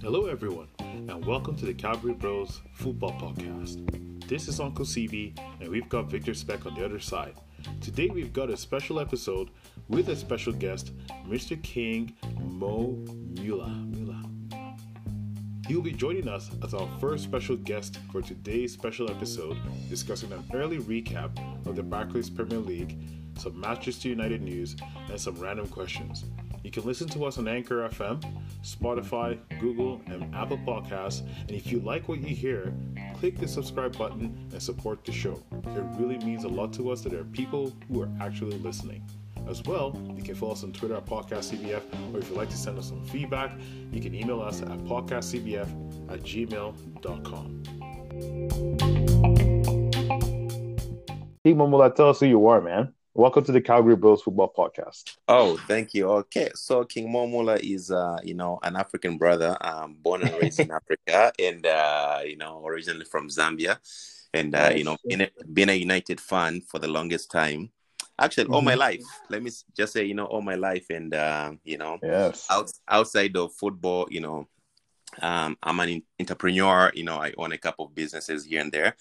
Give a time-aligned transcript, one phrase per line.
[0.00, 4.28] Hello, everyone, and welcome to the Calgary Bros Football Podcast.
[4.28, 7.34] This is Uncle CB, and we've got Victor Speck on the other side.
[7.80, 9.50] Today, we've got a special episode
[9.88, 10.92] with a special guest,
[11.26, 11.60] Mr.
[11.60, 13.04] King Mo
[13.40, 13.66] Mula.
[13.70, 14.22] Mula.
[15.66, 19.58] He will be joining us as our first special guest for today's special episode,
[19.90, 24.76] discussing an early recap of the Barclays Premier League, some Manchester United news,
[25.08, 26.24] and some random questions.
[26.64, 28.22] You can listen to us on Anchor FM,
[28.62, 31.20] Spotify, Google, and Apple Podcasts.
[31.20, 32.74] And if you like what you hear,
[33.14, 35.42] click the subscribe button and support the show.
[35.52, 39.02] It really means a lot to us that there are people who are actually listening.
[39.48, 42.56] As well, you can follow us on Twitter at PodcastCBF, or if you'd like to
[42.56, 43.52] send us some feedback,
[43.90, 47.62] you can email us at podcastcbf at gmail.com.
[51.44, 52.92] Hey, Momola, tell us who you are, man.
[53.18, 55.16] Welcome to the Calgary Bros Football Podcast.
[55.26, 56.08] Oh, thank you.
[56.08, 60.60] Okay, so King Momula is, uh, you know, an African brother, um, born and raised
[60.60, 63.78] in Africa, and uh, you know, originally from Zambia,
[64.32, 67.72] and uh, you know, been a, been a United fan for the longest time.
[68.20, 68.54] Actually, mm-hmm.
[68.54, 68.80] all my mm-hmm.
[68.82, 69.04] life.
[69.28, 72.70] Let me just say, you know, all my life, and uh, you know, yes, out,
[72.86, 74.46] outside of football, you know,
[75.20, 76.92] um, I'm an entrepreneur.
[76.94, 78.94] You know, I own a couple of businesses here and there,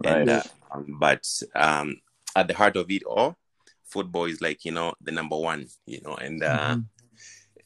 [0.00, 0.14] nice.
[0.14, 1.96] and uh, um, but um,
[2.36, 3.36] at the heart of it all
[3.84, 6.80] football is like you know the number one you know and uh mm-hmm.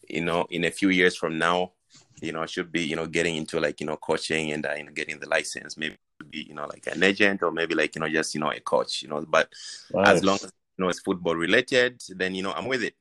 [0.08, 1.72] you know in a few years from now
[2.20, 4.74] you know i should be you know getting into like you know coaching and uh,
[4.74, 5.96] you know, getting the license maybe
[6.30, 8.60] be you know like an agent or maybe like you know just you know a
[8.60, 9.48] coach you know but
[9.92, 10.08] nice.
[10.08, 12.94] as long as you know it's football related then you know i'm with it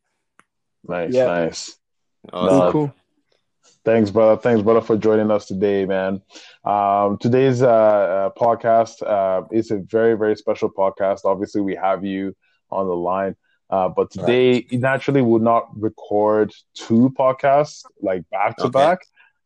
[0.88, 1.25] nice yeah.
[1.25, 1.77] nice
[2.31, 2.57] awesome.
[2.59, 2.93] no, cool
[3.88, 4.41] Thanks, brother.
[4.41, 6.21] Thanks, brother, for joining us today, man.
[6.65, 11.21] Um, today's uh, uh, podcast uh, is a very, very special podcast.
[11.23, 12.35] Obviously, we have you
[12.69, 13.35] on the line.
[13.69, 14.71] Uh, but today, right.
[14.71, 18.99] naturally, would not record two podcasts like back to back.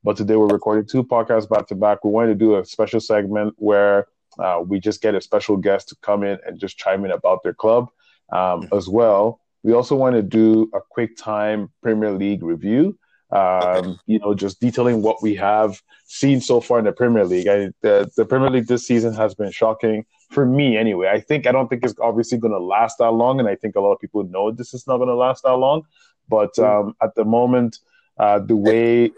[0.04, 2.04] But today, we're recording two podcasts back to back.
[2.04, 4.08] We wanted to do a special segment where
[4.40, 7.44] uh, we just get a special guest to come in and just chime in about
[7.44, 7.90] their club
[8.32, 8.78] um, mm-hmm.
[8.78, 9.40] as well.
[9.64, 12.98] We also want to do a quick time Premier League review.
[13.32, 13.98] Um.
[14.08, 17.48] You know, just detailing what we have seen so far in the Premier League.
[17.48, 21.10] I, the, the Premier League this season has been shocking for me anyway.
[21.10, 23.76] I think I don't think it's obviously going to last that long, and I think
[23.76, 25.84] a lot of people know this is not going to last that long.
[26.30, 26.64] But mm.
[26.64, 27.80] um, at the moment,
[28.18, 29.12] uh, the way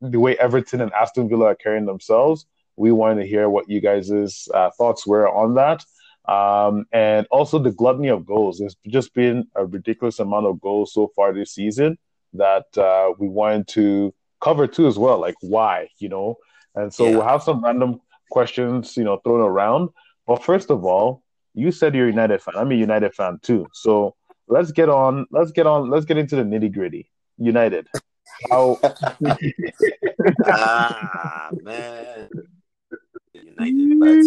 [0.00, 2.46] the way Everton and Aston Villa are carrying themselves,
[2.76, 5.84] we wanted to hear what you guys' uh, thoughts were on that.
[6.28, 8.58] Um, and also the gluttony of goals.
[8.58, 11.98] There's just been a ridiculous amount of goals so far this season
[12.34, 15.18] that uh, we wanted to cover too as well.
[15.18, 16.36] Like why, you know?
[16.74, 17.10] And so yeah.
[17.16, 19.90] we'll have some random questions, you know, thrown around.
[20.26, 21.22] But first of all,
[21.54, 22.54] you said you're a United fan.
[22.56, 23.66] I'm a United fan too.
[23.72, 24.14] So
[24.48, 25.26] let's get on.
[25.30, 25.90] Let's get on.
[25.90, 27.10] Let's get into the nitty gritty.
[27.38, 27.88] United.
[28.50, 28.78] How?
[30.46, 32.28] ah man,
[33.34, 34.26] United.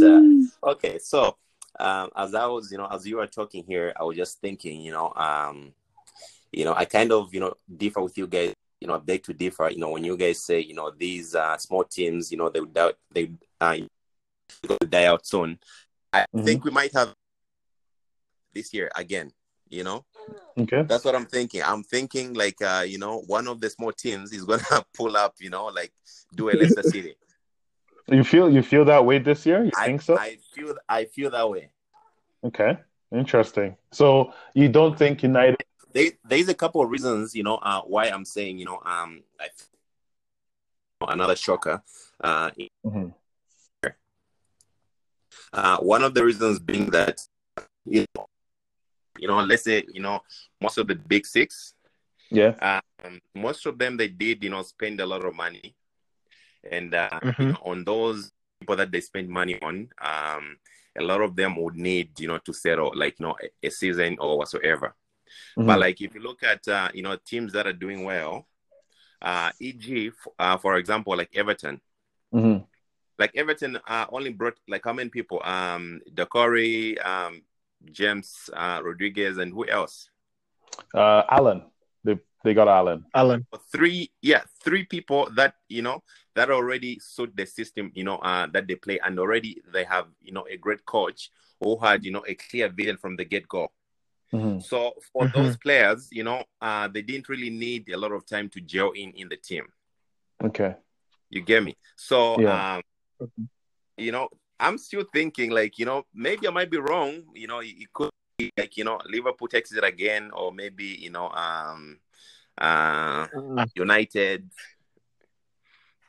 [0.62, 1.36] But uh, okay, so
[1.80, 4.82] um, as I was, you know, as you were talking here, I was just thinking,
[4.82, 5.74] you know, um,
[6.52, 8.54] you know, I kind of, you know, differ with you guys.
[8.80, 9.70] You know, I beg to differ.
[9.70, 12.60] You know, when you guys say, you know, these uh, small teams, you know, they
[12.62, 12.78] would
[13.12, 13.78] they uh,
[14.90, 15.60] die out soon.
[16.16, 16.46] I mm-hmm.
[16.46, 17.14] think we might have
[18.54, 19.32] this year again.
[19.68, 20.06] You know,
[20.58, 21.62] okay, that's what I'm thinking.
[21.64, 25.36] I'm thinking like uh, you know, one of the small teams is gonna pull up.
[25.40, 25.92] You know, like
[26.36, 27.16] do a Leicester City.
[28.08, 29.64] You feel you feel that way this year?
[29.64, 30.18] You I, think so?
[30.18, 31.70] I feel I feel that way.
[32.44, 32.78] Okay,
[33.12, 33.76] interesting.
[33.92, 35.64] So you don't think United?
[35.92, 39.24] There, there's a couple of reasons, you know, uh, why I'm saying, you know, um,
[39.40, 39.48] I,
[41.08, 41.82] another shocker.
[42.22, 42.52] Uh,
[42.86, 43.08] mm-hmm.
[45.56, 47.22] Uh, one of the reasons being that
[47.86, 48.28] you know,
[49.18, 50.22] you know, let's say you know
[50.62, 51.74] most of the big six,
[52.30, 55.74] yeah, um, most of them they did you know spend a lot of money,
[56.70, 57.42] and uh, mm-hmm.
[57.42, 60.58] you know, on those people that they spend money on, um,
[60.98, 63.72] a lot of them would need you know to settle like you know a, a
[63.72, 64.94] season or whatsoever.
[65.58, 65.68] Mm-hmm.
[65.68, 68.46] But like if you look at uh, you know teams that are doing well,
[69.22, 70.12] uh, e.g.
[70.38, 71.80] Uh, for example like Everton.
[72.34, 72.66] Mm-hmm
[73.18, 75.42] like Everton uh, only brought like how many people?
[75.44, 77.42] Um, Doucouré, um,
[77.92, 80.10] James uh, Rodriguez, and who else?
[80.94, 81.64] Uh, Allen.
[82.04, 83.06] They they got Allen.
[83.14, 83.46] Allen.
[83.72, 86.04] Three, yeah, three people that you know
[86.36, 90.08] that already suit the system, you know, uh, that they play, and already they have
[90.22, 91.30] you know a great coach
[91.62, 93.72] who had you know a clear vision from the get go.
[94.34, 94.60] Mm-hmm.
[94.60, 95.42] So for mm-hmm.
[95.42, 98.92] those players, you know, uh, they didn't really need a lot of time to gel
[98.92, 99.66] in in the team.
[100.44, 100.76] Okay.
[101.30, 101.78] You get me?
[101.96, 102.76] So yeah.
[102.76, 102.82] um,
[103.98, 104.30] you know,
[104.60, 107.24] I'm still thinking like, you know, maybe I might be wrong.
[107.34, 111.10] You know, it, could be like you know Liverpool takes it again, or maybe you
[111.10, 112.00] know um
[112.58, 113.68] uh mm.
[113.76, 114.50] United.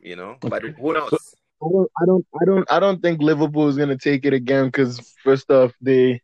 [0.00, 1.10] You know, but who knows?
[1.10, 5.00] So, I don't, I don't, I don't think Liverpool is gonna take it again because
[5.24, 6.20] first off, they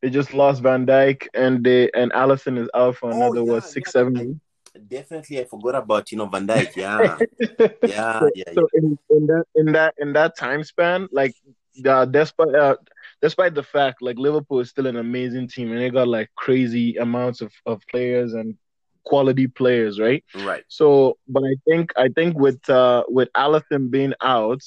[0.00, 3.44] they just lost Van Dijk and they and Alisson is out for oh, another oh,
[3.44, 4.40] yeah, what six, yeah, seven
[4.86, 6.76] definitely I forgot about you know Van Dijk.
[6.76, 7.18] Yeah,
[7.82, 8.52] yeah, so, yeah.
[8.54, 11.34] So in, in, that in that in that time span, like
[11.86, 12.76] uh, despite uh,
[13.22, 16.96] despite the fact like Liverpool is still an amazing team and they got like crazy
[16.96, 18.56] amounts of, of players and
[19.04, 20.24] quality players, right?
[20.34, 20.64] Right.
[20.68, 24.62] So, but I think I think with uh with Alisson being out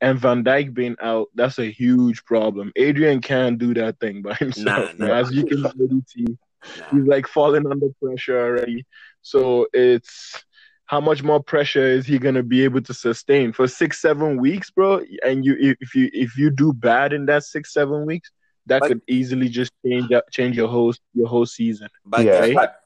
[0.00, 2.72] and Van Dijk being out, that's a huge problem.
[2.76, 4.96] Adrian can't do that thing by himself.
[4.98, 5.14] Nah, nah.
[5.14, 6.86] As you can already see, nah.
[6.90, 8.86] he's like falling under pressure already.
[9.22, 10.44] So it's
[10.86, 14.70] how much more pressure is he gonna be able to sustain for six, seven weeks,
[14.70, 15.02] bro?
[15.24, 18.30] And you if you if you do bad in that six, seven weeks,
[18.66, 21.88] that but, could easily just change change your whole your whole season.
[22.04, 22.46] But yeah.
[22.46, 22.80] guess what?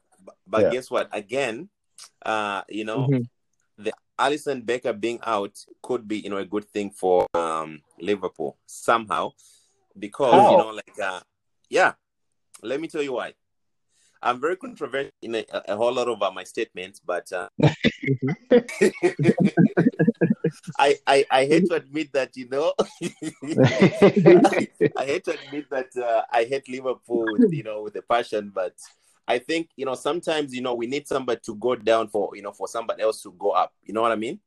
[0.47, 0.71] But yeah.
[0.71, 1.09] guess what?
[1.13, 1.69] Again,
[2.25, 3.83] uh, you know, mm-hmm.
[3.83, 8.59] the Alisson Becker being out could be, you know, a good thing for um Liverpool
[8.67, 9.33] somehow.
[9.99, 10.51] Because, How?
[10.51, 11.21] you know, like uh
[11.71, 11.95] yeah.
[12.63, 13.35] Let me tell you why.
[14.25, 17.49] I'm very controversial in a, a whole lot of uh, my statements, but uh,
[20.79, 22.85] I, I I hate to admit that you know I,
[24.97, 28.51] I, hate to admit that uh, I hate Liverpool, with, you know, with a passion,
[28.55, 28.73] but
[29.29, 32.41] I think you know sometimes you know we need somebody to go down for you
[32.41, 33.75] know for somebody else to go up.
[33.85, 34.41] You know what I mean?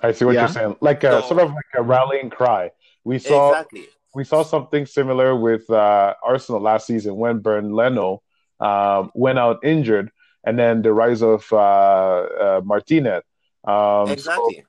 [0.00, 0.40] I see what yeah.
[0.40, 0.76] you're saying.
[0.80, 2.72] Like a so, sort of like a rallying cry.
[3.04, 3.86] We saw exactly.
[4.12, 8.22] we saw something similar with uh, Arsenal last season when Bernd Leno
[8.64, 10.10] um, went out injured,
[10.46, 13.22] and then the rise of uh, uh, Martinez.
[13.64, 14.56] Um, exactly.
[14.56, 14.62] So,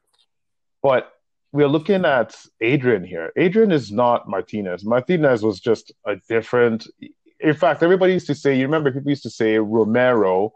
[0.83, 1.03] but
[1.51, 3.31] we're looking at Adrian here.
[3.45, 4.83] Adrian is not Martinez.
[4.83, 6.87] Martinez was just a different.
[7.39, 8.51] In fact, everybody used to say.
[8.59, 10.53] You remember people used to say Romero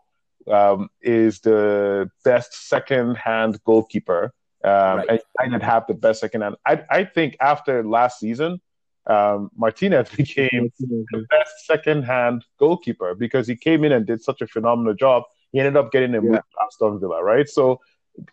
[0.58, 4.24] um, is the best second-hand goalkeeper,
[4.64, 5.10] um, right.
[5.10, 6.56] and United have the best second-hand.
[6.66, 8.60] I, I think after last season,
[9.08, 14.48] um, Martinez became the best second-hand goalkeeper because he came in and did such a
[14.48, 15.24] phenomenal job.
[15.52, 16.30] He ended up getting a yeah.
[16.30, 17.50] with Aston Villa, right?
[17.50, 17.80] So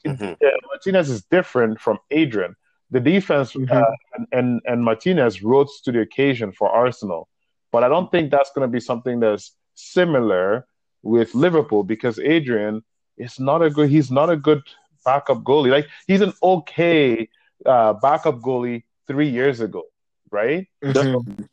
[0.06, 0.34] mm-hmm.
[0.40, 2.54] yeah, Martinez is different from Adrian.
[2.90, 3.76] The defense mm-hmm.
[3.76, 3.84] uh,
[4.14, 7.28] and, and, and Martinez rose to the occasion for Arsenal,
[7.72, 10.66] but I don't think that's going to be something that's similar
[11.02, 12.82] with Liverpool because Adrian
[13.16, 13.88] is not a good.
[13.88, 14.62] He's not a good
[15.04, 15.70] backup goalie.
[15.70, 17.28] Like he's an okay
[17.64, 19.84] uh, backup goalie three years ago
[20.30, 20.66] right?
[20.82, 21.44] Mm-hmm.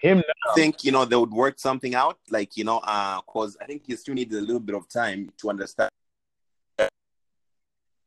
[0.00, 0.50] Him now.
[0.50, 3.64] I think you know they would work something out, like you know, uh, cause I
[3.64, 5.90] think he still needs a little bit of time to understand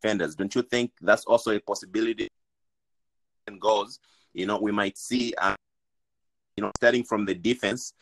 [0.03, 0.35] defenders.
[0.35, 2.27] Don't you think that's also a possibility?
[3.47, 3.99] And goes,
[4.33, 5.55] you know, we might see, uh,
[6.55, 7.93] you know, starting from the defense,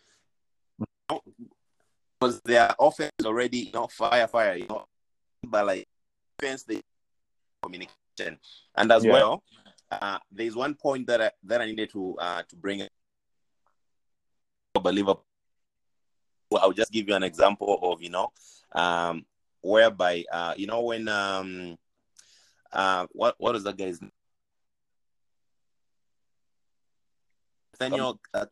[1.08, 4.86] because their offense already, you know, fire, fire, you know,
[5.44, 5.88] but like
[6.38, 6.82] defense, the
[7.64, 8.38] communication,
[8.76, 9.12] and as yeah.
[9.14, 9.44] well,
[9.92, 12.88] uh, there's one point that I, that I needed to uh, to bring
[14.76, 15.26] about Liverpool.
[16.54, 18.32] I'll just give you an example of you know,
[18.72, 19.26] um,
[19.62, 21.78] whereby uh, you know when um,
[22.72, 24.12] uh, what what is that guy's name?
[27.74, 28.46] Nathaniel uh,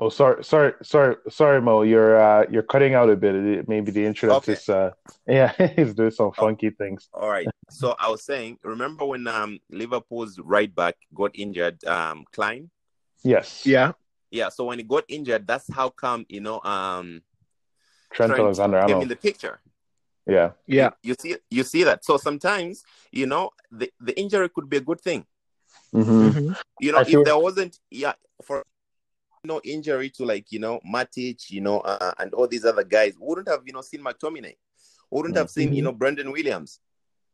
[0.00, 1.82] Oh, sorry, sorry, sorry, sorry, Mo.
[1.82, 3.68] You're uh, you're cutting out a bit.
[3.68, 4.52] Maybe the internet okay.
[4.52, 4.92] is uh,
[5.26, 6.76] yeah, he's doing some oh, funky oh.
[6.78, 7.08] things.
[7.12, 7.48] All right.
[7.68, 12.70] So I was saying, remember when um Liverpool's right back got injured, um Clyne?
[13.24, 13.66] Yes.
[13.66, 13.92] Yeah.
[14.30, 14.50] Yeah.
[14.50, 17.22] So when he got injured, that's how come you know um
[18.12, 19.60] Trent, Trent Alexander came in the picture.
[20.28, 20.52] Yeah.
[20.66, 20.90] Yeah.
[21.02, 22.04] You, you see, you see that.
[22.04, 25.26] So sometimes you know the the injury could be a good thing.
[25.92, 26.10] Mm-hmm.
[26.10, 26.52] mm-hmm.
[26.78, 28.12] You know, if there wasn't, yeah,
[28.44, 28.62] for
[29.44, 33.14] no injury to like you know Matic, you know, uh, and all these other guys,
[33.18, 34.54] wouldn't have you know seen McTominay,
[35.10, 35.38] wouldn't mm-hmm.
[35.38, 35.84] have seen you mm-hmm.
[35.86, 36.80] know Brandon Williams.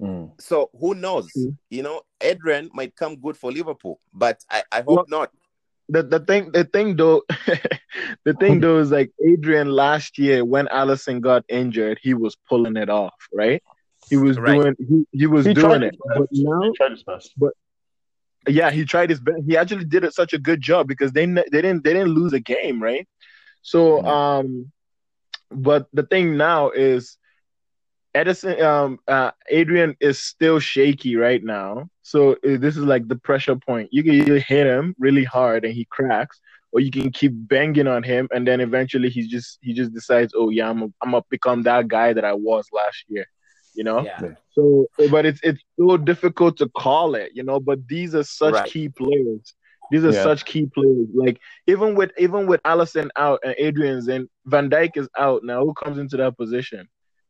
[0.01, 0.41] Mm.
[0.41, 1.27] So who knows?
[1.37, 1.51] Mm-hmm.
[1.71, 5.31] You know, Adrian might come good for Liverpool, but I, I hope well, not.
[5.89, 7.23] The the thing the thing though
[8.25, 12.77] the thing though is like Adrian last year when Alisson got injured, he was pulling
[12.77, 13.63] it off, right?
[14.09, 14.61] He was right.
[14.61, 15.97] doing he, he was he doing it.
[16.17, 16.73] But now
[17.37, 17.53] but
[18.49, 19.43] yeah, he tried his best.
[19.47, 22.41] He actually did such a good job because they they didn't they didn't lose a
[22.41, 23.07] game, right?
[23.63, 24.07] So mm-hmm.
[24.07, 24.73] um,
[25.51, 27.17] but the thing now is
[28.15, 31.89] Edison um uh, Adrian is still shaky right now.
[32.03, 33.89] So uh, this is like the pressure point.
[33.93, 36.41] You can either hit him really hard and he cracks,
[36.73, 40.35] or you can keep banging on him and then eventually he just he just decides,
[40.37, 43.27] oh yeah, I'm a, I'm gonna become that guy that I was last year
[43.75, 44.03] you know.
[44.03, 44.35] Yeah.
[44.53, 47.61] So, but it's it's so difficult to call it, you know.
[47.61, 48.71] But these are such right.
[48.71, 49.55] key players.
[49.91, 50.23] These are yeah.
[50.23, 51.09] such key players.
[51.13, 55.65] Like even with even with Alisson out and Adrian's and Van Dijk is out now.
[55.65, 56.89] Who comes into that position?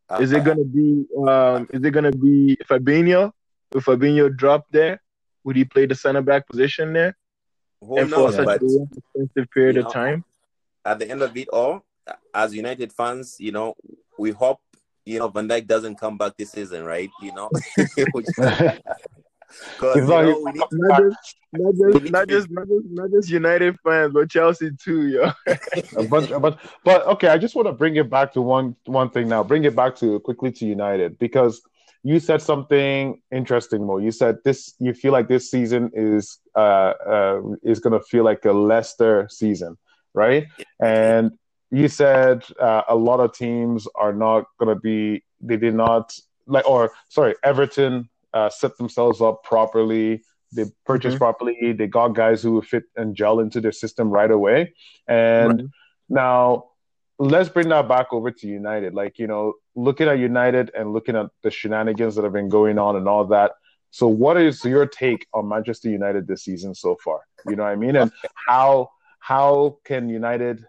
[0.08, 3.32] Uh, is it gonna be um is it gonna be Fabinho?
[3.74, 5.02] If Fabinho dropped there,
[5.42, 7.16] would he play the center back position there?
[7.80, 10.24] Who and knows, for such a extensive period of know, time?
[10.84, 11.84] At the end of it all,
[12.34, 13.74] as United fans, you know,
[14.18, 14.60] we hope
[15.04, 17.10] you know Van Dijk doesn't come back this season, right?
[17.20, 17.50] You know,
[19.74, 23.30] Because you know, we need not, just, not, just, not, just, not, just, not just
[23.30, 25.32] United fans, but Chelsea too, yo.
[25.96, 26.60] a bunch, a bunch.
[26.84, 29.44] But okay, I just want to bring it back to one one thing now.
[29.44, 31.62] Bring it back to quickly to United because
[32.02, 33.98] you said something interesting, Mo.
[33.98, 34.74] You said this.
[34.78, 39.76] You feel like this season is uh, uh is gonna feel like a Leicester season,
[40.14, 40.46] right?
[40.80, 41.32] And
[41.70, 45.24] you said uh, a lot of teams are not gonna be.
[45.40, 46.12] They did not
[46.46, 50.22] like, or sorry, Everton uh, set themselves up properly.
[50.52, 51.18] They purchased mm-hmm.
[51.18, 51.72] properly.
[51.72, 54.74] They got guys who would fit and gel into their system right away.
[55.08, 55.68] And right.
[56.08, 56.64] now
[57.18, 58.94] let's bring that back over to United.
[58.94, 62.78] Like, you know, looking at United and looking at the shenanigans that have been going
[62.78, 63.52] on and all that.
[63.90, 67.20] So, what is your take on Manchester United this season so far?
[67.46, 67.96] You know what I mean?
[67.96, 68.10] And
[68.48, 68.90] how
[69.20, 70.64] how can United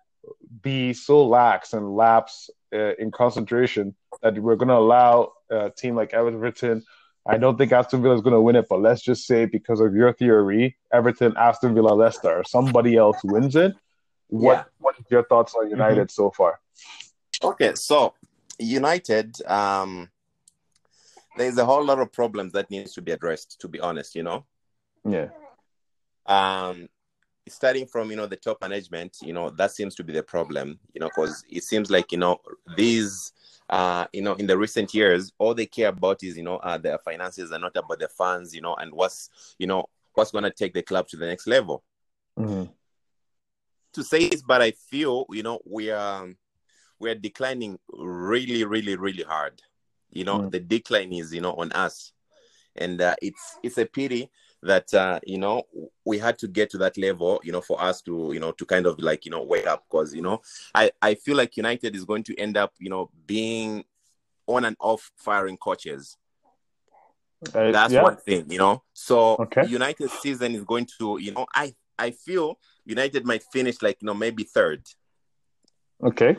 [0.61, 5.95] be so lax and lapse uh, in concentration that we're going to allow a team
[5.95, 6.83] like Everton
[7.27, 9.79] I don't think Aston Villa is going to win it, but let's just say because
[9.79, 13.73] of your theory, Everton, Aston Villa, Leicester, somebody else wins it.
[14.27, 14.63] What yeah.
[14.79, 16.23] What is your thoughts on United mm-hmm.
[16.23, 16.59] so far?
[17.43, 18.13] Okay, so
[18.59, 20.09] United, um,
[21.37, 23.59] there's a whole lot of problems that needs to be addressed.
[23.61, 24.45] To be honest, you know.
[25.03, 25.29] Yeah.
[26.27, 26.89] Um,
[27.47, 30.79] starting from you know the top management, you know that seems to be the problem.
[30.93, 32.39] You know, because it seems like you know
[32.77, 33.33] these
[33.69, 36.77] uh, you know, in the recent years, all they care about is, you know, uh,
[36.77, 40.43] their finances and not about the funds, you know, and what's, you know, what's going
[40.43, 41.83] to take the club to the next level.
[42.37, 42.71] Mm-hmm.
[43.93, 46.27] To say this, but I feel, you know, we are
[46.99, 49.61] we are declining really, really, really hard.
[50.11, 50.49] You know, mm-hmm.
[50.49, 52.11] the decline is, you know, on us,
[52.75, 54.29] and uh, it's it's a pity
[54.65, 55.63] that uh, you know
[56.05, 58.65] we had to get to that level you know for us to you know to
[58.65, 60.41] kind of like you know wake up because you know
[60.73, 63.83] i i feel like united is going to end up you know being
[64.47, 66.17] on and off firing coaches
[67.53, 68.01] uh, that's yeah.
[68.01, 69.65] one thing you know so okay.
[69.67, 74.05] united season is going to you know i i feel united might finish like you
[74.05, 74.83] know maybe third
[76.03, 76.37] okay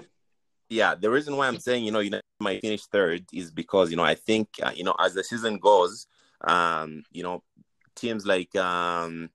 [0.68, 3.96] yeah the reason why i'm saying you know united might finish third is because you
[3.96, 6.06] know i think uh, you know as the season goes
[6.42, 7.42] um you know
[7.96, 9.30] teams like um,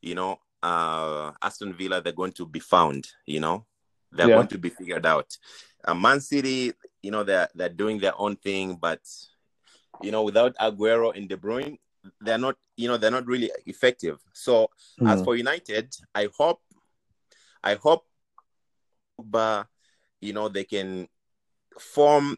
[0.00, 3.06] you know uh, Aston Villa, they're going to be found.
[3.26, 3.66] You know,
[4.10, 4.36] they're yeah.
[4.36, 5.36] going to be figured out.
[5.84, 6.72] Uh, Man City,
[7.02, 9.00] you know, they're they're doing their own thing, but
[10.02, 11.78] you know, without Aguero and De Bruyne,
[12.20, 12.56] they're not.
[12.76, 14.18] You know, they're not really effective.
[14.32, 14.68] So
[15.00, 15.08] mm.
[15.08, 16.60] as for United, I hope,
[17.62, 18.04] I hope,
[19.16, 19.68] but
[20.20, 21.06] you know, they can
[21.78, 22.36] form,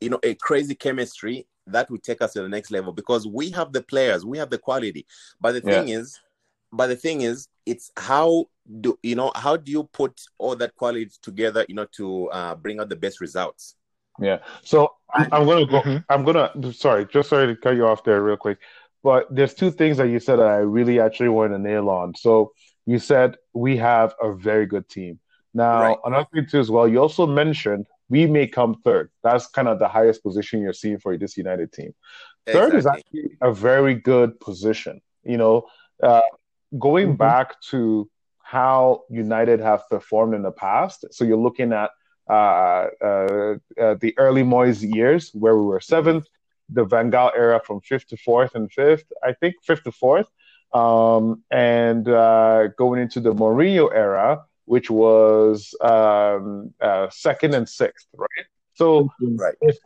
[0.00, 3.50] you know, a crazy chemistry that will take us to the next level because we
[3.50, 5.06] have the players, we have the quality.
[5.40, 5.98] But the thing yeah.
[5.98, 6.20] is,
[6.72, 8.46] but the thing is, it's how
[8.80, 12.54] do you know how do you put all that quality together, you know, to uh,
[12.54, 13.76] bring out the best results.
[14.20, 14.38] Yeah.
[14.62, 15.80] So I'm, I'm gonna go.
[15.80, 15.96] Mm-hmm.
[16.08, 16.72] I'm gonna.
[16.72, 18.58] Sorry, just sorry to cut you off there real quick.
[19.02, 22.14] But there's two things that you said that I really actually want to nail on.
[22.14, 22.52] So
[22.86, 25.20] you said we have a very good team.
[25.52, 25.98] Now right.
[26.04, 26.88] another thing too as well.
[26.88, 29.10] You also mentioned we may come third.
[29.22, 31.94] That's kind of the highest position you're seeing for this United team.
[32.46, 32.78] Third exactly.
[32.78, 35.00] is actually a very good position.
[35.22, 35.66] You know,
[36.02, 36.20] uh,
[36.78, 37.16] going mm-hmm.
[37.16, 38.10] back to
[38.42, 41.06] how United have performed in the past.
[41.10, 41.90] So you're looking at
[42.28, 46.26] uh, uh, uh, the early Moyes years where we were seventh,
[46.68, 50.28] the Van Gaal era from fifth to fourth and fifth, I think fifth to fourth,
[50.72, 58.06] um, and uh, going into the Mourinho era which was um, uh, second and sixth,
[58.16, 58.46] right?
[58.74, 59.54] So right.
[59.60, 59.78] it's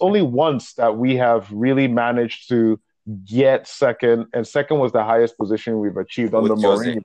[0.00, 2.80] only once that we have really managed to
[3.24, 7.02] get second, and second was the highest position we've achieved under Mourinho.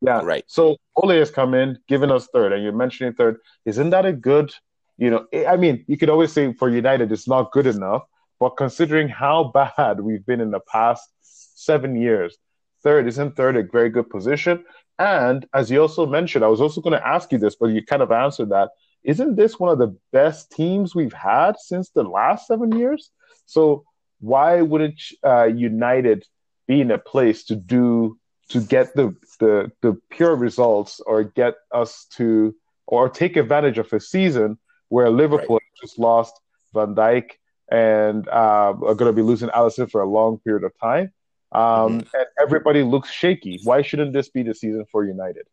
[0.00, 0.44] Yeah, right.
[0.46, 3.38] So Ole has come in, given us third, and you're mentioning third.
[3.64, 4.54] Isn't that a good?
[4.98, 8.02] You know, I mean, you could always say for United it's not good enough,
[8.38, 12.36] but considering how bad we've been in the past seven years,
[12.82, 14.64] third isn't third a very good position?
[14.98, 17.84] And as you also mentioned, I was also going to ask you this, but you
[17.84, 18.70] kind of answered that.
[19.02, 23.10] Isn't this one of the best teams we've had since the last seven years?
[23.46, 23.84] So
[24.20, 26.24] why wouldn't uh, United
[26.66, 31.54] be in a place to do to get the, the the pure results or get
[31.72, 32.54] us to
[32.86, 34.58] or take advantage of a season
[34.88, 35.80] where Liverpool right.
[35.82, 36.38] just lost
[36.72, 37.30] Van Dijk
[37.70, 41.12] and uh, are going to be losing Alisson for a long period of time?
[41.54, 42.16] Um, mm-hmm.
[42.16, 43.60] and everybody looks shaky.
[43.62, 45.46] Why shouldn't this be the season for United?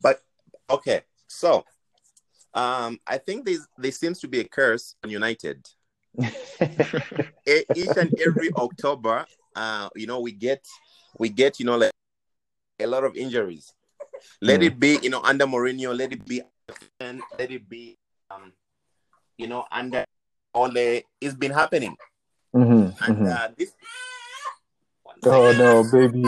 [0.00, 0.20] But
[0.68, 1.64] okay, so
[2.52, 5.66] um, I think there there seems to be a curse on United.
[6.20, 9.26] Each and every October,
[9.56, 10.64] uh, you know, we get
[11.18, 11.92] we get you know like
[12.78, 13.72] a lot of injuries.
[14.40, 14.66] Let mm.
[14.66, 15.96] it be, you know, under Mourinho.
[15.96, 16.42] Let it be,
[17.00, 17.96] let it be,
[18.30, 18.52] um,
[19.36, 20.04] you know, under
[20.54, 21.02] Ole.
[21.20, 21.96] It's been happening.
[22.54, 23.26] Mm-hmm, and mm-hmm.
[23.26, 23.72] Uh, this.
[25.26, 26.24] Oh no, baby,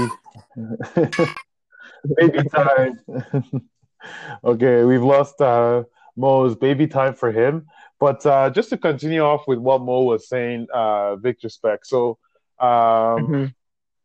[2.16, 3.00] baby time.
[4.44, 5.84] okay, we've lost uh,
[6.16, 7.66] Mo's baby time for him.
[7.98, 11.84] But uh, just to continue off with what Mo was saying, uh, Victor Speck.
[11.84, 12.18] So
[12.58, 13.52] um,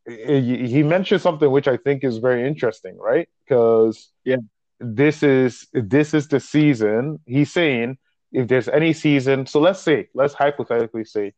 [0.07, 0.67] mm-hmm.
[0.67, 3.27] he mentioned something which I think is very interesting, right?
[3.43, 4.37] Because yeah,
[4.79, 7.19] this is this is the season.
[7.25, 7.97] He's saying
[8.31, 11.33] if there's any season, so let's say, let's hypothetically say,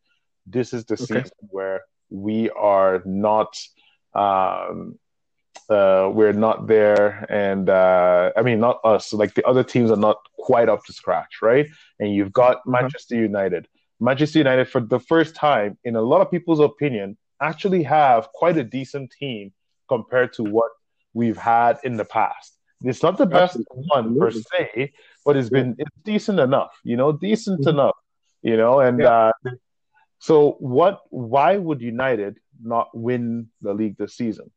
[0.46, 1.06] this is the okay.
[1.06, 1.82] season where
[2.13, 3.60] we are not
[4.13, 5.00] um,
[5.70, 9.12] uh, we're not there, and uh, I mean not us.
[9.13, 11.67] Like the other teams are not quite up to scratch, right?
[12.00, 12.72] And you've got mm-hmm.
[12.72, 13.67] Manchester United.
[14.00, 18.58] Manchester United, for the first time, in a lot of people's opinion, actually have quite
[18.58, 19.53] a decent team
[19.88, 20.72] compared to what
[21.13, 22.58] we've had in the past.
[22.84, 23.88] It's not the best Absolutely.
[23.88, 24.93] one per se,
[25.25, 27.70] but it's been it's decent enough, you know, decent mm-hmm.
[27.70, 27.96] enough,
[28.41, 28.82] you know.
[28.82, 29.10] And yeah.
[29.10, 29.32] uh,
[30.24, 31.01] so, what?
[31.10, 34.51] Why would United not win the league this season?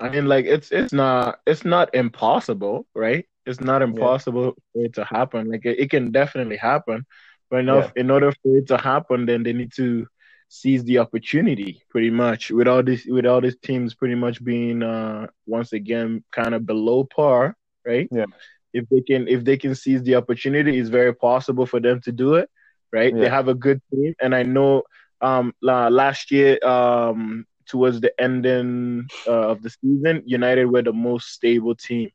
[0.00, 3.26] I mean, like it's it's not it's not impossible, right?
[3.46, 4.52] It's not impossible yeah.
[4.72, 5.50] for it to happen.
[5.50, 7.04] Like it, it, can definitely happen,
[7.50, 8.02] but enough yeah.
[8.02, 10.06] in order for it to happen, then they need to
[10.46, 11.82] seize the opportunity.
[11.90, 16.22] Pretty much with all this with all these teams pretty much being uh once again
[16.30, 18.08] kind of below par, right?
[18.12, 18.26] Yeah.
[18.72, 22.12] If they can if they can seize the opportunity, it's very possible for them to
[22.12, 22.48] do it,
[22.92, 23.14] right?
[23.14, 23.18] Yeah.
[23.18, 24.82] They have a good team, and I know
[25.20, 31.28] um last year um towards the ending uh, of the season, United were the most
[31.32, 32.10] stable team,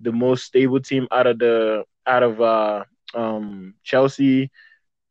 [0.00, 4.50] the most stable team out of the out of uh, um, Chelsea,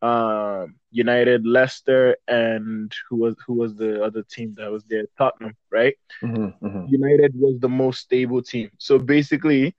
[0.01, 5.05] uh, United, Leicester, and who was who was the other team that was there?
[5.17, 5.95] Tottenham, right?
[6.23, 6.85] Mm-hmm, mm-hmm.
[6.85, 8.69] United was the most stable team.
[8.77, 9.75] So basically,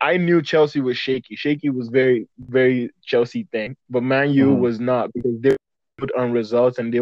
[0.00, 1.36] I knew Chelsea was shaky.
[1.36, 4.60] Shaky was very very Chelsea thing, but Man U mm-hmm.
[4.60, 5.56] was not because they
[5.98, 7.00] put on results and they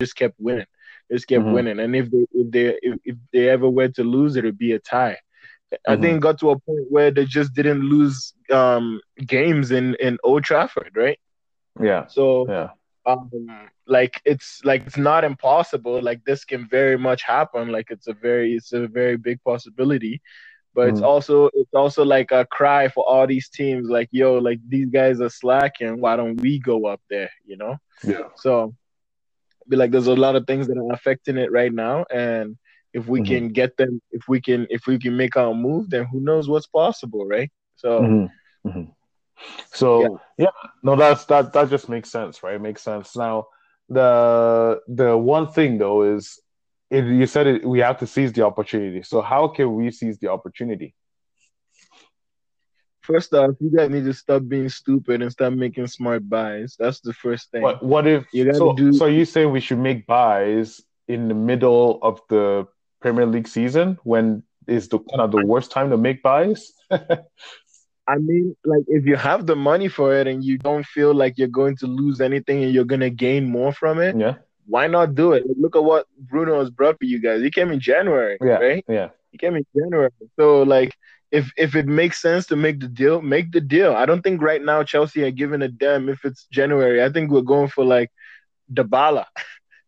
[0.00, 0.66] just kept winning
[1.10, 1.52] just kept mm-hmm.
[1.52, 1.80] winning.
[1.80, 4.72] And if they if they if, if, they ever were to lose, it would be
[4.72, 5.18] a tie.
[5.72, 5.92] Mm-hmm.
[5.92, 9.94] I think it got to a point where they just didn't lose um, games in
[9.96, 11.18] in Old Trafford, right?
[11.80, 12.06] Yeah.
[12.06, 12.70] So yeah.
[13.06, 13.48] Um,
[13.86, 16.02] like it's like it's not impossible.
[16.02, 17.72] Like this can very much happen.
[17.72, 20.20] Like it's a very it's a very big possibility
[20.74, 20.96] but mm-hmm.
[20.96, 24.88] it's also it's also like a cry for all these teams like yo like these
[24.88, 28.74] guys are slacking why don't we go up there you know yeah so
[29.68, 32.56] be like there's a lot of things that are affecting it right now and
[32.92, 33.32] if we mm-hmm.
[33.32, 36.48] can get them if we can if we can make our move then who knows
[36.48, 38.68] what's possible right so mm-hmm.
[38.68, 38.90] Mm-hmm.
[39.72, 40.46] so yeah.
[40.46, 40.68] yeah.
[40.82, 43.46] no that's that that just makes sense right it makes sense now
[43.88, 46.40] the the one thing though is
[46.90, 50.18] it, you said it, we have to seize the opportunity so how can we seize
[50.18, 50.94] the opportunity
[53.02, 56.76] First off, you guys need to stop being stupid and start making smart buys.
[56.78, 57.62] That's the first thing.
[57.62, 58.92] What, what if you gotta so, do?
[58.92, 62.68] So you say we should make buys in the middle of the
[63.00, 66.72] Premier League season when is the kind of the worst time to make buys?
[66.90, 71.38] I mean, like if you have the money for it and you don't feel like
[71.38, 74.34] you're going to lose anything and you're gonna gain more from it, yeah.
[74.70, 75.44] Why not do it?
[75.58, 77.42] Look at what Bruno has brought for you guys.
[77.42, 78.84] He came in January, yeah, right?
[78.88, 79.08] Yeah.
[79.32, 80.10] He came in January.
[80.38, 80.94] So like
[81.32, 83.94] if if it makes sense to make the deal, make the deal.
[83.94, 87.02] I don't think right now Chelsea are giving a damn if it's January.
[87.02, 88.10] I think we're going for like
[88.72, 89.26] Dybala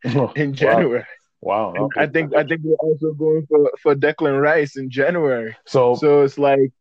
[0.37, 1.07] in January.
[1.41, 1.75] Wow.
[1.77, 1.89] wow.
[1.97, 5.57] I think I think we're also going for for Declan Rice in January.
[5.65, 6.73] So so it's like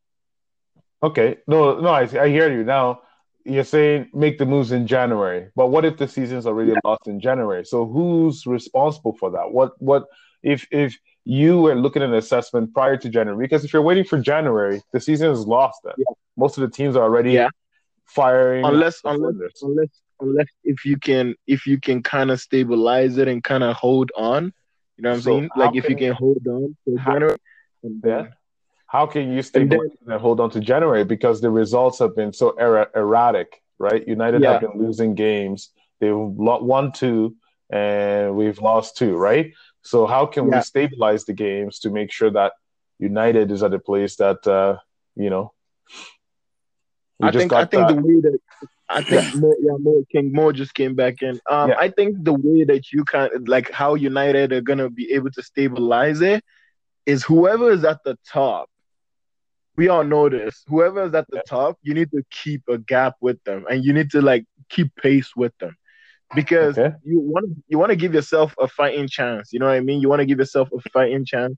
[1.04, 3.02] okay, no, no, I I hear you now.
[3.46, 6.80] You're saying make the moves in January, but what if the season's already yeah.
[6.84, 7.66] lost in January?
[7.66, 9.52] So who's responsible for that?
[9.52, 10.06] What what
[10.44, 13.46] if if you were looking at an assessment prior to January.
[13.46, 15.94] Because if you're waiting for January, the season is lost then.
[15.98, 16.06] Yeah.
[16.38, 17.50] Most of the teams are already yeah.
[18.06, 18.66] firing.
[18.66, 23.44] Unless unless, unless unless if you can if you can kind of stabilize it and
[23.44, 24.54] kind of hold on.
[24.98, 25.50] You know what I'm so saying?
[25.56, 27.38] Like if you can hold on to January.
[28.04, 28.28] yeah.
[28.92, 31.06] How can you stay and, then, and hold on to January?
[31.06, 34.06] Because the results have been so er- erratic, right?
[34.06, 34.52] United yeah.
[34.52, 35.70] have been losing games.
[36.02, 37.38] They've won two
[37.70, 39.54] and we've lost two, right?
[39.82, 40.58] So how can yeah.
[40.58, 42.52] we stabilize the games to make sure that
[43.00, 44.76] United is at a place that uh,
[45.16, 45.54] you know?
[47.22, 47.96] I think I think that...
[47.96, 48.40] the way that
[48.90, 51.40] I think more, yeah, Mo, King Mo just came back in.
[51.50, 51.76] Um, yeah.
[51.80, 55.42] I think the way that you can like how United are gonna be able to
[55.42, 56.44] stabilize it
[57.06, 58.68] is whoever is at the top.
[59.78, 60.64] We all know this.
[60.68, 63.94] Whoever is at the top, you need to keep a gap with them, and you
[63.94, 65.76] need to like keep pace with them,
[66.36, 66.96] because okay.
[67.04, 69.54] you want you want to give yourself a fighting chance.
[69.54, 70.02] You know what I mean?
[70.02, 71.58] You want to give yourself a fighting chance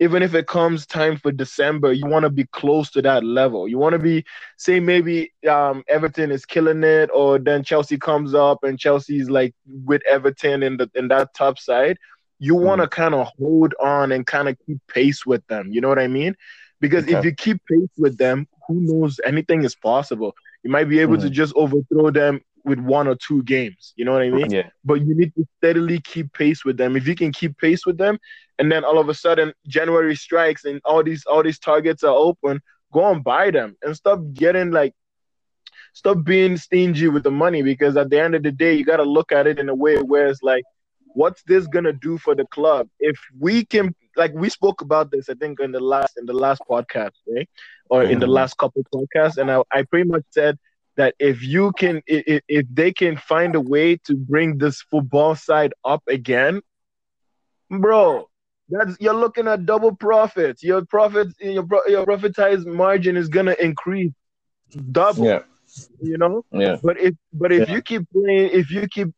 [0.00, 3.68] even if it comes time for December, you want to be close to that level.
[3.68, 4.24] You want to be,
[4.56, 9.54] say, maybe um, Everton is killing it, or then Chelsea comes up and Chelsea's like
[9.84, 11.98] with Everton in the in that top side.
[12.38, 12.90] You want to mm.
[12.90, 15.70] kind of hold on and kind of keep pace with them.
[15.70, 16.34] You know what I mean?
[16.80, 17.18] Because okay.
[17.18, 19.20] if you keep pace with them, who knows?
[19.24, 20.34] Anything is possible.
[20.62, 21.22] You might be able mm.
[21.22, 23.92] to just overthrow them with one or two games.
[23.96, 24.50] You know what I mean?
[24.50, 24.68] Yeah.
[24.84, 26.96] But you need to steadily keep pace with them.
[26.96, 28.18] If you can keep pace with them,
[28.58, 32.14] and then all of a sudden January strikes and all these all these targets are
[32.14, 32.60] open,
[32.92, 34.94] go and buy them and stop getting like
[35.92, 38.98] stop being stingy with the money because at the end of the day you got
[38.98, 40.64] to look at it in a way where it's like
[41.14, 45.28] what's this gonna do for the club if we can like we spoke about this
[45.28, 47.48] i think in the last in the last podcast right
[47.92, 48.38] or in the mm-hmm.
[48.38, 50.58] last couple podcasts and I, I pretty much said
[50.96, 55.34] that if you can if, if they can find a way to bring this football
[55.34, 56.60] side up again
[57.70, 58.30] bro
[58.70, 60.62] that's you're looking at double profits.
[60.62, 64.12] Your profits your your profitized margin is gonna increase
[64.92, 65.40] double yeah.
[66.00, 66.44] you know?
[66.52, 66.76] Yeah.
[66.82, 67.74] But if but if yeah.
[67.74, 69.08] you keep playing if you keep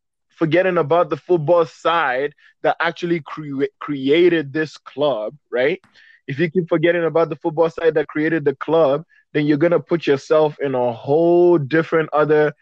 [0.42, 5.80] forgetting about the football side that actually cre- created this club right
[6.26, 9.80] if you keep forgetting about the football side that created the club then you're gonna
[9.80, 12.52] put yourself in a whole different other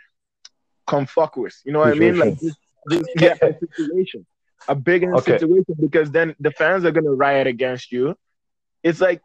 [0.91, 1.55] confocus.
[1.65, 2.05] You know what situation.
[2.05, 2.19] I mean?
[2.19, 4.27] Like this, this yeah, situation,
[4.69, 5.39] a big okay.
[5.39, 8.17] situation, because then the fans are gonna riot against you.
[8.83, 9.21] It's like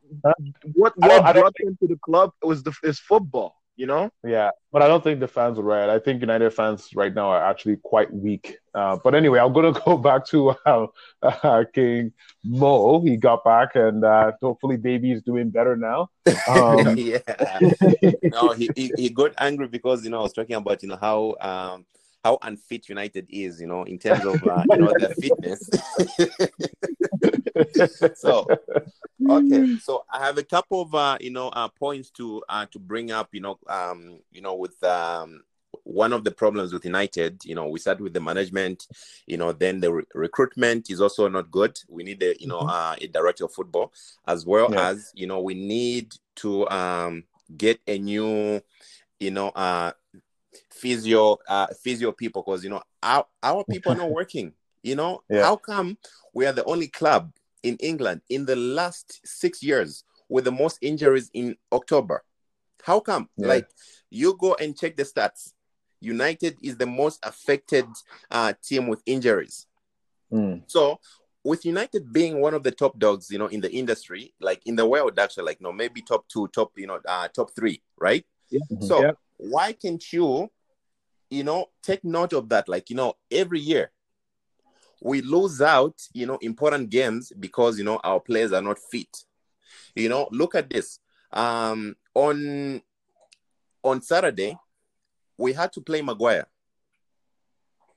[0.73, 4.09] what what brought them to the club was the is football you know?
[4.23, 5.89] Yeah, but I don't think the fans would riot.
[5.89, 8.57] I think United fans right now are actually quite weak.
[8.73, 10.87] Uh, but anyway, I'm going to go back to uh,
[11.21, 13.01] uh, King Mo.
[13.01, 16.09] He got back, and uh, hopefully, baby is doing better now.
[16.47, 17.19] Um, yeah.
[18.23, 20.97] no, he, he, he got angry because you know I was talking about you know
[20.99, 21.85] how um,
[22.23, 25.69] how unfit United is, you know, in terms of uh, you know their fitness.
[28.15, 28.47] so
[29.29, 32.79] okay, so I have a couple of uh, you know uh, points to uh, to
[32.79, 35.43] bring up, you know, um, you know, with um,
[35.83, 38.87] one of the problems with United, you know, we start with the management,
[39.27, 41.77] you know, then the re- recruitment is also not good.
[41.89, 42.69] We need a, you know, mm-hmm.
[42.69, 43.93] uh, a director of football,
[44.27, 44.89] as well yeah.
[44.89, 47.23] as, you know, we need to um,
[47.55, 48.61] get a new,
[49.19, 49.91] you know, uh,
[50.71, 54.53] physio uh, physio people because you know our our people are not working.
[54.83, 55.43] You know yeah.
[55.43, 55.97] how come
[56.33, 57.31] we are the only club
[57.65, 62.23] in England in the last six years with the most injuries in October?
[62.83, 63.29] How come?
[63.37, 63.47] Yeah.
[63.47, 63.69] Like
[64.09, 65.53] you go and check the stats.
[65.99, 67.85] United is the most affected
[68.29, 69.65] uh, team with injuries.
[70.31, 70.63] Mm.
[70.67, 70.99] So
[71.43, 74.75] with United being one of the top dogs, you know, in the industry, like in
[74.75, 78.25] the world, actually, like no, maybe top two, top, you know, uh, top three, right?
[78.49, 78.59] Yeah.
[78.81, 79.11] So yeah.
[79.37, 80.49] why can't you
[81.29, 82.69] you know, take note of that.
[82.69, 83.91] Like, you know, every year
[85.05, 89.15] we lose out, you know, important games because, you know, our players are not fit.
[89.95, 90.99] You know, look at this.
[91.31, 92.81] Um, on
[93.83, 94.57] on Saturday,
[95.37, 96.47] we had to play Maguire.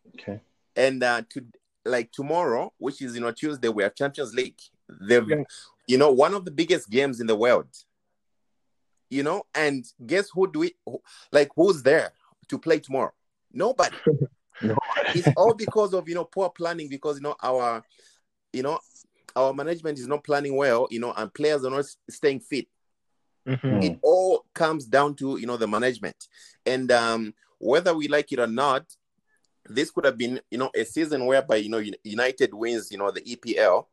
[0.08, 0.40] Okay.
[0.76, 1.46] And uh, to
[1.86, 4.60] like tomorrow, which is you know Tuesday, we have Champions League.
[5.00, 5.44] they yeah.
[5.86, 7.70] you know, one of the biggest games in the world.
[9.08, 10.74] You know, and guess who do we
[11.32, 11.48] like?
[11.56, 12.12] Who's there
[12.48, 13.14] to play tomorrow?
[13.50, 13.96] Nobody.
[14.62, 14.76] no.
[15.14, 17.82] It's all because of you know poor planning because you know our
[18.52, 18.78] you know
[19.36, 22.66] our management is not planning well, you know, and players are not staying fit.
[23.46, 23.82] Mm-hmm.
[23.82, 26.16] It all comes down to you know the management,
[26.66, 28.84] and um, whether we like it or not,
[29.66, 33.10] this could have been you know a season whereby you know United wins you know
[33.10, 33.86] the EPL,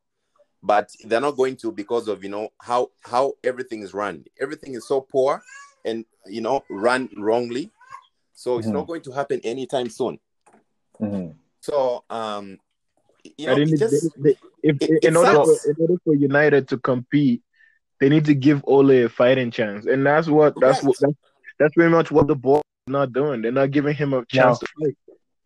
[0.61, 4.25] but they're not going to because of you know how how everything is run.
[4.41, 5.41] Everything is so poor,
[5.85, 7.71] and you know run wrongly
[8.35, 8.77] so it's mm-hmm.
[8.77, 10.19] not going to happen anytime soon.
[11.01, 11.31] Mm-hmm.
[11.61, 12.59] So, um,
[13.37, 17.41] you know, just, they, if, it, in, order for, in order for United to compete,
[17.99, 21.13] they need to give Ole a fighting chance, and that's what that's what that's,
[21.59, 23.41] that's very much what the board is not doing.
[23.41, 24.97] They're not giving him a chance to fight.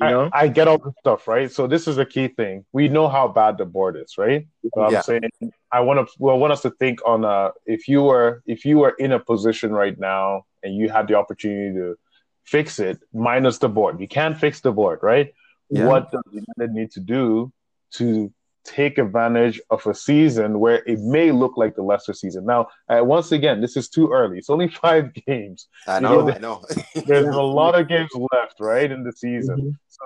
[0.01, 0.29] You know?
[0.31, 1.51] I, I, get all the stuff, right?
[1.51, 2.63] So this is a key thing.
[2.71, 4.47] We know how bad the board is, right?
[4.73, 5.23] So I'm saying
[5.71, 8.63] I want to well, I want us to think on uh if you were if
[8.63, 11.97] you were in a position right now and you had the opportunity to
[12.45, 13.99] fix it minus the board.
[13.99, 15.33] You can't fix the board, right?
[15.69, 15.86] Yeah.
[15.86, 17.51] What does United need to do
[17.93, 18.32] to
[18.63, 22.45] take advantage of a season where it may look like the lesser season.
[22.45, 24.38] Now, uh, once again, this is too early.
[24.38, 25.67] It's only five games.
[25.88, 26.19] I know.
[26.19, 26.65] You know I know.
[27.05, 29.58] there's a lot of games left, right, in the season.
[29.58, 29.69] Mm-hmm.
[29.88, 30.05] So,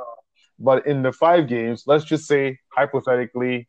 [0.59, 3.67] but in the five games, let's just say hypothetically,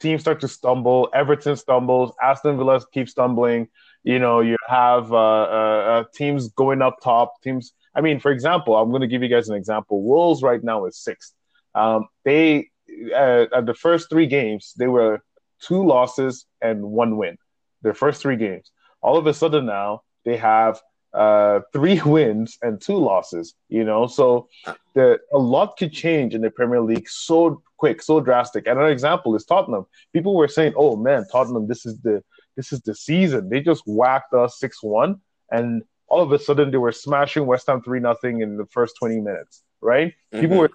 [0.00, 1.08] teams start to stumble.
[1.12, 2.12] Everton stumbles.
[2.22, 3.68] Aston Villa keeps stumbling.
[4.04, 7.42] You know, you have uh, uh, uh teams going up top.
[7.42, 7.72] Teams.
[7.94, 10.02] I mean, for example, I'm going to give you guys an example.
[10.02, 11.34] Wolves right now is sixth.
[11.74, 12.70] Um, they
[13.14, 15.22] uh, at the first three games, they were
[15.60, 17.36] two losses and one win.
[17.82, 18.70] Their first three games.
[19.02, 20.80] All of a sudden now they have
[21.12, 23.54] uh, three wins and two losses.
[23.68, 24.48] You know, so
[24.94, 28.66] the a lot could change in the Premier League so quick, so drastic.
[28.66, 29.86] And Another example is Tottenham.
[30.12, 32.22] People were saying, "Oh man, Tottenham, this is the
[32.56, 36.70] this is the season." They just whacked us six one, and all of a sudden
[36.70, 39.62] they were smashing West Ham three nothing in the first twenty minutes.
[39.80, 40.08] Right?
[40.32, 40.40] Mm-hmm.
[40.40, 40.70] People were,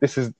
[0.00, 0.32] "This is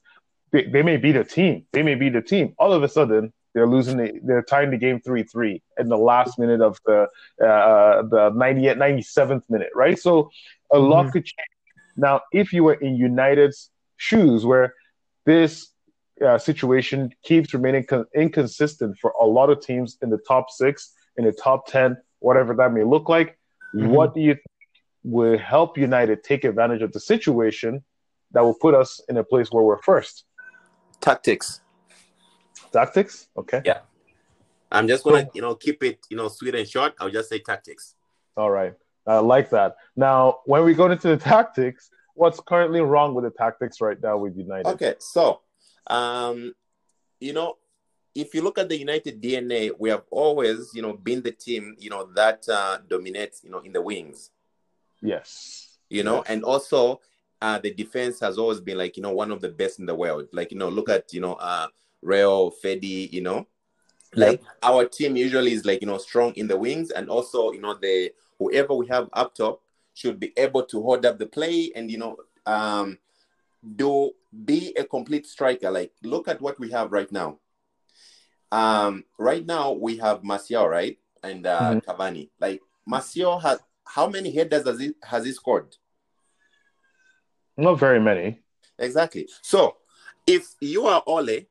[0.52, 1.66] they, they may beat the team.
[1.72, 2.54] They may beat the team.
[2.58, 3.96] All of a sudden, they're losing.
[3.98, 7.02] The, they're tying the game three three in the last minute of the
[7.42, 9.98] uh, the 90th, 97th minute, right?
[9.98, 10.30] So
[10.72, 10.90] a mm-hmm.
[10.90, 11.48] lot could change.
[11.96, 14.74] Now, if you were in United's shoes, where
[15.26, 15.68] this
[16.24, 20.94] uh, situation keeps remaining con- inconsistent for a lot of teams in the top six,
[21.16, 23.37] in the top ten, whatever that may look like,
[23.74, 23.88] mm-hmm.
[23.88, 24.44] what do you think
[25.04, 27.82] will help United take advantage of the situation
[28.32, 30.24] that will put us in a place where we're first?
[31.00, 31.60] Tactics.
[32.72, 33.28] Tactics?
[33.36, 33.62] Okay.
[33.64, 33.80] Yeah.
[34.70, 36.94] I'm just gonna, you know, keep it, you know, sweet and short.
[37.00, 37.94] I'll just say tactics.
[38.36, 38.74] All right.
[39.06, 39.76] I like that.
[39.96, 44.18] Now, when we go into the tactics, what's currently wrong with the tactics right now
[44.18, 44.66] with United?
[44.66, 45.40] Okay, so
[45.86, 46.52] um,
[47.20, 47.56] you know,
[48.18, 51.76] if you look at the United DNA, we have always, you know, been the team,
[51.78, 54.30] you know, that uh, dominates, you know, in the wings.
[55.00, 55.78] Yes.
[55.88, 56.24] You know, yes.
[56.28, 57.00] and also
[57.40, 59.94] uh, the defense has always been like you know one of the best in the
[59.94, 60.26] world.
[60.32, 61.68] Like you know, look at you know uh,
[62.02, 63.46] Real, Fedi, you know,
[64.14, 64.50] like yep.
[64.62, 67.74] our team usually is like you know strong in the wings, and also you know
[67.74, 69.62] the whoever we have up top
[69.94, 72.98] should be able to hold up the play and you know um,
[73.76, 74.10] do
[74.44, 75.70] be a complete striker.
[75.70, 77.38] Like look at what we have right now.
[78.50, 81.90] Um, right now we have Martial, right, and uh, mm-hmm.
[81.90, 82.30] Cavani.
[82.40, 85.76] Like Martial has how many headers has he has he scored?
[87.56, 88.40] Not very many.
[88.78, 89.28] Exactly.
[89.42, 89.76] So
[90.26, 91.46] if you are Ole,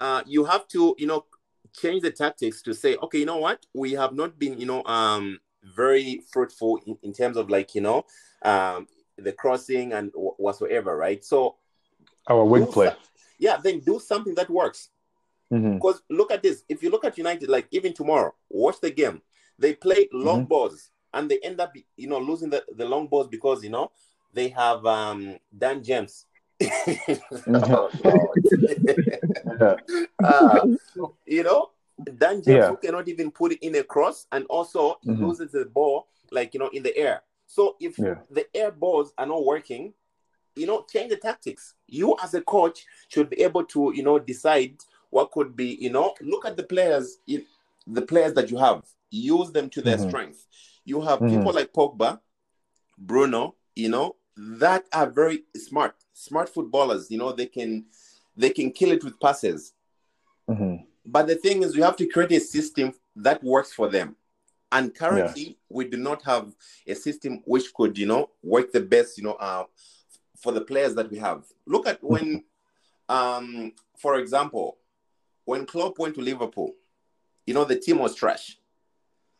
[0.00, 1.24] uh, you have to, you know,
[1.80, 3.64] change the tactics to say, okay, you know what?
[3.74, 5.38] We have not been, you know, um,
[5.76, 8.04] very fruitful in, in terms of like, you know,
[8.42, 11.24] um, the crossing and whatsoever, right?
[11.24, 11.56] So
[12.28, 12.92] our wing play.
[13.38, 14.90] yeah, then do something that works.
[15.52, 15.74] Mm-hmm.
[15.74, 16.64] Because look at this.
[16.68, 19.22] If you look at United, like even tomorrow, watch the game.
[19.58, 20.48] They play long mm-hmm.
[20.48, 23.90] balls and they end up, you know, losing the, the long balls because, you know,
[24.32, 26.26] they have um, Dan James.
[27.48, 27.90] oh,
[30.24, 30.66] uh,
[31.26, 31.70] you know,
[32.16, 32.68] Dan James yeah.
[32.68, 35.24] who cannot even put it in a cross and also mm-hmm.
[35.24, 37.22] loses the ball like you know in the air.
[37.46, 38.16] So if yeah.
[38.30, 39.94] the air balls are not working,
[40.54, 41.74] you know, change the tactics.
[41.86, 44.76] You as a coach should be able to, you know, decide
[45.10, 49.50] what could be, you know, look at the players, the players that you have, use
[49.52, 50.08] them to their mm-hmm.
[50.08, 50.46] strength.
[50.84, 51.38] You have mm-hmm.
[51.38, 52.20] people like Pogba,
[52.98, 57.10] Bruno, you know, that are very smart, smart footballers.
[57.10, 57.86] You know, they can
[58.36, 59.72] they can kill it with passes.
[60.48, 60.84] Mm-hmm.
[61.04, 64.16] But the thing is, we have to create a system that works for them.
[64.70, 65.54] And currently, yeah.
[65.70, 66.54] we do not have
[66.86, 69.64] a system which could, you know, work the best, you know, uh,
[70.36, 71.44] for the players that we have.
[71.66, 72.44] Look at when,
[73.08, 74.77] um, for example,
[75.48, 76.74] when Klopp went to Liverpool,
[77.46, 78.58] you know, the team was trash.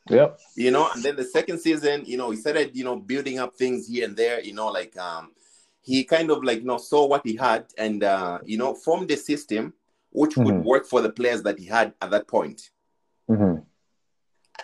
[0.09, 0.41] Yep.
[0.57, 3.55] You know, and then the second season, you know, he started, you know, building up
[3.55, 5.33] things here and there, you know, like um
[5.83, 9.11] he kind of like you know saw what he had and uh you know formed
[9.11, 9.75] a system
[10.11, 10.45] which mm-hmm.
[10.45, 12.71] would work for the players that he had at that point.
[13.29, 13.61] Mm-hmm.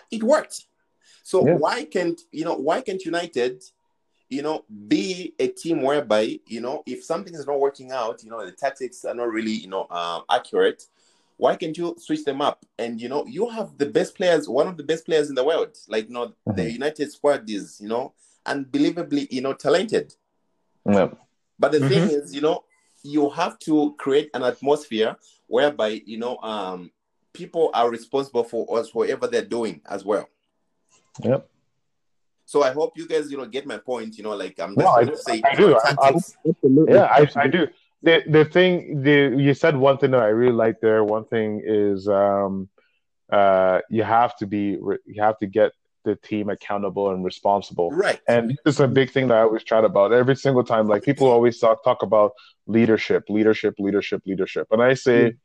[0.09, 0.65] It worked.
[1.21, 1.53] So yeah.
[1.57, 3.63] why can't you know why can't United,
[4.29, 8.31] you know, be a team whereby you know if something is not working out, you
[8.31, 10.81] know, the tactics are not really you know uh, accurate,
[11.37, 12.65] why can't you switch them up?
[12.79, 15.43] And you know, you have the best players, one of the best players in the
[15.43, 15.75] world.
[15.87, 16.55] Like, you know, mm-hmm.
[16.55, 18.13] the United squad is, you know,
[18.45, 20.13] unbelievably, you know, talented.
[20.85, 21.09] Yeah.
[21.59, 21.89] But the mm-hmm.
[21.89, 22.63] thing is, you know,
[23.03, 25.15] you have to create an atmosphere
[25.47, 26.91] whereby, you know, um,
[27.33, 30.27] people are responsible for us, whatever they're doing as well.
[31.21, 31.49] Yep.
[32.47, 34.17] So I hope you guys, you know, get my point.
[34.17, 35.75] You know, like I'm just no, going I, to say, I do.
[35.75, 36.11] I, I,
[36.87, 37.67] yeah, I, I do
[38.05, 41.03] the the thing the you said one thing that I really like there.
[41.03, 42.69] One thing is um,
[43.31, 45.71] uh, you have to be you have to get
[46.05, 47.89] the team accountable and responsible.
[47.89, 48.21] Right.
[48.27, 50.87] And this is a big thing that I always chat about every single time.
[50.87, 52.33] Like people always talk talk about
[52.67, 55.31] leadership, leadership, leadership, leadership, and I say.
[55.31, 55.37] Mm.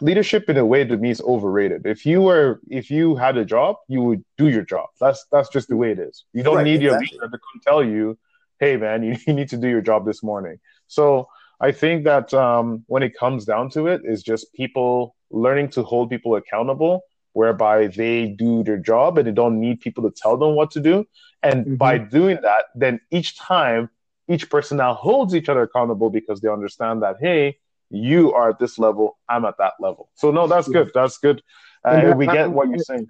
[0.00, 1.86] leadership in a way to me is overrated.
[1.86, 4.88] If you were if you had a job, you would do your job.
[5.00, 6.24] That's that's just the way it is.
[6.34, 7.08] You don't right, need exactly.
[7.12, 8.18] your leader to come tell you,
[8.60, 10.58] hey man, you, you need to do your job this morning.
[10.88, 11.28] So
[11.60, 15.82] I think that um, when it comes down to it, is just people learning to
[15.82, 20.36] hold people accountable, whereby they do their job and they don't need people to tell
[20.36, 21.06] them what to do.
[21.42, 21.74] And mm-hmm.
[21.76, 23.90] by doing that, then each time,
[24.28, 27.58] each person now holds each other accountable because they understand that, hey,
[27.90, 30.10] you are at this level, I'm at that level.
[30.14, 30.90] So no, that's good.
[30.94, 31.42] That's good.
[31.84, 33.06] Uh, we get what you're saying.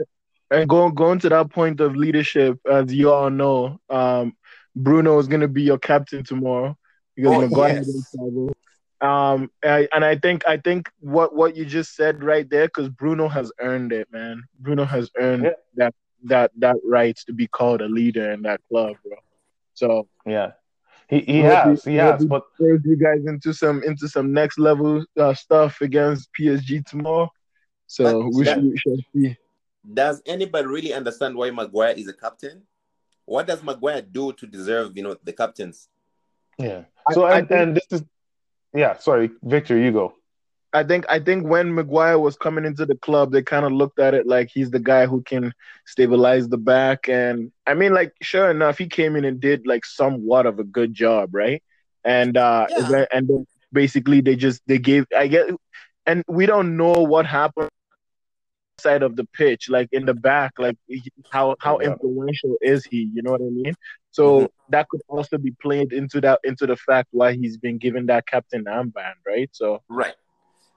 [0.51, 4.37] And going going to that point of leadership, as you all know, um,
[4.77, 6.77] Bruno is going to be your captain tomorrow
[7.17, 8.15] because oh, Maguire yes.
[9.01, 12.89] Um, I, and I think I think what what you just said right there, because
[12.89, 14.43] Bruno has earned it, man.
[14.59, 15.51] Bruno has earned yeah.
[15.75, 19.19] that that that right to be called a leader in that club, bro.
[19.75, 20.53] So yeah,
[21.09, 22.25] he, he has he has.
[22.25, 27.31] But you guys into some into some next level uh, stuff against PSG tomorrow.
[27.87, 29.37] So but we should, we should see.
[29.93, 32.63] Does anybody really understand why Maguire is a captain?
[33.27, 35.89] What does Maguire do to deserve you know the captains?
[36.59, 36.85] Yeah.
[37.12, 38.05] So I, and, I think, and this is
[38.75, 40.14] yeah, sorry, Victor, you go.
[40.73, 43.99] I think I think when Maguire was coming into the club, they kind of looked
[43.99, 45.55] at it like he's the guy who can
[45.87, 47.09] stabilize the back.
[47.09, 50.64] And I mean, like, sure enough, he came in and did like somewhat of a
[50.64, 51.62] good job, right?
[52.05, 53.07] And uh yeah.
[53.11, 55.49] and then basically they just they gave I get
[56.05, 57.71] and we don't know what happened
[58.79, 60.77] side of the pitch, like in the back, like
[61.31, 63.11] how how influential is he?
[63.12, 63.75] You know what I mean?
[64.11, 64.47] So mm-hmm.
[64.71, 68.27] that could also be played into that into the fact why he's been given that
[68.27, 69.49] captain armband, right?
[69.53, 70.15] So right.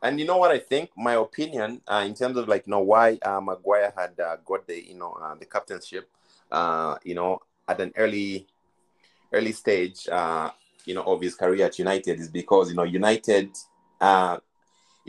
[0.02, 0.92] And you know what I think?
[0.96, 4.66] My opinion, uh, in terms of like, you know, why uh, Maguire had uh, got
[4.66, 6.10] the, you know, uh, the captainship,
[6.50, 8.48] uh, you know, at an early,
[9.34, 10.52] early stage, uh,
[10.86, 13.50] you know, of his career at United is because you know United,
[14.00, 14.38] uh,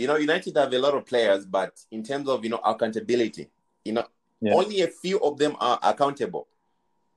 [0.00, 3.48] you know, United have a lot of players, but in terms of you know accountability,
[3.84, 4.04] you know,
[4.40, 4.54] yeah.
[4.54, 6.48] only a few of them are accountable.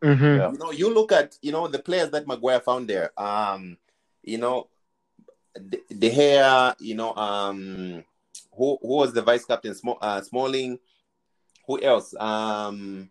[0.04, 0.54] Mm-hmm.
[0.54, 3.18] You know, you look at you know the players that Maguire found there.
[3.20, 3.78] Um,
[4.22, 4.68] you know,
[5.56, 6.76] the, the hair.
[6.80, 8.04] You know, um,
[8.56, 9.74] who who was the vice captain?
[9.74, 10.80] Sm- uh, Smalling.
[11.68, 12.14] Who else?
[12.20, 13.10] Um,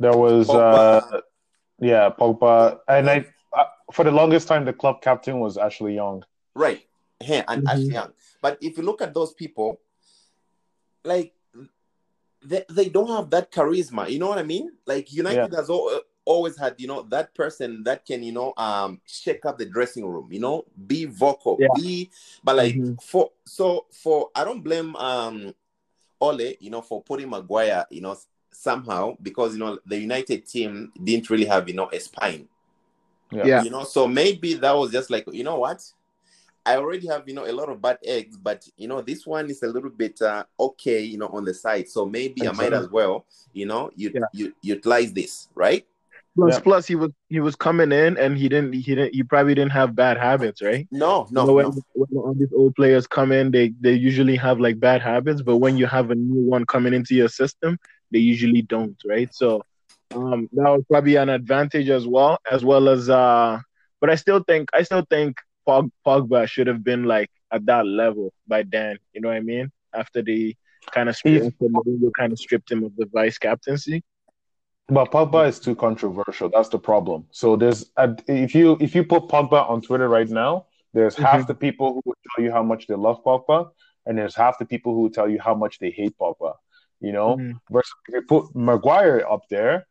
[0.00, 1.12] there was Pogba.
[1.12, 1.20] uh,
[1.78, 6.24] yeah, Pogba, and I uh, for the longest time the club captain was Ashley Young.
[6.54, 6.86] Right,
[7.20, 7.68] yeah, and mm-hmm.
[7.68, 8.12] Ashley Young.
[8.40, 9.80] But if you look at those people,
[11.04, 11.34] like
[12.44, 14.08] they, they don't have that charisma.
[14.08, 14.72] You know what I mean?
[14.86, 15.58] Like United yeah.
[15.58, 19.58] has all, always had, you know, that person that can, you know, um, shake up
[19.58, 20.28] the dressing room.
[20.30, 21.68] You know, be vocal, yeah.
[21.74, 22.10] be.
[22.44, 22.94] But like mm-hmm.
[23.02, 25.54] for so for I don't blame um
[26.20, 28.16] Ole, you know, for putting Maguire, you know,
[28.50, 32.48] somehow because you know the United team didn't really have you know a spine.
[33.30, 33.44] Yeah.
[33.44, 33.62] yeah.
[33.62, 35.84] You know, so maybe that was just like, you know what?
[36.68, 39.48] I already have, you know, a lot of bad eggs, but you know, this one
[39.48, 41.88] is a little bit uh, okay, you know, on the side.
[41.88, 44.20] So maybe I might as well, you know, you, yeah.
[44.34, 45.86] you utilize this, right?
[46.36, 46.60] Plus, yeah.
[46.60, 49.72] plus, he was he was coming in, and he didn't he didn't he probably didn't
[49.72, 50.86] have bad habits, right?
[50.92, 51.50] No, no.
[51.52, 51.82] when, no.
[51.94, 55.56] when all these old players come in, they they usually have like bad habits, but
[55.56, 57.78] when you have a new one coming into your system,
[58.12, 59.34] they usually don't, right?
[59.34, 59.62] So,
[60.14, 63.58] um, that was probably an advantage as well, as well as uh.
[64.00, 67.86] But I still think I still think Pog, Pogba should have been like at that
[67.86, 68.98] level by then.
[69.12, 69.70] You know what I mean?
[69.94, 70.56] After the
[70.90, 71.76] kind of stripped him,
[72.16, 74.02] kind of stripped him of the vice captaincy.
[74.88, 76.48] But Pogba is too controversial.
[76.48, 77.26] That's the problem.
[77.30, 77.90] So there's
[78.26, 81.24] if you if you put Pogba on Twitter right now, there's mm-hmm.
[81.24, 83.70] half the people who will tell you how much they love Pogba,
[84.06, 86.54] and there's half the people who will tell you how much they hate Pogba.
[87.00, 87.58] You know, mm-hmm.
[87.70, 89.86] versus if you put Maguire up there,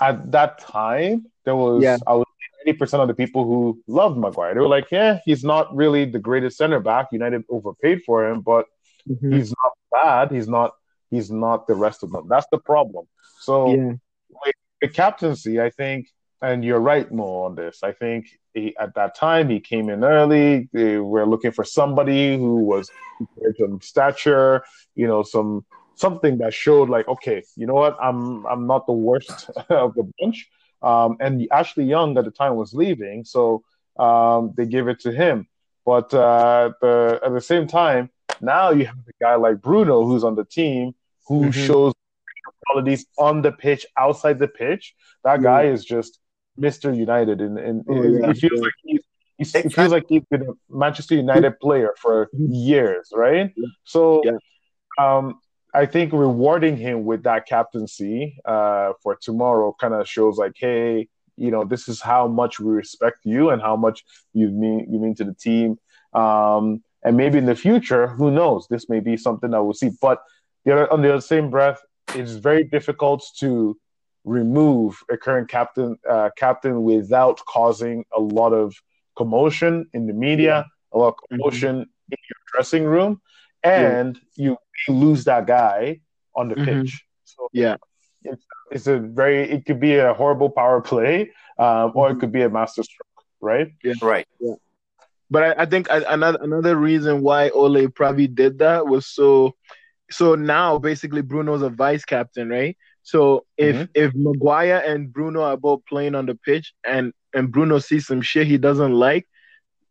[0.00, 1.98] at that time there was yeah.
[2.06, 2.26] I was
[2.66, 4.54] 80% of the people who loved Maguire.
[4.54, 7.08] They were like, yeah, he's not really the greatest center back.
[7.12, 8.66] United overpaid for him, but
[9.08, 9.32] mm-hmm.
[9.32, 10.32] he's not bad.
[10.32, 10.72] He's not
[11.10, 12.26] he's not the rest of them.
[12.28, 13.06] That's the problem.
[13.40, 14.52] So yeah.
[14.80, 16.08] the captaincy, I think,
[16.42, 17.82] and you're right, Mo, on this.
[17.82, 20.68] I think he, at that time he came in early.
[20.72, 22.90] They were looking for somebody who was
[23.58, 28.66] some stature, you know, some something that showed like, okay, you know what, I'm I'm
[28.66, 30.48] not the worst of the bunch.
[30.82, 33.64] Um, and Ashley Young at the time was leaving, so
[33.98, 35.48] um, they gave it to him.
[35.84, 38.10] But uh, the, at the same time,
[38.40, 40.94] now you have a guy like Bruno who's on the team
[41.26, 41.50] who mm-hmm.
[41.50, 41.92] shows
[42.66, 44.94] qualities on the pitch, outside the pitch.
[45.24, 46.18] That guy is just
[46.58, 46.94] Mr.
[46.96, 48.30] United, and, and oh, yeah.
[48.30, 49.00] it feels like he's
[49.38, 52.52] He's, it feels like he's been a Manchester United player for mm-hmm.
[52.52, 53.54] years, right?
[53.84, 54.32] So, yeah.
[54.98, 55.40] um,
[55.82, 58.18] I think rewarding him with that captaincy
[58.54, 61.08] uh, for tomorrow kind of shows like, hey,
[61.44, 63.98] you know, this is how much we respect you and how much
[64.38, 65.68] you mean you mean to the team.
[66.22, 66.64] Um,
[67.04, 68.60] And maybe in the future, who knows?
[68.66, 69.92] This may be something that we'll see.
[70.06, 70.18] But
[70.64, 71.80] the other, on the same breath,
[72.18, 73.50] it's very difficult to
[74.24, 78.66] remove a current captain uh, captain without causing a lot of
[79.20, 81.36] commotion in the media, a lot of mm-hmm.
[81.36, 82.12] commotion mm-hmm.
[82.14, 83.12] in your dressing room,
[83.62, 84.50] and yeah.
[84.50, 86.00] you lose that guy
[86.34, 86.82] on the mm-hmm.
[86.82, 87.04] pitch.
[87.24, 87.76] So yeah,
[88.22, 92.20] it's, it's, a very it could be a horrible power play, um, or it mm-hmm.
[92.20, 93.72] could be a master stroke, right?
[93.82, 94.26] Yeah, right.
[94.40, 94.54] Yeah.
[95.30, 99.54] But I, I think another another reason why Ole probably did that was so
[100.10, 102.76] so now basically Bruno's a vice captain, right?
[103.02, 103.90] So if mm-hmm.
[103.94, 108.22] if Maguire and Bruno are both playing on the pitch and and Bruno sees some
[108.22, 109.26] shit he doesn't like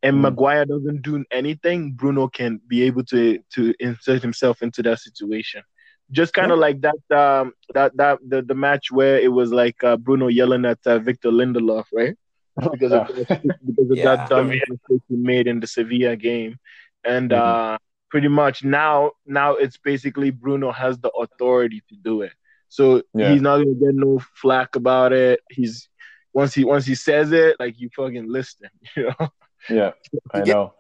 [0.04, 0.22] and mm-hmm.
[0.24, 5.64] Maguire doesn't do anything, Bruno can be able to to insert himself into that situation.
[6.12, 6.62] Just kind of yeah.
[6.62, 10.66] like that um that that the, the match where it was like uh, Bruno yelling
[10.66, 12.16] at uh, Victor Lindelof, right?
[12.72, 14.16] Because of, because of yeah.
[14.16, 16.58] that dumb mistake he made in the Sevilla game.
[17.04, 17.74] And mm-hmm.
[17.74, 17.78] uh
[18.10, 22.34] pretty much now now it's basically Bruno has the authority to do it.
[22.70, 23.32] So yeah.
[23.32, 25.40] he's not gonna get no flack about it.
[25.50, 25.90] He's
[26.34, 29.30] once he once he says it, like you fucking listen, you know.
[29.70, 29.92] Yeah,
[30.34, 30.74] I know.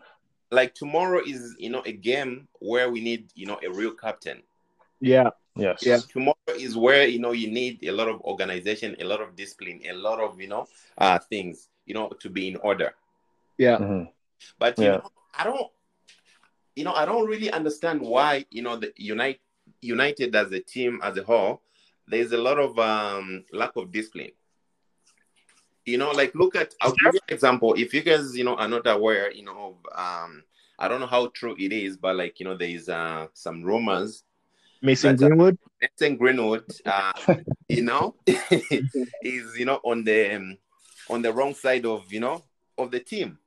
[0.50, 4.42] Like tomorrow is you know a game where we need you know a real captain.
[5.00, 5.30] Yeah.
[5.56, 5.80] Yes.
[5.84, 6.00] Yeah.
[6.08, 9.82] Tomorrow is where you know you need a lot of organization, a lot of discipline,
[9.90, 10.68] a lot of you know
[10.98, 12.94] uh things you know to be in order.
[13.58, 13.78] Yeah.
[13.78, 14.04] Mm-hmm.
[14.60, 14.92] But you yeah.
[14.98, 15.72] know, I don't
[16.78, 19.40] you know, I don't really understand why, you know, the United
[19.82, 21.62] United as a team as a whole,
[22.08, 24.32] there's a lot of um, lack of discipline.
[25.88, 27.74] You know, like look at I'll give you an example.
[27.76, 30.44] If you guys, you know, are not aware, you know, um,
[30.78, 34.26] I don't know how true it is, but like, you know, there's uh, some rumors.
[34.82, 35.58] Mason uh, Greenwood?
[35.64, 37.14] Uh, Mason Greenwood, uh,
[37.70, 40.58] you know, is, you know, on the um,
[41.10, 42.44] on the wrong side of, you know,
[42.78, 43.40] of the team.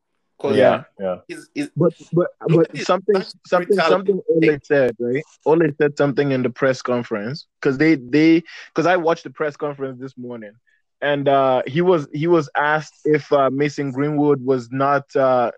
[0.43, 1.17] Yeah, yeah.
[1.29, 5.23] He's, he's, but but but something something something Ole said right.
[5.45, 9.55] Ole said something in the press conference because they they because I watched the press
[9.59, 10.53] conference this morning,
[11.01, 15.51] and uh, he was he was asked if uh, Mason Greenwood was not uh,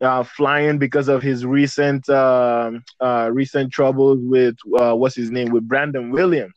[0.00, 5.50] uh, flying because of his recent um, uh, recent troubles with uh, what's his name
[5.50, 6.54] with Brandon Williams.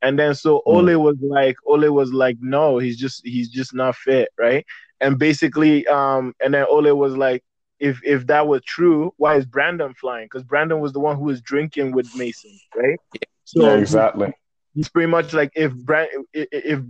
[0.00, 0.76] And then so hmm.
[0.76, 4.64] Ole was like, Ole was like, no, he's just he's just not fit, right?
[5.00, 7.44] and basically, um, and then Ole was like,
[7.78, 10.26] if if that was true, why is Brandon flying?
[10.26, 12.98] Because Brandon was the one who was drinking with Mason, right?
[13.44, 14.32] So yeah, exactly.
[14.74, 16.80] He's pretty much like if Brand if, if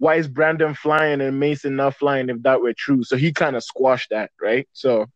[0.00, 3.04] why is Brandon flying and Mason not flying if that were true?
[3.04, 4.68] So he kind of squashed that, right?
[4.72, 5.06] So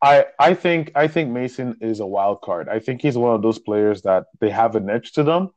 [0.00, 2.68] I I think I think Mason is a wild card.
[2.68, 5.50] I think he's one of those players that they have an edge to them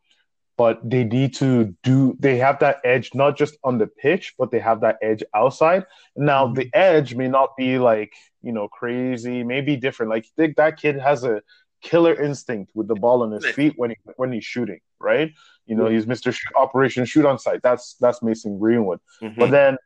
[0.57, 4.51] but they need to do they have that edge not just on the pitch but
[4.51, 5.85] they have that edge outside
[6.15, 6.55] now mm-hmm.
[6.55, 10.97] the edge may not be like you know crazy maybe different like think that kid
[10.97, 11.41] has a
[11.81, 15.31] killer instinct with the ball on his feet when he when he's shooting right
[15.65, 19.39] you know he's mr Sh- operation shoot on sight that's that's mason greenwood mm-hmm.
[19.39, 19.77] but then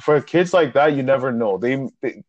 [0.00, 2.22] for kids like that you never know they, they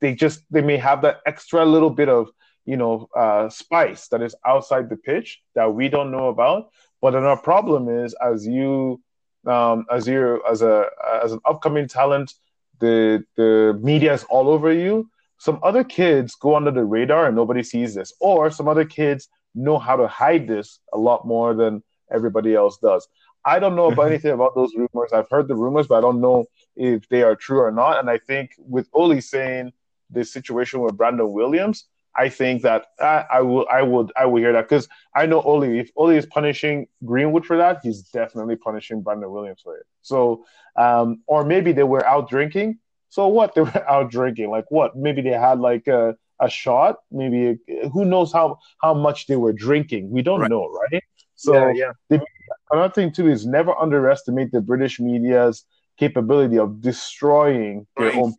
[0.00, 2.30] they just they may have that extra little bit of
[2.70, 6.70] you know, uh, spice that is outside the pitch that we don't know about.
[7.00, 9.00] But then our problem is, as you,
[9.46, 10.86] um, as you, as a
[11.22, 12.34] as an upcoming talent,
[12.78, 15.10] the the media is all over you.
[15.38, 19.28] Some other kids go under the radar and nobody sees this, or some other kids
[19.54, 23.06] know how to hide this a lot more than everybody else does.
[23.44, 25.12] I don't know about anything about those rumors.
[25.12, 26.44] I've heard the rumors, but I don't know
[26.76, 27.98] if they are true or not.
[27.98, 29.72] And I think with Ole saying
[30.10, 34.40] the situation with Brandon Williams, I think that uh, I will, I would, I will
[34.40, 35.62] hear that because I know Ole.
[35.62, 39.86] If Ole is punishing Greenwood for that, he's definitely punishing Brandon Williams for it.
[40.02, 40.44] So,
[40.76, 42.78] um, or maybe they were out drinking.
[43.10, 43.54] So what?
[43.54, 44.50] They were out drinking.
[44.50, 44.96] Like what?
[44.96, 46.96] Maybe they had like a, a shot.
[47.10, 47.58] Maybe
[47.92, 50.10] who knows how how much they were drinking?
[50.10, 50.50] We don't right.
[50.50, 51.02] know, right?
[51.36, 52.18] So yeah, yeah.
[52.70, 55.64] another thing too is never underestimate the British media's
[55.98, 58.34] capability of destroying their own.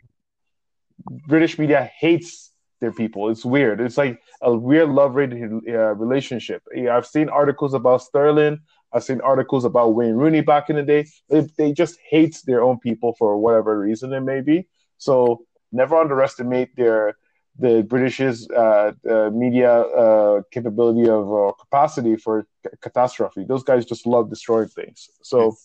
[1.27, 3.29] British media hates their people.
[3.29, 3.79] It's weird.
[3.79, 6.63] It's like a weird love uh, relationship.
[6.75, 8.59] Yeah, I've seen articles about Sterling.
[8.93, 11.05] I've seen articles about Wayne Rooney back in the day.
[11.29, 14.67] They, they just hate their own people for whatever reason it may be.
[14.97, 17.15] So never underestimate their
[17.61, 23.45] the British's uh, uh, media uh, capability of uh, capacity for c- catastrophe.
[23.47, 25.09] Those guys just love destroying things.
[25.21, 25.55] So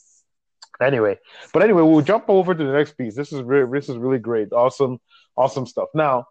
[0.81, 1.19] anyway,
[1.53, 3.15] but anyway, we'll jump over to the next piece.
[3.17, 4.99] This is re- this is really great, awesome,
[5.37, 5.89] awesome stuff.
[5.95, 6.27] Now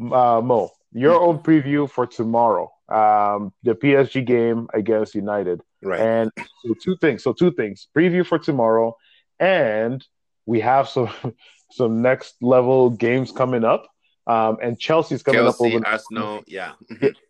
[0.00, 5.60] uh, Mo, your own preview for tomorrow, um, the PSG game against United.
[5.82, 6.00] Right.
[6.00, 6.30] And
[6.64, 7.22] so two things.
[7.22, 7.88] So two things.
[7.96, 8.96] Preview for tomorrow,
[9.38, 10.04] and
[10.46, 11.10] we have some
[11.72, 13.86] some next level games coming up.
[14.26, 16.72] Um, and Chelsea's coming Chelsea, up over Arsenal, yeah,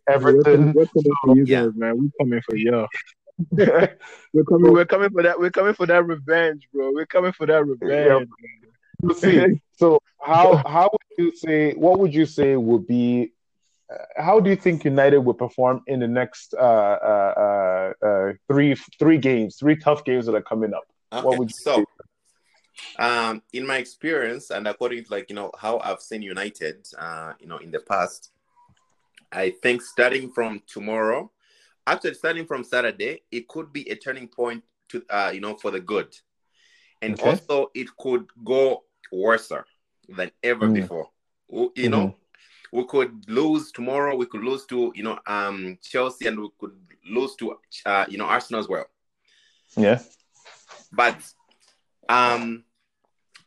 [0.08, 0.72] Everton.
[0.74, 1.98] We're, coming for you guys, man.
[1.98, 2.88] We're coming for y'all.
[3.50, 4.72] we're coming.
[4.72, 5.38] We're coming for that.
[5.38, 6.92] We're coming for that revenge, bro.
[6.92, 8.28] We're coming for that revenge.
[9.00, 9.60] We'll see.
[9.78, 11.72] So how how would you say?
[11.72, 13.32] What would you say would be?
[13.92, 18.32] Uh, how do you think United would perform in the next uh, uh, uh, uh
[18.46, 20.84] three three games, three tough games that are coming up?
[21.12, 21.76] Okay, what would you so?
[21.78, 21.84] Say?
[22.98, 27.32] Um, in my experience, and according to like you know how I've seen United, uh,
[27.40, 28.30] you know, in the past,
[29.30, 31.30] I think starting from tomorrow,
[31.86, 35.70] actually starting from Saturday, it could be a turning point to uh, you know for
[35.70, 36.14] the good,
[37.00, 37.30] and okay.
[37.30, 39.50] also it could go worse
[40.08, 40.74] than ever mm.
[40.74, 41.08] before.
[41.50, 41.90] You mm-hmm.
[41.90, 42.16] know,
[42.72, 44.16] we could lose tomorrow.
[44.16, 46.76] We could lose to you know um Chelsea, and we could
[47.08, 48.86] lose to uh, you know Arsenal as well.
[49.76, 50.00] Yeah,
[50.92, 51.16] but
[52.08, 52.64] um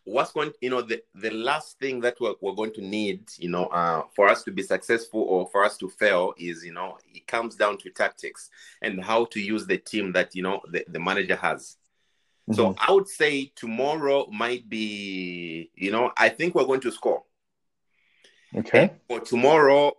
[0.06, 3.50] what's going you know the, the last thing that we're, we're going to need you
[3.50, 6.98] know uh, for us to be successful or for us to fail is you know
[7.14, 8.50] it comes down to tactics
[8.82, 11.78] and how to use the team that you know the, the manager has.
[12.48, 12.58] Mm-hmm.
[12.58, 17.24] so i would say tomorrow might be you know i think we're going to score.
[18.56, 18.94] Okay.
[19.10, 19.94] For tomorrow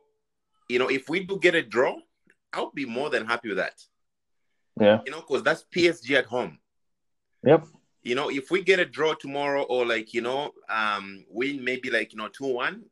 [0.68, 1.96] you know if we do get a draw
[2.52, 3.82] i'll be more than happy with that.
[4.80, 5.00] Yeah.
[5.04, 6.58] You know because that's psg at home.
[7.42, 7.66] Yep
[8.06, 11.90] you know, if we get a draw tomorrow or like, you know, um, win maybe
[11.90, 12.84] like, you know, 2 1,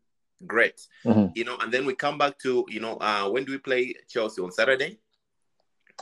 [0.44, 0.88] great.
[1.04, 1.26] Mm-hmm.
[1.36, 3.94] You know, and then we come back to, you know, uh, when do we play
[4.08, 4.98] Chelsea on Saturday?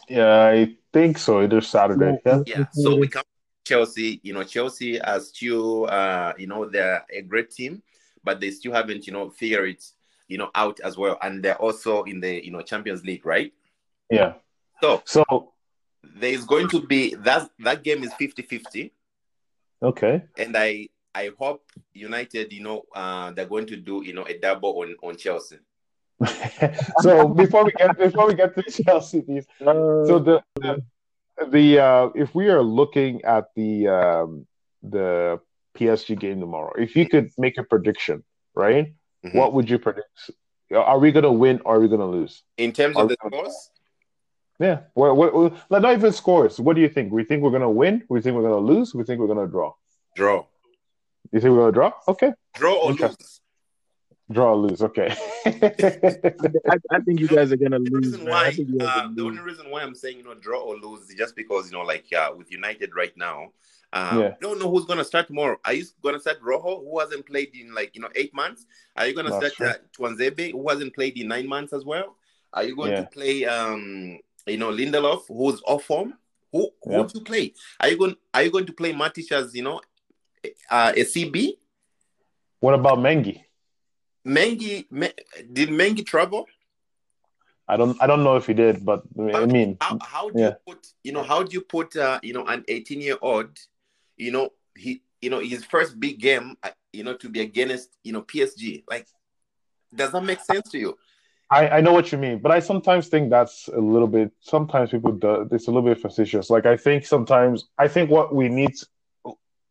[0.08, 1.42] Yeah, I think so.
[1.42, 2.18] Either Saturday.
[2.24, 2.42] Yeah.
[2.46, 2.64] Yeah.
[2.72, 3.24] So we come
[3.66, 7.82] Chelsea, you know, Chelsea as still, uh, you know, they're a great team,
[8.24, 9.84] but they still haven't, you know, figured it,
[10.26, 11.18] you know, out as well.
[11.20, 13.52] And they're also in the, you know, Champions League, right?
[14.10, 14.34] Yeah.
[14.80, 15.52] So, so
[16.02, 18.92] there's going to be that that game is 50 50
[19.82, 20.22] Okay.
[20.38, 21.62] And I I hope
[21.92, 25.58] United, you know, uh, they're going to do, you know, a double on on Chelsea.
[27.00, 30.82] so before we get before we get to Chelsea, these uh, so the the,
[31.50, 34.46] the uh, if we are looking at the um,
[34.82, 35.40] the
[35.76, 38.22] PSG game tomorrow, if you could make a prediction,
[38.54, 38.94] right?
[39.24, 39.36] Mm-hmm.
[39.36, 40.30] What would you predict?
[40.72, 42.42] Are we going to win or are we going to lose?
[42.56, 43.70] In terms are of the scores?
[44.62, 44.80] Yeah.
[44.94, 46.60] What, what, what, not even scores.
[46.60, 47.12] What do you think?
[47.12, 48.04] We think we're going to win?
[48.08, 48.94] We think we're going to lose?
[48.94, 49.74] We think we're going to draw?
[50.14, 50.46] Draw.
[51.32, 51.92] You think we're going to draw?
[52.06, 52.32] Okay.
[52.54, 53.40] Draw or lose?
[54.30, 54.82] Draw or lose.
[54.82, 55.16] Okay.
[55.46, 58.16] I, I, think you guys are going to lose.
[58.18, 61.34] Why, uh, the only reason why I'm saying, you know, draw or lose is just
[61.34, 63.48] because, you know, like uh, with United right now,
[63.92, 64.34] um, yeah.
[64.40, 65.56] don't know who's going to start tomorrow.
[65.64, 68.64] Are you going to start Rojo, who hasn't played in like, you know, eight months?
[68.96, 72.16] Are you going to start uh, Tuanzebe, who hasn't played in nine months as well?
[72.54, 73.00] Are you going yeah.
[73.00, 76.14] to play um, you know, Lindelof, who's off form.
[76.52, 77.08] Who who yep.
[77.08, 77.54] to play?
[77.80, 78.16] Are you going?
[78.34, 79.80] Are you going to play Matic as you know,
[80.70, 81.56] uh, a CB?
[82.60, 83.42] What about Mengi?
[84.26, 84.84] Mengi
[85.52, 86.46] did Mengi travel?
[87.68, 90.48] I don't I don't know if he did, but I mean, how, how do yeah.
[90.48, 93.58] you put you know how do you put uh, you know an 18 year old,
[94.16, 97.96] you know he you know his first big game, uh, you know to be against
[98.04, 99.06] you know PSG like,
[99.94, 100.98] does that make sense to you?
[101.52, 104.32] I, I know what you mean, but I sometimes think that's a little bit.
[104.40, 105.46] Sometimes people do.
[105.52, 106.48] It's a little bit facetious.
[106.48, 108.74] Like I think sometimes I think what we need.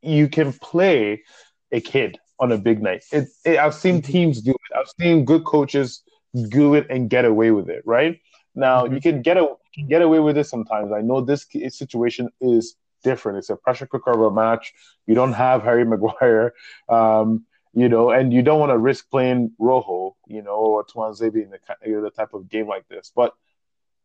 [0.03, 1.23] You can play
[1.71, 3.03] a kid on a big night.
[3.11, 4.11] It, it, I've seen mm-hmm.
[4.11, 4.77] teams do it.
[4.77, 6.03] I've seen good coaches
[6.49, 7.81] do it and get away with it.
[7.85, 8.19] Right
[8.53, 8.95] now, mm-hmm.
[8.95, 10.91] you can get a can get away with it sometimes.
[10.91, 13.39] I know this situation is different.
[13.39, 14.73] It's a pressure cooker of a match.
[15.07, 16.53] You don't have Harry Maguire.
[16.89, 21.35] Um, you know, and you don't want to risk playing Rojo, you know, or Tuanzebe
[21.35, 23.11] in the, you the type of game like this.
[23.15, 23.33] But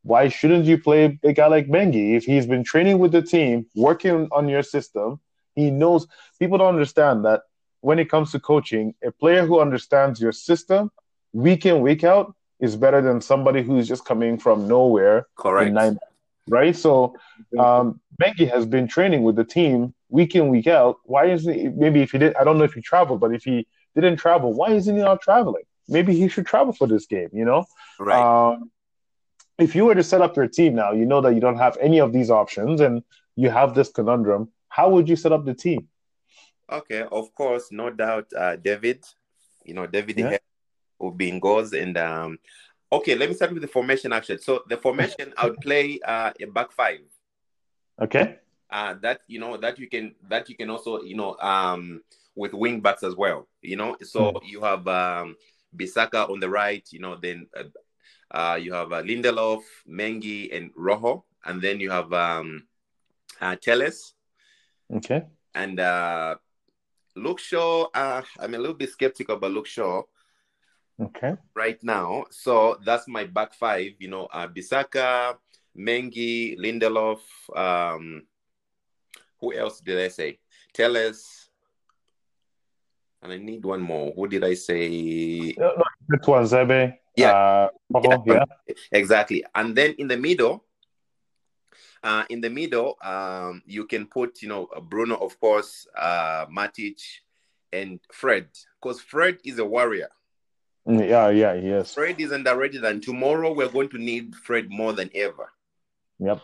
[0.03, 3.67] why shouldn't you play a guy like Mengi if he's been training with the team,
[3.75, 5.21] working on your system?
[5.57, 6.07] He knows
[6.39, 7.43] people don't understand that
[7.81, 10.91] when it comes to coaching, a player who understands your system
[11.33, 15.27] week in week out is better than somebody who's just coming from nowhere.
[15.37, 15.73] Correct.
[15.73, 15.99] Nine,
[16.49, 16.77] right.
[16.77, 17.17] So
[17.59, 20.97] um, Mengi has been training with the team week in week out.
[21.05, 21.69] Why isn't he?
[21.69, 24.53] Maybe if he did, I don't know if he traveled, but if he didn't travel,
[24.53, 25.65] why isn't he not traveling?
[25.89, 27.29] Maybe he should travel for this game.
[27.33, 27.67] You know,
[27.99, 28.53] right?
[28.53, 28.71] Um,
[29.59, 31.77] if you were to set up your team now, you know that you don't have
[31.81, 33.03] any of these options, and
[33.37, 34.51] you have this conundrum.
[34.69, 35.89] How would you set up the team?
[36.71, 39.05] Okay, of course, no doubt, uh, David.
[39.65, 40.39] You know, David yeah.
[40.99, 42.39] will be in goals, and um,
[42.93, 44.13] okay, let me start with the formation.
[44.13, 47.01] Actually, so the formation, I would play uh, a back five.
[48.01, 48.37] Okay
[48.71, 52.03] uh, that you know that you can that you can also you know um,
[52.35, 53.49] with wing backs as well.
[53.62, 54.41] You know, so mm.
[54.45, 55.37] you have um,
[55.77, 56.87] Bissaka on the right.
[56.91, 57.64] You know, then uh,
[58.31, 62.64] uh, you have uh, Lindelof, Mengi, and Rojo, and then you have um,
[63.41, 64.14] uh, Telles.
[64.93, 65.25] Okay.
[65.55, 66.37] And uh,
[67.17, 70.03] Luke Shaw, uh, I'm a little bit skeptical about Luke Shaw.
[71.01, 71.35] Okay.
[71.55, 73.93] Right now, so that's my back five.
[73.99, 75.37] You know, uh, Bissaka,
[75.77, 77.21] Mengi, Lindelof.
[77.55, 78.23] Um,
[79.41, 80.39] who else did I say?
[80.72, 81.49] Telles.
[83.22, 84.12] And I need one more.
[84.14, 85.55] Who did I say?
[85.59, 86.99] No, no, Zebe.
[87.16, 87.32] Yeah.
[87.32, 87.68] Uh,
[88.03, 88.16] yeah.
[88.26, 88.45] yeah.
[88.93, 89.45] Exactly.
[89.55, 90.64] And then in the middle,
[92.03, 97.01] uh, in the middle, um, you can put, you know, Bruno, of course, uh, Matic,
[97.72, 98.49] and Fred,
[98.80, 100.09] because Fred is a warrior.
[100.87, 101.95] Yeah, yeah, yes.
[101.95, 105.51] Fred is underrated, and tomorrow we're going to need Fred more than ever.
[106.20, 106.41] Yep.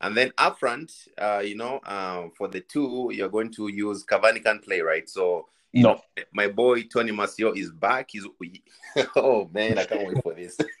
[0.00, 4.04] And then up front, uh, you know, uh, for the two, you're going to use
[4.04, 5.08] Cavani can play, right?
[5.08, 5.94] So, you no.
[5.94, 8.10] know, my boy Tony Martial is back.
[8.10, 8.26] He's
[9.16, 10.56] oh man, I can't wait for this.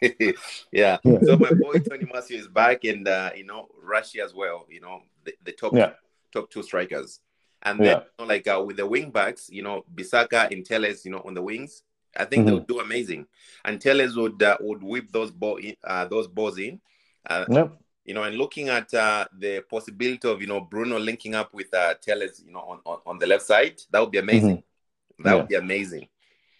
[0.72, 0.98] yeah.
[1.02, 1.18] yeah.
[1.22, 4.66] So my boy Tony Martial is back, and uh, you know, Russia as well.
[4.70, 5.92] You know, the, the top yeah.
[6.32, 7.20] top two strikers.
[7.62, 7.98] And then, yeah.
[7.98, 11.22] you know, like uh, with the wing backs, you know, Bissaka and Telles, you know,
[11.24, 11.82] on the wings,
[12.16, 12.46] I think mm-hmm.
[12.46, 13.26] they would do amazing.
[13.64, 16.80] And Telles would uh, would whip those ball in, uh, those balls in.
[17.28, 17.76] Uh, yep.
[18.06, 21.74] You know, and looking at uh, the possibility of you know Bruno linking up with
[21.74, 24.58] uh, Telles, you know, on, on, on the left side, that would be amazing.
[24.58, 25.22] Mm-hmm.
[25.24, 25.36] That yeah.
[25.36, 26.08] would be amazing.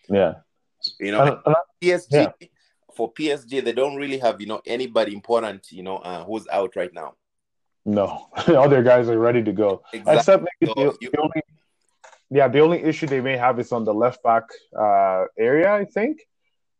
[0.09, 0.35] Yeah.
[0.99, 1.43] You know,
[1.83, 2.49] PSG yeah.
[2.95, 6.75] for PSG, they don't really have you know anybody important, you know, uh, who's out
[6.75, 7.15] right now.
[7.85, 9.83] No, all their guys are ready to go.
[9.93, 10.17] Exactly.
[10.17, 11.43] Except maybe so the, you, the, only,
[12.31, 14.43] yeah, the only issue they may have is on the left back
[14.77, 16.23] uh, area, I think.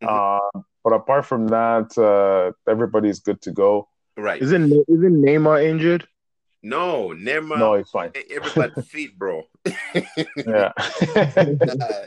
[0.03, 0.59] Mm-hmm.
[0.59, 3.89] Uh, but apart from that, uh, everybody's good to go.
[4.17, 4.41] Right?
[4.41, 6.07] Isn't isn't Neymar injured?
[6.63, 7.59] No, Neymar.
[7.59, 8.13] No, it's fine.
[8.31, 9.45] Everybody's feet, bro.
[9.65, 11.45] yeah, uh,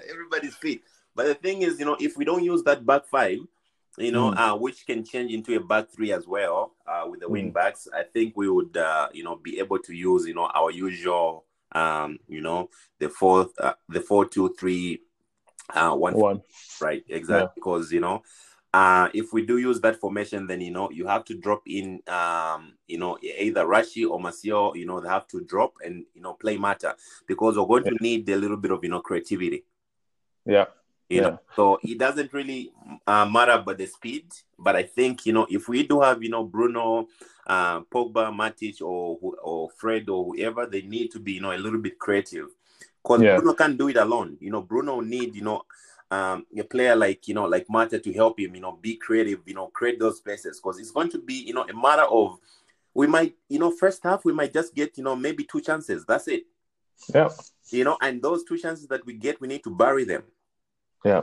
[0.10, 0.84] everybody's feet.
[1.16, 3.40] But the thing is, you know, if we don't use that back five,
[3.98, 4.38] you know, mm.
[4.38, 7.32] uh, which can change into a back three as well uh, with the mm.
[7.32, 7.88] wing backs.
[7.94, 11.46] I think we would, uh, you know, be able to use, you know, our usual,
[11.74, 15.02] um, you know, the fourth, uh, the four, two, three,
[15.74, 16.42] uh, one, one.
[16.82, 17.04] right?
[17.10, 17.52] Exactly, yeah.
[17.56, 18.24] because you know,
[18.74, 22.02] uh, if we do use that formation, then you know you have to drop in,
[22.08, 24.76] um, you know, either Rashi or Martial.
[24.78, 26.96] You know, they have to drop and you know play Mata
[27.28, 27.92] because we're going yeah.
[27.92, 29.66] to need a little bit of you know creativity.
[30.46, 30.66] Yeah,
[31.10, 31.30] you yeah.
[31.30, 32.72] know so it doesn't really
[33.08, 34.26] uh, matter about the speed
[34.58, 37.08] but i think you know if we do have you know bruno
[37.48, 41.58] uh, pogba matic or or fred or whoever they need to be you know a
[41.58, 42.48] little bit creative
[43.02, 43.36] because yeah.
[43.38, 45.64] bruno can't do it alone you know bruno need you know
[46.12, 49.40] um, a player like you know like Mata to help him you know be creative
[49.46, 52.40] you know create those spaces because it's going to be you know a matter of
[52.94, 56.06] we might you know first half we might just get you know maybe two chances
[56.08, 56.44] that's it
[57.14, 57.30] yeah
[57.70, 60.24] you know and those two chances that we get we need to bury them
[61.06, 61.22] yeah.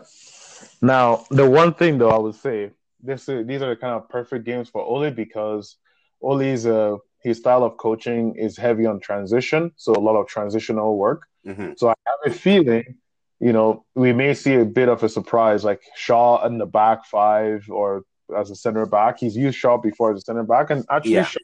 [0.81, 2.71] Now, the one thing though, I would say
[3.03, 5.77] this is, these are the kind of perfect games for Ole because
[6.23, 10.97] Ole's uh, his style of coaching is heavy on transition, so a lot of transitional
[10.97, 11.27] work.
[11.47, 11.73] Mm-hmm.
[11.77, 12.97] So I have a feeling,
[13.41, 17.05] you know, we may see a bit of a surprise, like Shaw in the back
[17.07, 18.03] five or
[18.37, 19.19] as a center back.
[19.21, 21.25] He's used Shaw before as a center back, and actually, yeah.
[21.25, 21.41] Shaw,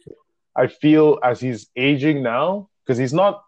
[0.57, 3.43] I feel as he's aging now because he's not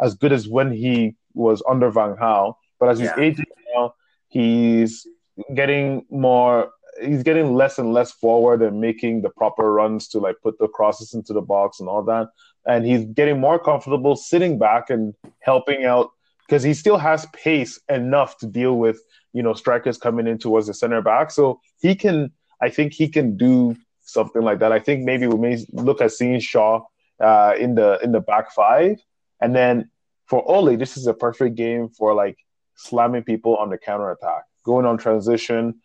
[0.00, 3.22] as good as when he was under Van Gaal, but as he's yeah.
[3.22, 3.94] aging now,
[4.28, 5.06] he's
[5.54, 6.70] getting more
[7.00, 10.68] he's getting less and less forward and making the proper runs to like put the
[10.68, 12.28] crosses into the box and all that
[12.66, 16.10] and he's getting more comfortable sitting back and helping out
[16.48, 19.00] because he still has pace enough to deal with
[19.32, 22.32] you know strikers coming in towards the center back so he can
[22.62, 26.10] i think he can do something like that i think maybe we may look at
[26.10, 26.82] seeing shaw
[27.20, 28.96] uh, in the in the back five
[29.40, 29.90] and then
[30.28, 32.38] for Ole, this is a perfect game for like
[32.76, 35.80] slamming people on the counter attack, going on transition.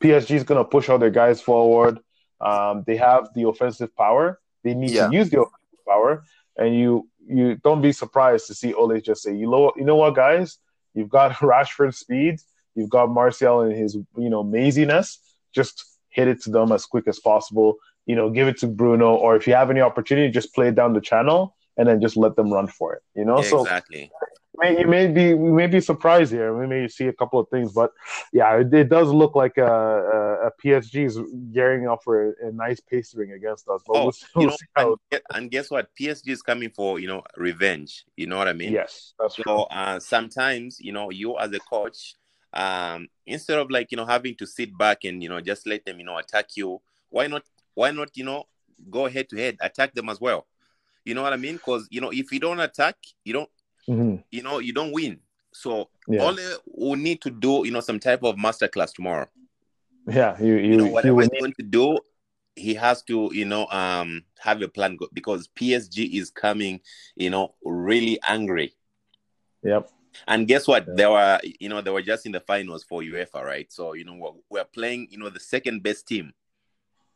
[0.00, 1.98] PSG is going to push all their guys forward.
[2.40, 4.40] Um, they have the offensive power.
[4.62, 5.08] They need yeah.
[5.08, 6.24] to use the offensive power,
[6.56, 9.96] and you you don't be surprised to see Ole just say, you know, you know
[9.96, 10.58] what, guys,
[10.94, 12.40] you've got Rashford speed,
[12.74, 15.18] you've got Martial and his you know maziness.
[15.54, 17.76] Just hit it to them as quick as possible.
[18.06, 20.74] You know, give it to Bruno, or if you have any opportunity, just play it
[20.74, 23.02] down the channel and then just let them run for it.
[23.14, 24.10] You know, so exactly
[24.56, 26.56] may, you may be we may be surprised here.
[26.56, 27.92] We may see a couple of things, but
[28.32, 31.18] yeah, it, it does look like a, a, a, PSG is
[31.52, 33.82] gearing up for a, a nice pacing against us.
[33.86, 35.90] But oh, we'll, we'll know, and, and, guess what?
[35.98, 38.04] PSG is coming for you know revenge.
[38.16, 38.72] You know what I mean?
[38.72, 39.62] Yes, so.
[39.64, 42.14] Uh, sometimes you know you as a coach,
[42.52, 45.84] um, instead of like you know having to sit back and you know just let
[45.84, 47.42] them you know attack you, why not?
[47.74, 48.44] Why not you know
[48.90, 50.46] go head to head, attack them as well?
[51.04, 51.54] You know what I mean?
[51.54, 53.48] Because you know if you don't attack, you don't
[53.88, 54.16] mm-hmm.
[54.30, 55.20] you know, you don't win.
[55.52, 56.22] So yeah.
[56.22, 59.28] Ole will need to do, you know, some type of masterclass tomorrow.
[60.08, 61.98] Yeah, you, you, you know, whatever he's going to do,
[62.56, 66.80] he has to, you know, um, have a plan because PSG is coming,
[67.14, 68.74] you know, really angry.
[69.62, 69.90] Yep.
[70.26, 70.84] And guess what?
[70.96, 73.72] They were, you know, they were just in the finals for UEFA, right?
[73.72, 76.32] So you know, we're, we're playing, you know, the second best team.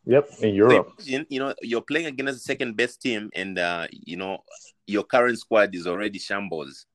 [0.07, 0.93] Yep, in Europe.
[0.99, 4.39] So, you know, you're playing against the second best team, and uh, you know,
[4.87, 6.87] your current squad is already shambles.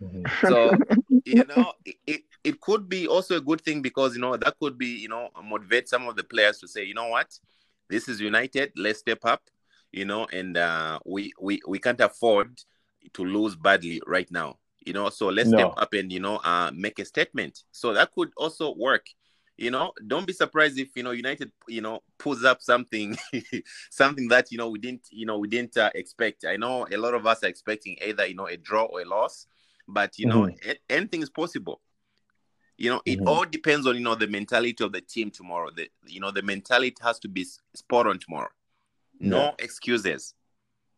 [0.00, 0.46] Mm-hmm.
[0.46, 0.72] So
[1.24, 1.72] you know,
[2.06, 5.08] it, it could be also a good thing because you know that could be you
[5.08, 7.28] know motivate some of the players to say, you know what,
[7.88, 9.42] this is United, let's step up,
[9.92, 12.58] you know, and uh, we we we can't afford
[13.14, 15.08] to lose badly right now, you know.
[15.08, 15.58] So let's no.
[15.58, 17.62] step up and you know uh, make a statement.
[17.72, 19.06] So that could also work.
[19.58, 23.18] You know, don't be surprised if you know United, you know, pulls up something,
[23.90, 26.44] something that you know we didn't, you know, we didn't uh, expect.
[26.44, 29.04] I know a lot of us are expecting either you know a draw or a
[29.04, 29.46] loss,
[29.88, 30.70] but you know mm-hmm.
[30.88, 31.80] anything is possible
[32.78, 33.28] you know it mm-hmm.
[33.28, 36.42] all depends on you know the mentality of the team tomorrow the you know the
[36.42, 37.44] mentality has to be
[37.74, 38.48] spot on tomorrow
[39.20, 40.34] no excuses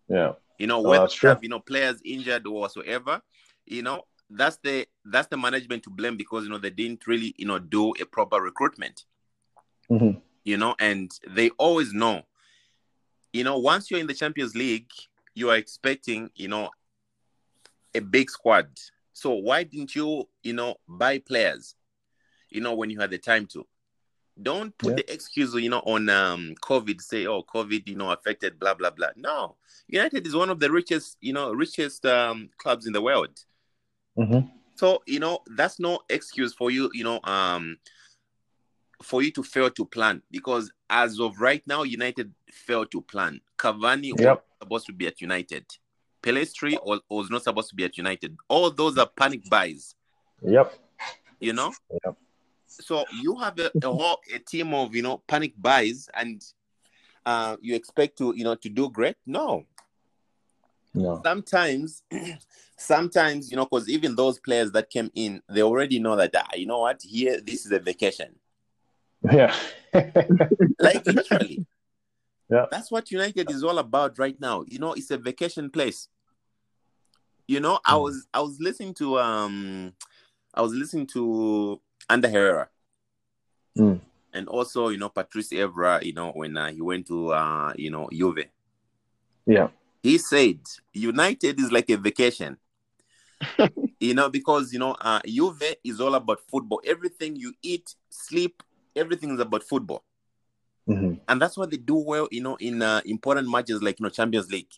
[0.08, 3.20] yeah you know whether you have you know players injured or whatsoever
[3.66, 7.34] you know that's the that's the management to blame because you know they didn't really
[7.36, 9.04] you know do a proper recruitment
[9.90, 10.18] mm-hmm.
[10.44, 12.22] you know and they always know
[13.32, 14.88] you know once you're in the champions league
[15.34, 16.70] you are expecting you know
[17.94, 18.68] a big squad.
[19.12, 21.74] So why didn't you, you know, buy players,
[22.48, 23.66] you know, when you had the time to?
[24.40, 24.96] Don't put yeah.
[24.96, 27.00] the excuse, you know, on um COVID.
[27.02, 29.08] Say, oh, COVID, you know, affected blah blah blah.
[29.16, 29.56] No,
[29.86, 33.38] United is one of the richest, you know, richest um clubs in the world.
[34.20, 34.48] Mm-hmm.
[34.76, 37.78] So you know, that's no excuse for you, you know, um,
[39.02, 43.40] for you to fail to plan because as of right now, United failed to plan.
[43.58, 44.44] Cavani yep.
[44.60, 45.64] was supposed to be at United.
[46.22, 48.36] Pellistri was, was not supposed to be at United.
[48.48, 49.94] All those are panic buys.
[50.42, 50.74] Yep.
[51.40, 51.72] You know?
[52.04, 52.16] Yep.
[52.66, 56.42] So you have a, a whole a team of you know panic buys and
[57.26, 59.16] uh you expect to you know to do great?
[59.26, 59.64] No.
[61.24, 62.02] Sometimes
[62.76, 66.48] sometimes you know because even those players that came in they already know that ah,
[66.54, 68.34] you know what here this is a vacation
[69.30, 69.54] yeah
[70.80, 71.66] like literally
[72.50, 72.66] yeah.
[72.70, 74.64] That's what United is all about right now.
[74.66, 76.08] You know, it's a vacation place.
[77.46, 78.02] You know, I hmm.
[78.02, 79.92] was I was listening to um
[80.52, 82.68] I was listening to Ander Herrera.
[83.78, 84.00] Mm.
[84.32, 87.90] And also, you know, Patrice Evra, you know, when uh, he went to uh, you
[87.90, 88.46] know, Juve.
[89.46, 89.68] Yeah.
[90.02, 90.60] He said
[90.92, 92.56] United is like a vacation.
[94.00, 96.80] you know, because you know, uh Juve is all about football.
[96.84, 98.62] Everything you eat, sleep,
[98.96, 100.04] everything is about football.
[100.88, 101.14] Mm-hmm.
[101.28, 104.10] And that's what they do well, you know, in uh, important matches like you know
[104.10, 104.72] Champions League.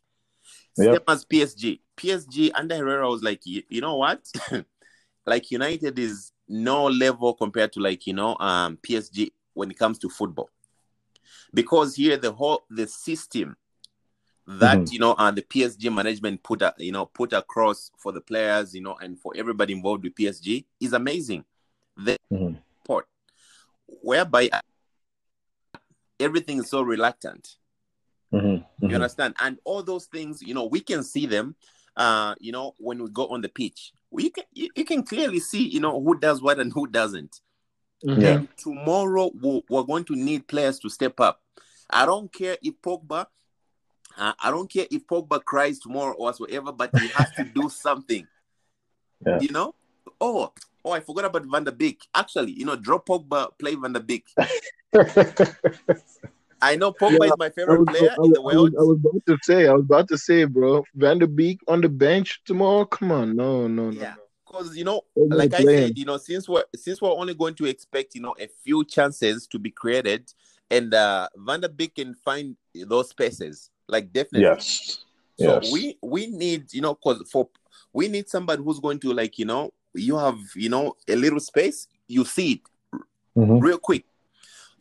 [0.77, 0.95] Yep.
[0.95, 1.81] Same as PSG.
[1.97, 4.27] PSG Ander Herrera was like, you, you know what?
[5.27, 9.99] like United is no level compared to like you know um PSG when it comes
[10.01, 10.51] to football.
[11.55, 13.57] Because here the whole the system
[14.47, 14.93] that mm-hmm.
[14.93, 18.75] you know uh, the PSG management put a, you know put across for the players,
[18.75, 21.45] you know, and for everybody involved with PSG is amazing.
[21.97, 22.57] The mm-hmm.
[22.87, 23.07] part
[23.87, 24.51] whereby
[26.19, 27.57] everything is so reluctant.
[28.33, 28.89] Mm-hmm, mm-hmm.
[28.89, 29.35] You understand?
[29.41, 31.55] And all those things, you know, we can see them.
[31.97, 35.41] Uh, you know, when we go on the pitch, we can you, you can clearly
[35.41, 37.41] see, you know, who does what and who doesn't.
[38.05, 38.23] Mm-hmm.
[38.25, 41.43] And tomorrow we're, we're going to need players to step up.
[41.91, 43.27] I don't care if Pogba,
[44.19, 47.69] uh, I don't care if Pogba cries tomorrow or whatever, but he has to do
[47.87, 48.27] something.
[49.27, 49.41] Yeah.
[49.41, 49.75] You know?
[50.21, 50.53] Oh,
[50.85, 52.07] oh, I forgot about Van der Beek.
[52.15, 54.27] Actually, you know, drop Pogba, play Van der Beek.
[56.63, 58.55] I know Pogba yeah, is my favorite was, player was, in the world.
[58.57, 61.27] I was, I was, about to say, I was about to say, bro, Van der
[61.27, 62.85] Beek on the bench tomorrow.
[62.85, 64.01] Come on, no, no, no.
[64.01, 64.15] Yeah,
[64.47, 67.65] because you know, like I said, you know, since we're since we're only going to
[67.67, 70.33] expect, you know, a few chances to be created,
[70.71, 72.57] and uh Van der Beek can find
[72.87, 74.43] those spaces, like definitely.
[74.43, 75.05] Yes.
[75.39, 75.73] So yes.
[75.73, 77.49] we we need, you know, because for
[77.93, 81.41] we need somebody who's going to like, you know, you have, you know, a little
[81.41, 82.61] space, you see it
[83.37, 83.59] mm-hmm.
[83.59, 84.05] real quick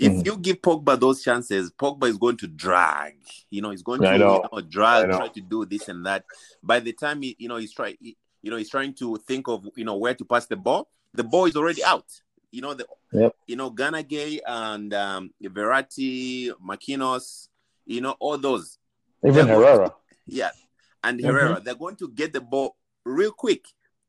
[0.02, 0.26] if mm.
[0.26, 3.14] you give Pogba those chances, Pogba is going to drag.
[3.52, 6.26] You know, he's going to you know, drag, try to do this and that.
[6.64, 9.68] By the time he, you know, he's trying, you know, he's trying to think of,
[9.76, 10.90] you know, where to pass the ball.
[11.14, 12.08] The ball is already out.
[12.52, 13.36] You know, the, yep.
[13.46, 17.50] you know, Gana Gueye and um, Verratti, Marquinhos,
[17.86, 18.80] you know, all those.
[19.26, 19.90] Even Herrera.
[19.90, 19.96] To,
[20.28, 20.52] yeah,
[21.04, 21.28] and mm-hmm.
[21.28, 23.66] Herrera, they're going to get the ball real quick.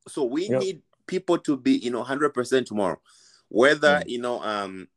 [0.08, 0.60] So we yep.
[0.60, 3.00] need people to be, you know, hundred percent tomorrow.
[3.48, 4.08] Whether mm.
[4.08, 4.88] you know, um,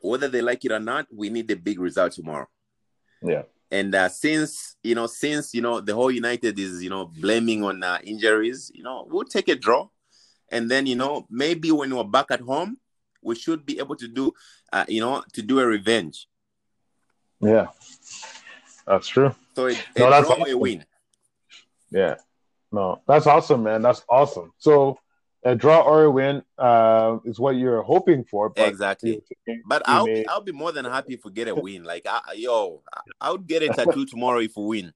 [0.00, 2.48] whether they like it or not, we need the big result tomorrow.
[3.22, 3.42] Yeah.
[3.70, 7.64] And uh, since you know, since you know, the whole United is you know blaming
[7.64, 9.88] on uh, injuries, you know, we'll take a draw,
[10.50, 12.78] and then you know maybe when we're back at home,
[13.22, 14.32] we should be able to do,
[14.72, 16.28] uh, you know, to do a revenge.
[17.40, 17.66] Yeah,
[18.86, 19.34] that's true.
[19.56, 20.60] So it, no, that's awesome.
[20.60, 20.84] win.
[21.90, 22.16] Yeah,
[22.70, 23.80] No, that's awesome, man.
[23.80, 24.52] That's awesome.
[24.58, 24.98] So
[25.44, 28.50] a draw or a win uh, is what you're hoping for.
[28.50, 29.22] But exactly.
[29.46, 30.20] You, but I'll may...
[30.20, 31.84] be, I'll be more than happy if we get a win.
[31.84, 32.82] Like, I, yo,
[33.18, 34.92] I would get a tattoo tomorrow if we win.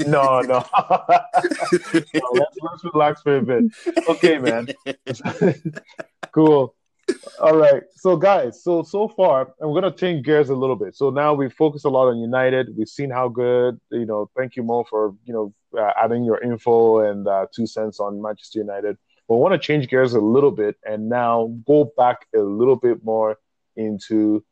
[0.00, 0.64] no, no.
[0.74, 3.64] no let's, let's relax for a bit.
[4.08, 4.70] Okay, man.
[6.32, 6.74] cool.
[7.40, 7.82] All right.
[7.94, 10.94] So, guys, so so far, and we're gonna change gears a little bit.
[10.96, 12.76] So now we focus a lot on United.
[12.76, 13.80] We've seen how good.
[13.90, 17.66] You know, thank you, Mo, for you know uh, adding your info and uh, two
[17.66, 18.96] cents on Manchester United.
[19.28, 22.76] But I want to change gears a little bit and now go back a little
[22.76, 23.38] bit more
[23.76, 24.44] into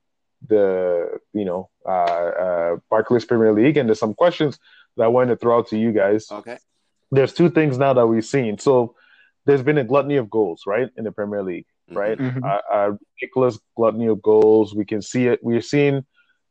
[0.46, 4.58] the you know uh, uh, Barclays Premier League, and there's some questions
[4.96, 6.30] that I wanted to throw out to you guys.
[6.30, 6.58] Okay.
[7.10, 8.58] There's two things now that we've seen.
[8.58, 8.94] So
[9.46, 12.18] there's been a gluttony of goals, right, in the Premier League right?
[12.18, 12.44] Mm-hmm.
[12.44, 14.74] Uh, ridiculous gluttony of goals.
[14.74, 15.40] We can see it.
[15.42, 16.04] We're seeing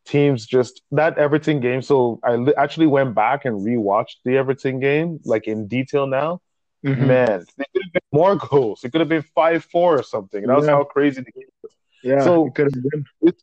[0.06, 1.82] teams just that Everton game.
[1.82, 6.42] So I li- actually went back and rewatched the Everton game, like in detail now.
[6.86, 7.08] Mm-hmm.
[7.08, 8.84] Man, it could have been more goals.
[8.84, 10.46] It could have been five four or something.
[10.46, 11.72] That was how crazy the game was.
[12.04, 13.34] Yeah, so it could have been.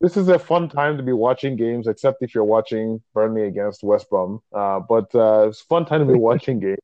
[0.00, 3.82] this is a fun time to be watching games, except if you're watching Burnley against
[3.82, 4.42] West Brom.
[4.52, 6.78] Uh, but uh, it's fun time to be watching games.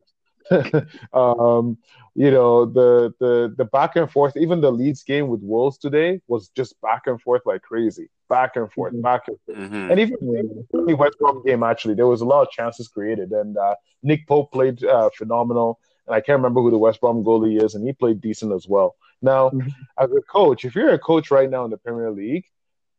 [1.12, 1.78] um,
[2.14, 4.36] you know the the the back and forth.
[4.36, 8.56] Even the Leeds game with Wolves today was just back and forth like crazy, back
[8.56, 9.02] and forth, mm-hmm.
[9.02, 9.58] back and forth.
[9.58, 9.90] Mm-hmm.
[9.90, 13.56] And even the West Brom game, actually, there was a lot of chances created, and
[13.56, 15.78] uh, Nick Pope played uh, phenomenal.
[16.06, 18.68] And I can't remember who the West Brom goalie is, and he played decent as
[18.68, 18.94] well.
[19.22, 19.68] Now, mm-hmm.
[19.98, 22.44] as a coach, if you're a coach right now in the Premier League,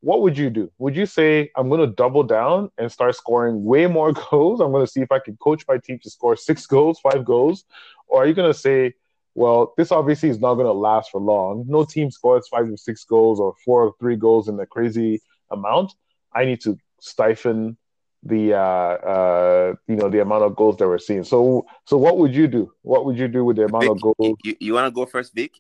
[0.02, 0.72] what would you do?
[0.78, 4.62] Would you say I'm going to double down and start scoring way more goals?
[4.62, 7.26] I'm going to see if I can coach my team to score six goals, five
[7.26, 7.66] goals,
[8.08, 8.94] or are you going to say,
[9.34, 11.66] well, this obviously is not going to last for long.
[11.68, 15.22] No team scores five or six goals or four or three goals in a crazy
[15.52, 15.94] amount.
[16.34, 17.76] I need to stifle
[18.24, 21.24] the uh, uh, you know the amount of goals that we're seeing.
[21.24, 22.74] So, so what would you do?
[22.82, 24.38] What would you do with the amount Vic, of goals?
[24.44, 25.54] You, you want to go first, Vic?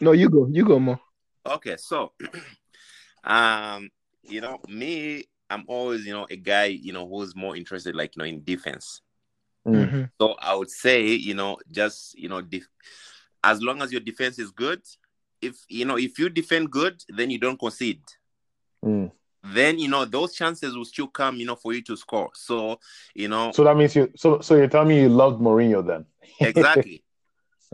[0.00, 0.48] No, you go.
[0.50, 1.00] You go more.
[1.46, 2.12] Okay, so
[3.26, 3.90] Um,
[4.22, 8.16] you know, me, I'm always, you know, a guy, you know, who's more interested, like,
[8.16, 9.02] you know, in defense.
[9.66, 10.04] Mm-hmm.
[10.20, 12.68] So I would say, you know, just, you know, def-
[13.42, 14.82] as long as your defense is good,
[15.42, 18.02] if, you know, if you defend good, then you don't concede.
[18.84, 19.10] Mm.
[19.44, 22.30] Then, you know, those chances will still come, you know, for you to score.
[22.34, 22.80] So,
[23.14, 23.52] you know.
[23.52, 26.04] So that means you, so, so you're telling me you loved Mourinho then?
[26.40, 27.04] exactly.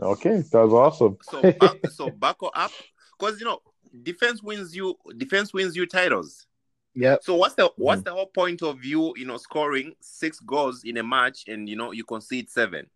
[0.01, 0.37] okay.
[0.37, 1.17] That's awesome.
[1.23, 2.71] so, back, so back up.
[3.17, 3.59] Because, you know,
[4.01, 6.47] defense wins you defense wins you titles.
[6.95, 7.17] Yeah.
[7.21, 8.05] So what's the what's mm.
[8.05, 11.75] the whole point of you, you know, scoring six goals in a match and you
[11.75, 12.87] know you concede seven?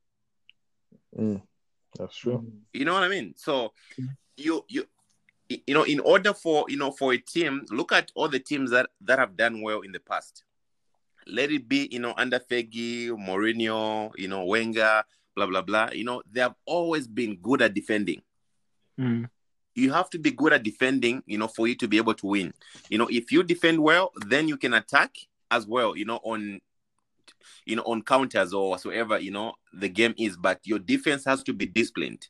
[1.17, 1.41] Mm.
[1.97, 2.45] That's true.
[2.73, 3.33] You know what I mean?
[3.37, 3.73] So
[4.35, 4.85] you you
[5.49, 8.71] you know, in order for you know for a team, look at all the teams
[8.71, 10.43] that that have done well in the past.
[11.29, 15.03] Let it be, you know, under Fergie, Mourinho, you know, Wenger,
[15.35, 15.89] blah blah blah.
[15.91, 18.21] You know, they have always been good at defending.
[18.99, 19.27] Mm
[19.77, 22.25] you have to be good at defending, you know, for you to be able to
[22.25, 22.53] win.
[22.89, 25.15] You know, if you defend well, then you can attack
[25.51, 26.59] as well, you know, on
[27.65, 31.43] you know, on counters or whatsoever, you know, the game is, but your defense has
[31.43, 32.27] to be disciplined.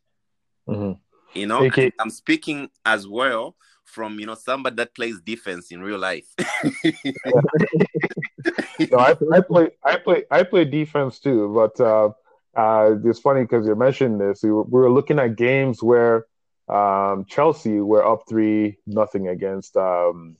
[0.67, 1.39] Mm-hmm.
[1.39, 1.91] You know, okay.
[1.99, 6.25] I'm speaking as well from you know somebody that plays defense in real life.
[8.91, 12.09] no, I, I, play I play I play defense too, but uh,
[12.55, 14.43] uh, it's funny because you mentioned this.
[14.43, 16.25] We were, we were looking at games where
[16.68, 20.36] um, Chelsea were up three nothing against um,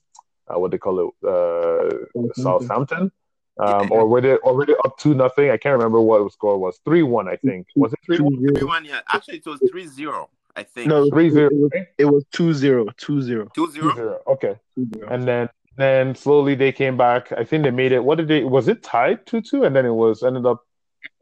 [0.48, 2.32] uh, what they call it, uh.
[2.34, 3.12] Southampton.
[3.60, 5.50] Um, or were they already up two nothing?
[5.50, 6.80] I can't remember what the score was.
[6.86, 7.66] Three one, I think.
[7.76, 8.38] Was it three one?
[8.54, 9.02] Three one, yeah.
[9.12, 10.30] Actually, it was three zero.
[10.56, 10.88] I think.
[10.88, 11.50] No, three zero.
[11.98, 12.86] It was two zero.
[12.98, 13.50] Two zero.
[13.56, 13.90] Two zero.
[13.90, 14.20] Two zero.
[14.28, 14.60] Okay.
[14.76, 15.08] Two zero.
[15.10, 17.32] And then then slowly they came back.
[17.32, 18.04] I think they made it.
[18.04, 18.44] What did they?
[18.44, 19.64] Was it tied two two?
[19.64, 20.64] And then it was ended up.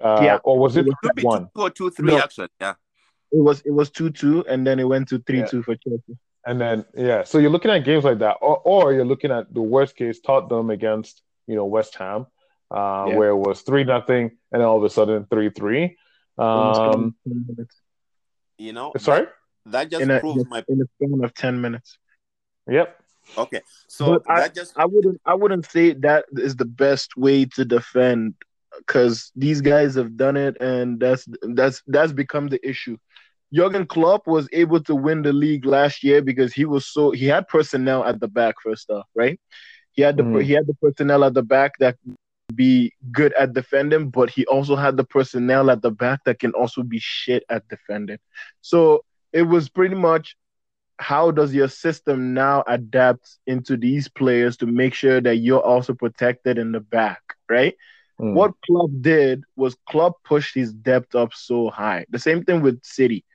[0.04, 0.40] Uh, yeah.
[0.44, 1.50] Or was it, it one?
[1.56, 2.08] Two or two three?
[2.08, 2.20] No.
[2.20, 2.74] Actually, yeah.
[3.36, 5.46] It was it was two two, and then it went to three yeah.
[5.46, 6.18] two for Chelsea.
[6.46, 9.54] And then yeah, so you're looking at games like that, or, or you're looking at
[9.54, 12.28] the worst case Tottenham against you know West Ham,
[12.72, 13.16] uh, yeah.
[13.16, 15.98] where it was three nothing, and all of a sudden three three.
[16.38, 17.16] Um,
[18.58, 19.28] you know, sorry,
[19.66, 21.98] that just in proves a, my in a span of ten minutes.
[22.70, 23.02] Yep.
[23.38, 27.46] Okay, so but I, just I wouldn't I wouldn't say that is the best way
[27.56, 28.36] to defend
[28.78, 32.98] because these guys have done it, and that's that's that's become the issue.
[33.56, 37.26] Jurgen Klopp was able to win the league last year because he was so he
[37.26, 39.40] had personnel at the back first off, right?
[39.92, 40.44] He had the mm.
[40.44, 41.98] he had the personnel at the back that
[42.54, 46.52] be good at defending, but he also had the personnel at the back that can
[46.52, 48.20] also be shit at defending.
[48.62, 50.36] So it was pretty much
[50.98, 55.94] how does your system now adapt into these players to make sure that you're also
[55.94, 57.76] protected in the back, right?
[58.20, 58.34] mm.
[58.34, 62.06] what Klopp did was Klopp pushed his depth up so high.
[62.10, 63.26] The same thing with City.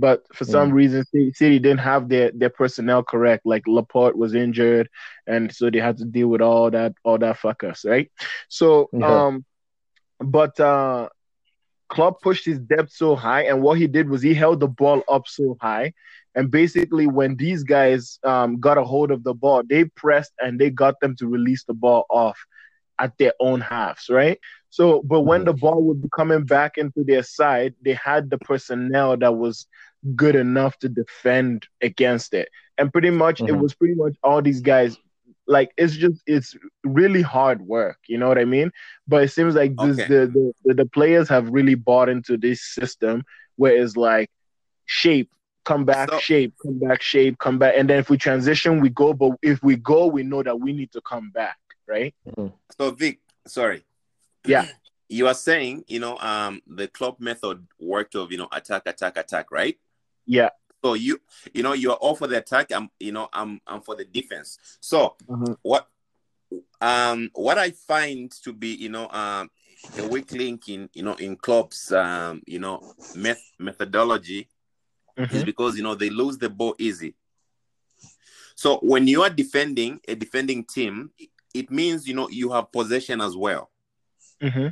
[0.00, 0.74] But for some mm.
[0.74, 3.44] reason, City didn't have their, their personnel correct.
[3.44, 4.88] Like Laporte was injured,
[5.26, 8.10] and so they had to deal with all that all that fuckers, right?
[8.48, 9.26] So, yeah.
[9.26, 9.44] um,
[10.18, 11.10] but uh,
[11.88, 15.02] Klopp pushed his depth so high, and what he did was he held the ball
[15.06, 15.92] up so high,
[16.34, 20.58] and basically when these guys um, got a hold of the ball, they pressed and
[20.58, 22.38] they got them to release the ball off
[22.98, 24.38] at their own halves, right?
[24.70, 28.38] So, but when the ball would be coming back into their side, they had the
[28.38, 29.66] personnel that was
[30.16, 32.48] good enough to defend against it.
[32.78, 33.54] And pretty much, mm-hmm.
[33.54, 34.96] it was pretty much all these guys.
[35.46, 38.70] Like it's just it's really hard work, you know what I mean?
[39.08, 40.06] But it seems like this, okay.
[40.08, 43.24] the, the the players have really bought into this system
[43.56, 44.30] where it's like
[44.86, 45.32] shape,
[45.64, 48.90] come back, so, shape, come back, shape, come back, and then if we transition, we
[48.90, 49.12] go.
[49.12, 52.14] But if we go, we know that we need to come back, right?
[52.28, 52.54] Mm-hmm.
[52.78, 53.84] So Vic, sorry,
[54.46, 54.66] yeah.
[55.12, 59.16] You are saying, you know, um, the Klopp method worked of, you know, attack, attack,
[59.16, 59.76] attack, right?
[60.30, 60.50] Yeah.
[60.82, 61.20] So you,
[61.52, 62.72] you know, you're all for the attack.
[62.72, 64.58] I'm, you know, I'm, I'm for the defense.
[64.80, 65.52] So mm-hmm.
[65.62, 65.88] what,
[66.80, 69.50] um, what I find to be, you know, um,
[69.98, 74.48] a weak link in, you know, in Klopp's, um, you know, meth- methodology
[75.20, 75.36] mm-hmm.
[75.36, 77.14] is because you know they lose the ball easy.
[78.54, 81.10] So when you are defending a defending team,
[81.54, 83.70] it means you know you have possession as well.
[84.42, 84.68] Mm-hmm.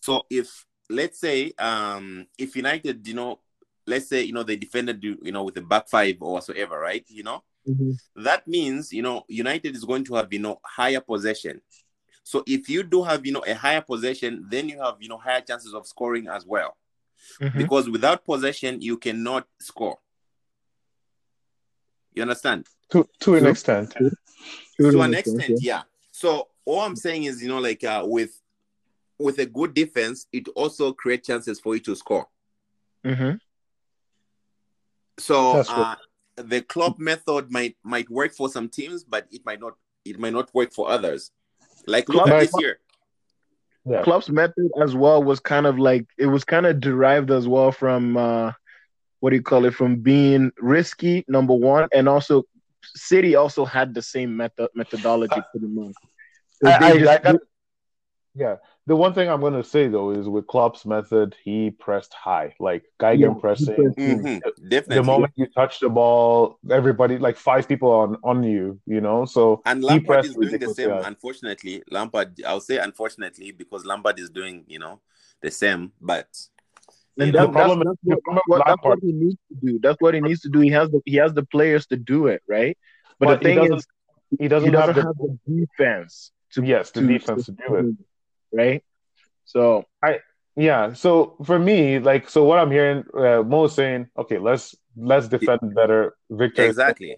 [0.00, 3.40] So if let's say um if United, you know,
[3.86, 6.78] let's say you know they defended you, you know, with the back five or whatsoever,
[6.78, 7.04] right?
[7.08, 7.92] You know, mm-hmm.
[8.22, 11.60] that means you know United is going to have you know higher possession.
[12.22, 15.18] So if you do have you know a higher possession, then you have you know
[15.18, 16.76] higher chances of scoring as well.
[17.40, 17.58] Mm-hmm.
[17.58, 19.98] Because without possession, you cannot score.
[22.14, 22.66] You understand?
[22.90, 23.94] To to an extent.
[23.98, 24.10] To,
[24.90, 25.82] to an extent, yeah.
[26.12, 28.40] So all I'm saying is, you know, like uh, with
[29.18, 32.26] with a good defense, it also creates chances for you to score.
[33.04, 33.36] Mm-hmm.
[35.20, 35.96] So uh,
[36.36, 39.74] the Klopp method might might work for some teams, but it might not.
[40.04, 41.30] It might not work for others.
[41.86, 42.78] Like look at this year.
[43.84, 44.02] Yeah.
[44.02, 47.72] Klopp's method as well was kind of like it was kind of derived as well
[47.72, 48.52] from uh,
[49.20, 49.74] what do you call it?
[49.74, 52.44] From being risky, number one, and also
[52.94, 55.94] City also had the same method methodology pretty much.
[56.64, 57.34] I, I, I
[58.34, 58.56] yeah,
[58.90, 62.56] the one thing I'm going to say though is with Klopp's method, he pressed high,
[62.58, 63.94] like Geiger yeah, pressing.
[63.96, 64.68] Mm-hmm.
[64.68, 69.26] The moment you touch the ball, everybody, like five people on on you, you know.
[69.26, 70.90] So and Lampard is doing the same.
[70.90, 75.00] Unfortunately, Lampard, I'll say unfortunately because Lampard is doing, you know,
[75.40, 75.92] the same.
[76.00, 76.26] But
[77.16, 79.78] and that, that's, that's, what, what, that's, what, he needs to do.
[79.80, 80.58] That's what he needs to do.
[80.58, 82.76] He has the he has the players to do it, right?
[83.20, 83.86] But, but the thing he is,
[84.36, 85.16] he doesn't, he doesn't have, have,
[85.46, 87.96] the, defense to yes, the to, defense to, to do it
[88.52, 88.82] right?
[89.44, 90.20] So I
[90.56, 90.92] yeah.
[90.92, 95.74] So for me, like, so what I'm hearing, uh, Mo saying, okay, let's let's defend
[95.74, 96.14] better.
[96.28, 97.16] Victor, exactly.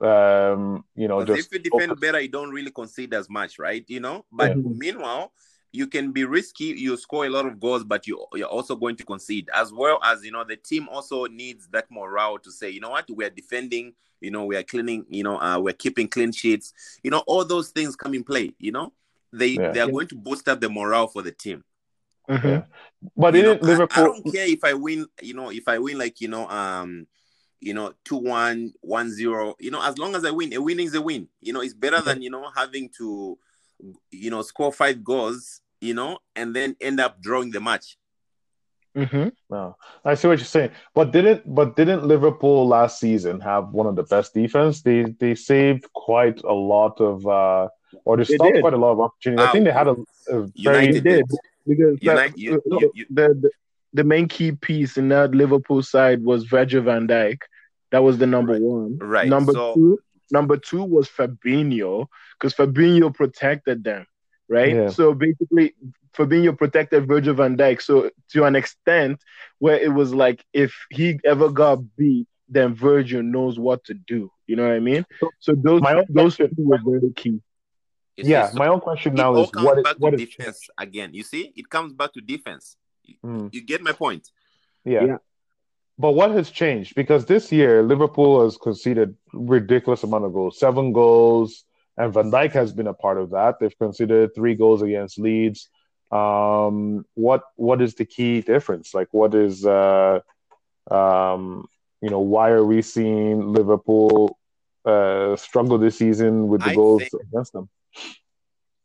[0.00, 2.00] Um, you know, just if you defend focus.
[2.00, 3.84] better, you don't really concede as much, right?
[3.86, 4.78] You know, but mm-hmm.
[4.78, 5.32] meanwhile,
[5.72, 6.66] you can be risky.
[6.66, 9.98] You score a lot of goals, but you you're also going to concede as well
[10.02, 10.44] as you know.
[10.44, 13.94] The team also needs that morale to say, you know what, we are defending.
[14.20, 15.04] You know, we are cleaning.
[15.08, 16.72] You know, uh, we're keeping clean sheets.
[17.02, 18.52] You know, all those things come in play.
[18.58, 18.92] You know,
[19.34, 19.72] they yeah.
[19.72, 21.64] they are going to boost up the morale for the team.
[22.30, 22.48] Mm-hmm.
[22.48, 22.62] Yeah.
[23.16, 25.06] But in Liverpool, I, I, don't care if I win.
[25.20, 27.06] You know, if I win like you know, um,
[27.60, 29.56] you know, two one, one zero.
[29.58, 31.28] You know, as long as I win, a win is a win.
[31.40, 33.38] You know, it's better than you know having to,
[34.10, 35.60] you know, score five goals.
[35.80, 37.98] You know, and then end up drawing the match.
[38.96, 39.30] Mm-hmm.
[39.50, 40.70] No, I see what you're saying.
[40.94, 44.80] But didn't but didn't Liverpool last season have one of the best defense?
[44.80, 47.26] They they saved quite a lot of.
[47.26, 47.68] uh
[48.04, 49.46] or they, they stopped quite a lot of opportunities.
[49.46, 49.96] I think they had a,
[50.28, 51.24] a very United did
[51.66, 53.50] because United, you, uh, you, you, the, the
[53.94, 57.38] the main key piece in that Liverpool side was Virgil van Dijk.
[57.92, 58.62] That was the number right.
[58.62, 58.98] one.
[58.98, 59.28] Right.
[59.28, 59.98] Number so, two,
[60.32, 64.04] number two was Fabinho because Fabinho protected them.
[64.48, 64.74] Right.
[64.74, 64.88] Yeah.
[64.88, 65.74] So basically,
[66.12, 67.80] Fabinho protected Virgil van Dijk.
[67.80, 69.20] So to an extent,
[69.58, 74.30] where it was like if he ever got beat, then Virgil knows what to do.
[74.46, 75.06] You know what I mean?
[75.38, 77.40] So those those two were very key.
[78.16, 80.70] You yeah, see, so my own question now is what is, what is defense changed?
[80.78, 81.14] again?
[81.14, 82.76] You see, it comes back to defense.
[83.24, 83.52] Mm.
[83.52, 84.30] You get my point?
[84.84, 85.04] Yeah.
[85.04, 85.16] yeah.
[85.98, 86.94] But what has changed?
[86.94, 91.64] Because this year Liverpool has conceded ridiculous amount of goals, seven goals,
[91.96, 93.58] and Van Dijk has been a part of that.
[93.60, 95.68] They've conceded three goals against Leeds.
[96.10, 98.94] Um, what what is the key difference?
[98.94, 100.20] Like, what is uh,
[100.90, 101.66] um,
[102.00, 104.38] you know, why are we seeing Liverpool
[104.84, 107.68] uh, struggle this season with the I goals think, against them?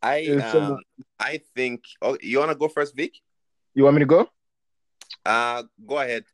[0.01, 0.79] I um,
[1.19, 1.83] I think.
[2.01, 3.13] Oh, you wanna go first, Vic?
[3.73, 4.29] You want me to go?
[5.25, 6.25] Uh, go ahead.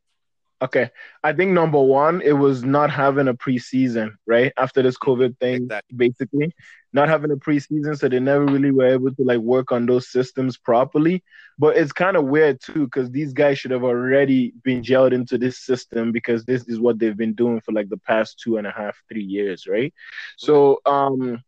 [0.61, 0.89] Okay.
[1.24, 4.53] I think number one, it was not having a preseason, right?
[4.57, 5.97] After this COVID thing, exactly.
[5.97, 6.55] basically,
[6.93, 7.97] not having a preseason.
[7.97, 11.24] So they never really were able to like work on those systems properly.
[11.59, 15.38] But it's kind of weird too, because these guys should have already been gelled into
[15.38, 18.66] this system because this is what they've been doing for like the past two and
[18.66, 19.93] a half, three years, right?
[20.38, 21.43] So, um,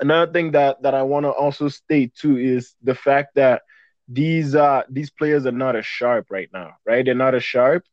[0.00, 3.62] another thing that that I want to also state too is the fact that
[4.08, 7.04] these uh these players are not as sharp right now, right?
[7.04, 7.84] They're not as sharp.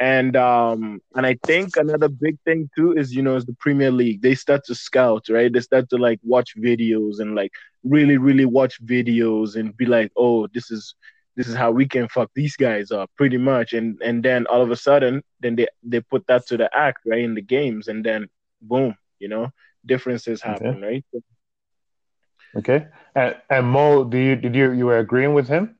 [0.00, 3.90] And um and I think another big thing too is you know is the Premier
[3.90, 4.22] League.
[4.22, 5.52] They start to scout, right?
[5.52, 7.52] They start to like watch videos and like
[7.84, 10.94] really really watch videos and be like, "Oh, this is
[11.36, 14.62] this is how we can fuck these guys up pretty much." And and then all
[14.62, 17.88] of a sudden then they they put that to the act, right, in the games
[17.88, 18.28] and then
[18.62, 19.50] boom, you know,
[19.84, 20.86] differences happen, okay.
[20.86, 21.04] right?
[22.58, 22.86] Okay.
[23.14, 25.76] And, and Mo, do you did you you were agreeing with him?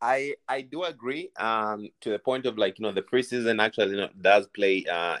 [0.00, 1.30] I I do agree.
[1.38, 4.84] Um, to the point of like you know the preseason actually you know, does play
[4.90, 5.18] uh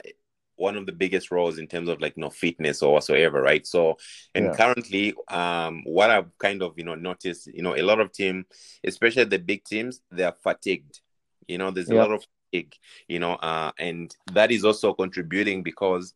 [0.56, 3.66] one of the biggest roles in terms of like you know fitness or whatsoever, right?
[3.66, 3.98] So
[4.34, 4.56] and yeah.
[4.56, 8.46] currently, um, what I've kind of you know noticed, you know, a lot of team,
[8.84, 11.00] especially the big teams, they are fatigued.
[11.48, 12.74] You know, there's a lot of fatigue.
[13.08, 16.14] You know, uh, and that is also contributing because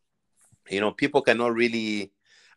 [0.71, 2.13] you know people cannot really,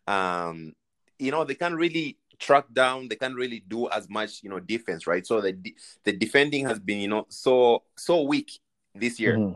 [0.06, 0.74] um,
[1.20, 3.08] you know, they can't really track down.
[3.08, 5.26] They can't really do as much, you know, defense, right?
[5.26, 5.56] So the
[6.04, 8.50] the defending has been, you know, so so weak
[8.94, 9.36] this year.
[9.36, 9.54] Mm-hmm.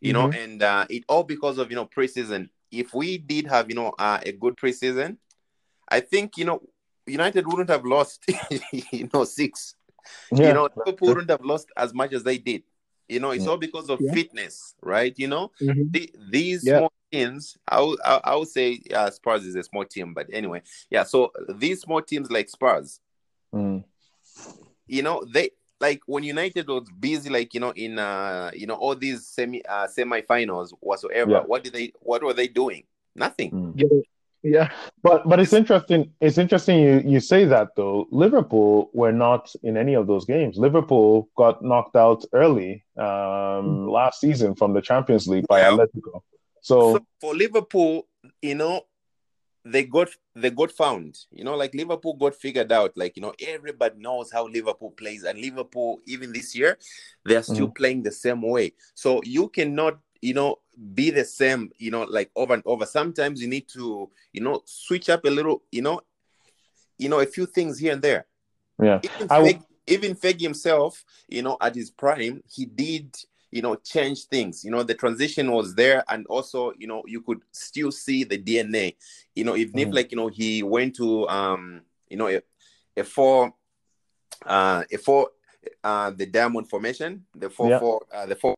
[0.00, 0.40] You know, mm-hmm.
[0.40, 2.48] and uh, it all because of you know preseason.
[2.70, 5.16] If we did have you know uh, a good preseason,
[5.88, 6.62] I think you know
[7.08, 8.24] United wouldn't have lost,
[8.92, 9.74] you know, six.
[10.32, 10.48] Yeah.
[10.48, 12.62] You know, Liverpool wouldn't have lost as much as they did.
[13.08, 13.50] You know, it's yeah.
[13.50, 14.12] all because of yeah.
[14.12, 15.14] fitness, right?
[15.16, 15.82] You know, mm-hmm.
[15.90, 16.78] the, these yeah.
[16.78, 20.62] small teams, I would, I would say uh, Spurs is a small team, but anyway,
[20.90, 21.04] yeah.
[21.04, 23.00] So these small teams like Spurs,
[23.54, 23.82] mm.
[24.86, 25.50] you know, they
[25.80, 29.64] like when United was busy, like you know, in uh, you know, all these semi
[29.64, 31.42] uh, semi-finals whatsoever.
[31.46, 31.92] What did they?
[32.00, 32.84] What were they doing?
[33.14, 33.50] Nothing.
[33.50, 34.02] Mm.
[34.42, 34.70] Yeah,
[35.02, 36.12] but but it's interesting.
[36.20, 38.06] It's interesting you you say that though.
[38.10, 40.56] Liverpool were not in any of those games.
[40.56, 43.90] Liverpool got knocked out early um, mm.
[43.90, 45.70] last season from the Champions League by yeah.
[45.70, 46.22] Atletico.
[46.60, 48.06] So, so for Liverpool,
[48.40, 48.82] you know,
[49.64, 51.18] they got they got found.
[51.32, 52.92] You know, like Liverpool got figured out.
[52.96, 56.78] Like you know, everybody knows how Liverpool plays, and Liverpool even this year,
[57.24, 57.74] they are still mm.
[57.74, 58.74] playing the same way.
[58.94, 60.58] So you cannot you know
[60.94, 62.86] be the same you know like over and over.
[62.86, 66.00] Sometimes you need to you know switch up a little you know
[66.98, 68.26] you know a few things here and there.
[68.80, 69.00] Yeah.
[69.02, 73.16] Even Feg, even Feg himself you know at his prime he did
[73.50, 74.64] you know change things.
[74.64, 78.38] You know the transition was there and also you know you could still see the
[78.38, 78.94] dna
[79.34, 79.88] you know even mm.
[79.88, 82.40] if like you know he went to um you know a,
[82.96, 83.52] a four
[84.46, 85.30] uh a four
[85.82, 87.78] uh the diamond formation the four yeah.
[87.78, 88.54] four uh, the four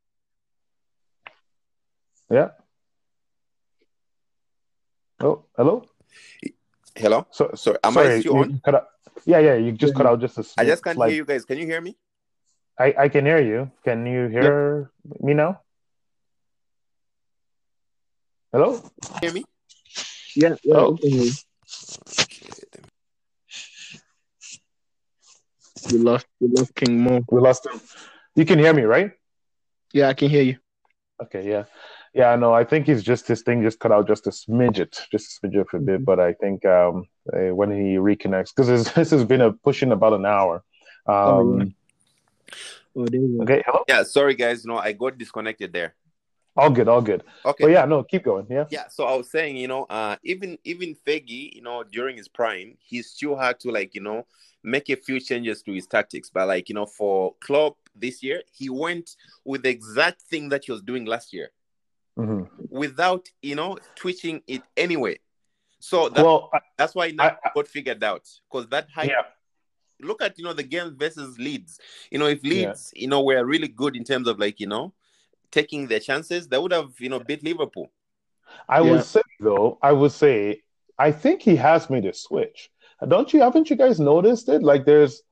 [2.31, 2.51] yeah.
[5.21, 5.85] Oh, hello.
[6.97, 7.27] Hello.
[7.31, 8.61] So, so am sorry, I still on?
[9.27, 9.55] Yeah, yeah.
[9.55, 10.45] You just cut out just a.
[10.57, 11.45] I just can't hear you guys.
[11.45, 11.97] Can you hear me?
[12.79, 13.71] I I can hear you.
[13.85, 15.61] Can you hear me now?
[18.53, 18.81] Hello.
[18.81, 19.45] Can you hear me?
[20.37, 20.55] Yeah.
[20.65, 20.99] yeah oh.
[25.91, 26.27] We lost.
[26.41, 27.21] We lost King Mo.
[27.31, 27.81] We lost him.
[28.37, 29.13] You can hear me, right?
[29.93, 30.57] Yeah, I can hear you.
[31.23, 31.49] Okay.
[31.49, 31.65] Yeah.
[32.13, 35.41] Yeah, no, I think he's just this thing just cut out just a smidget, just
[35.45, 35.97] a smidget for a bit.
[35.97, 36.05] Mm-hmm.
[36.05, 40.15] But I think um, uh, when he reconnects, because this has been a pushing about
[40.15, 40.65] an hour.
[41.07, 41.75] Um,
[42.97, 43.07] oh,
[43.43, 43.85] okay, hello.
[43.89, 45.95] Yeah, sorry guys, no, I got disconnected there.
[46.57, 47.23] All good, all good.
[47.45, 47.65] Okay.
[47.65, 48.47] But yeah, no, keep going.
[48.51, 48.65] Yeah.
[48.71, 48.89] Yeah.
[48.89, 52.77] So I was saying, you know, uh, even even Fergie, you know, during his prime,
[52.81, 54.27] he still had to like, you know,
[54.65, 56.29] make a few changes to his tactics.
[56.29, 59.15] But like, you know, for Klopp this year, he went
[59.45, 61.51] with the exact thing that he was doing last year
[62.19, 62.45] mm-hmm.
[62.69, 65.19] without you know twitching it anyway.
[65.79, 69.05] So that, well, that's why now I, got figured out because that high.
[69.05, 69.23] Yeah.
[70.03, 71.79] Look at you know the game versus Leeds.
[72.11, 73.03] You know if Leeds yeah.
[73.03, 74.95] you know were really good in terms of like you know
[75.51, 77.91] taking their chances, they would have you know beat Liverpool.
[78.69, 78.91] I yeah.
[78.91, 80.63] would say though, I would say
[80.99, 82.71] I think he has made a switch.
[83.07, 83.41] Don't you?
[83.41, 84.63] Haven't you guys noticed it?
[84.63, 85.23] Like there's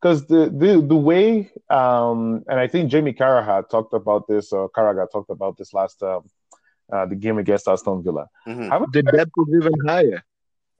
[0.00, 4.70] because the, the the way um and I think Jamie Carragher talked about this or
[4.70, 6.22] Carragher talked about this last um,
[6.92, 8.28] uh, the game against Aston Villa.
[8.46, 8.90] Mm-hmm.
[8.92, 10.22] The depth is even higher.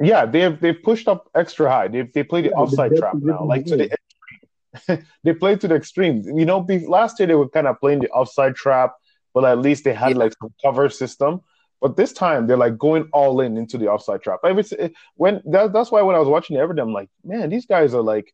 [0.00, 1.88] Yeah, they've they've pushed up extra high.
[1.88, 5.06] They they play the yeah, offside the trap now, like to the extreme.
[5.24, 6.22] they play to the extreme.
[6.38, 8.94] You know, last year they were kind of playing the offside trap,
[9.34, 10.16] but at least they had yeah.
[10.16, 11.40] like some cover system.
[11.80, 14.40] But this time they're like going all in into the offside trap.
[14.44, 14.72] I was,
[15.14, 18.02] when that, that's why when I was watching Everton, I'm like, man, these guys are
[18.02, 18.32] like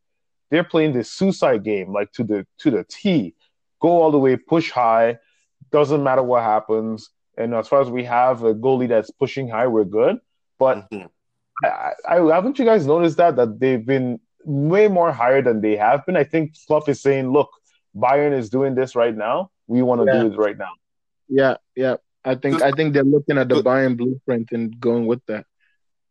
[0.54, 3.34] they're playing this suicide game like to the to the T.
[3.80, 5.18] Go all the way, push high.
[5.72, 7.10] Doesn't matter what happens.
[7.36, 10.20] And as far as we have a goalie that's pushing high, we're good.
[10.56, 11.06] But mm-hmm.
[11.64, 15.74] I, I, haven't you guys noticed that that they've been way more higher than they
[15.74, 16.16] have been.
[16.16, 17.50] I think Klopp is saying, "Look,
[17.96, 19.50] Bayern is doing this right now.
[19.66, 20.22] We want to yeah.
[20.22, 20.70] do it right now."
[21.28, 21.96] Yeah, yeah.
[22.24, 25.46] I think I think they're looking at the Bayern blueprint and going with that.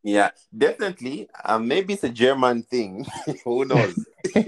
[0.04, 1.30] Yeah, definitely.
[1.44, 3.06] Uh, maybe it's a German thing.
[3.46, 3.96] Who knows?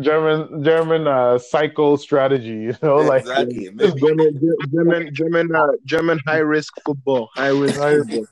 [0.00, 3.70] German German uh, cycle strategy, you know, exactly.
[3.70, 4.40] like German
[4.72, 8.26] German German uh, German high risk football, high risk football.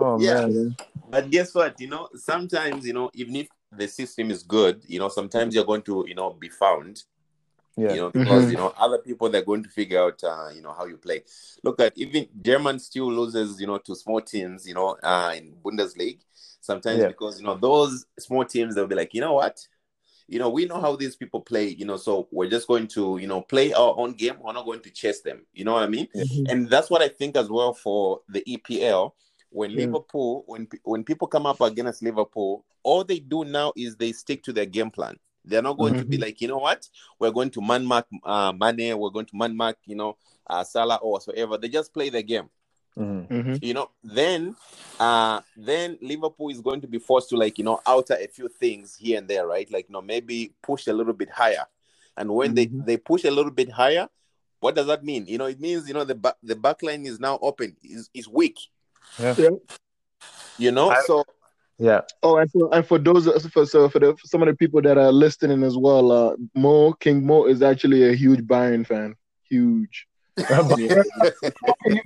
[0.00, 0.46] Oh yeah.
[0.46, 0.76] man.
[1.10, 1.80] But guess what?
[1.80, 5.64] You know, sometimes you know, even if the system is good, you know, sometimes you're
[5.64, 7.02] going to, you know, be found.
[7.78, 7.92] Yeah.
[7.92, 8.50] You know, because mm-hmm.
[8.50, 11.22] you know other people they're going to figure out, uh, you know, how you play.
[11.62, 15.54] Look at even German still loses, you know, to small teams, you know, uh, in
[15.64, 16.18] Bundesliga.
[16.60, 17.08] Sometimes yeah.
[17.08, 19.58] because you know those small teams they'll be like, you know what,
[20.28, 23.16] you know, we know how these people play, you know, so we're just going to,
[23.18, 24.34] you know, play our own game.
[24.40, 25.46] We're not going to chase them.
[25.54, 26.06] You know what I mean?
[26.14, 26.50] Mm-hmm.
[26.50, 29.12] And that's what I think as well for the EPL
[29.50, 29.86] when yeah.
[29.86, 34.42] Liverpool, when when people come up against Liverpool, all they do now is they stick
[34.44, 35.16] to their game plan.
[35.48, 36.02] They're not going mm-hmm.
[36.02, 36.24] to be mm-hmm.
[36.24, 36.88] like, you know what,
[37.18, 40.16] we're going to man mark uh, Mane, we're going to man mark, you know,
[40.46, 41.58] uh, Salah or whatsoever.
[41.58, 42.48] They just play the game.
[42.96, 43.34] Mm-hmm.
[43.34, 43.54] mm-hmm.
[43.62, 44.56] You know, then,
[44.98, 48.48] uh, then Liverpool is going to be forced to like, you know, alter a few
[48.48, 49.70] things here and there, right?
[49.70, 51.66] Like, you know, maybe push a little bit higher.
[52.16, 52.80] And when mm-hmm.
[52.80, 54.08] they they push a little bit higher,
[54.60, 55.26] what does that mean?
[55.26, 58.10] You know, it means you know the back the back line is now open, is
[58.12, 58.58] is weak.
[59.18, 59.34] Yeah.
[59.38, 59.50] yeah.
[60.58, 61.24] You know, I, so
[61.78, 62.00] yeah.
[62.22, 64.82] Oh, and for and for those for so for the for some of the people
[64.82, 69.14] that are listening as well, uh, Mo King Mo is actually a huge Bayern fan.
[69.48, 70.06] Huge.
[70.38, 70.44] you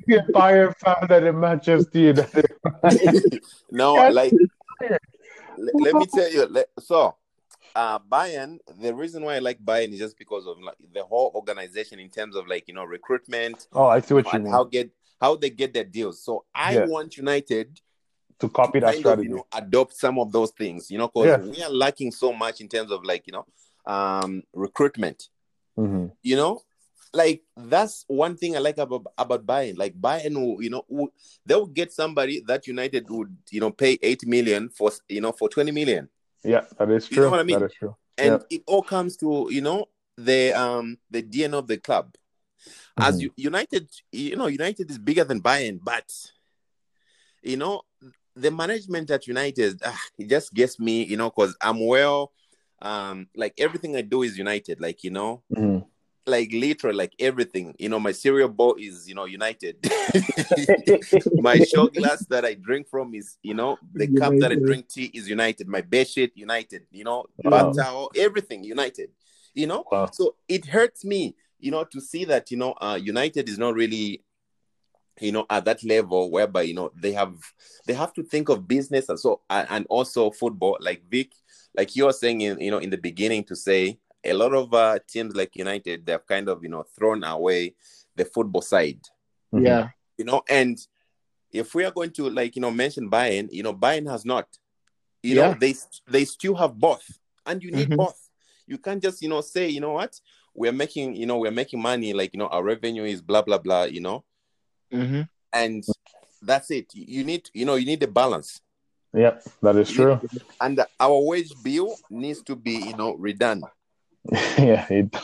[0.06, 3.40] be a Bayern fan that in Manchester United.
[3.70, 4.32] no, I like
[5.58, 6.46] let, me tell you.
[6.46, 7.16] Let, so,
[7.74, 8.58] uh, Bayern.
[8.80, 12.10] The reason why I like Bayern is just because of like the whole organization in
[12.10, 13.68] terms of like you know recruitment.
[13.72, 14.52] Oh, I see what you mean.
[14.52, 14.90] How get
[15.20, 16.22] how they get their deals.
[16.22, 16.86] So I yeah.
[16.86, 17.80] want United
[18.40, 19.26] to copy that strategy.
[19.26, 21.50] Of, you know, adopt some of those things, you know, because yeah.
[21.50, 23.46] we are lacking so much in terms of like, you know,
[23.86, 25.28] um, recruitment.
[25.78, 26.06] Mm-hmm.
[26.22, 26.62] You know,
[27.14, 29.78] like that's one thing I like about about Bayern.
[29.78, 31.12] Like Bayern, will, you know, will,
[31.46, 35.48] they'll get somebody that United would, you know, pay eight million for, you know, for
[35.48, 36.08] twenty million.
[36.44, 37.16] Yeah, that is true.
[37.16, 37.60] You know what I mean?
[37.60, 37.96] That is true.
[38.18, 38.58] And yeah.
[38.58, 39.86] it all comes to you know
[40.16, 42.14] the um the DNA of the club.
[42.96, 43.28] As mm-hmm.
[43.36, 46.04] United, you know, United is bigger than Bayern, but
[47.42, 47.82] you know,
[48.34, 52.32] the management at United, ah, it just gets me, you know, because I'm well,
[52.80, 55.84] um, like everything I do is United, like you know, mm-hmm.
[56.26, 59.76] like literally, like everything, you know, my cereal bowl is, you know, United.
[61.34, 64.20] my shot glass that I drink from is, you know, the United.
[64.20, 65.68] cup that I drink tea is United.
[65.68, 66.86] My bed sheet, United.
[66.90, 67.72] You know, wow.
[67.72, 69.10] towel, everything United.
[69.54, 70.08] You know, wow.
[70.10, 73.74] so it hurts me you know, to see that, you know, uh, United is not
[73.74, 74.22] really,
[75.20, 77.34] you know, at that level whereby, you know, they have,
[77.86, 81.32] they have to think of business and so, and also football, like Vic,
[81.76, 84.72] like you were saying, in, you know, in the beginning to say a lot of
[84.72, 87.74] uh, teams like United, they've kind of, you know, thrown away
[88.16, 89.00] the football side.
[89.54, 89.66] Mm-hmm.
[89.66, 89.88] Yeah.
[90.16, 90.78] You know, and
[91.50, 94.46] if we are going to like, you know, mention Bayern, you know, Bayern has not,
[95.22, 95.52] you yeah.
[95.52, 95.74] know, they,
[96.08, 97.04] they still have both
[97.44, 97.96] and you need mm-hmm.
[97.96, 98.30] both.
[98.66, 100.18] You can't just, you know, say, you know what,
[100.54, 103.58] we're making, you know, we're making money, like, you know, our revenue is blah, blah,
[103.58, 104.24] blah, you know?
[104.92, 105.22] Mm-hmm.
[105.52, 105.84] And
[106.40, 106.94] that's it.
[106.94, 108.60] You need, you know, you need a balance.
[109.14, 110.20] Yep, that is true.
[110.60, 113.62] And our wage bill needs to be, you know, redone.
[114.32, 114.86] yeah.
[114.88, 115.14] It...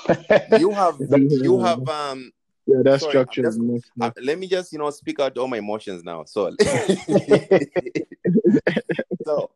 [0.61, 2.31] you have, you have, um,
[2.67, 3.43] yeah, that sorry, structure.
[3.43, 3.61] Just,
[4.01, 6.25] uh, let me just, you know, speak out all my emotions now.
[6.25, 6.55] So,
[9.25, 9.51] so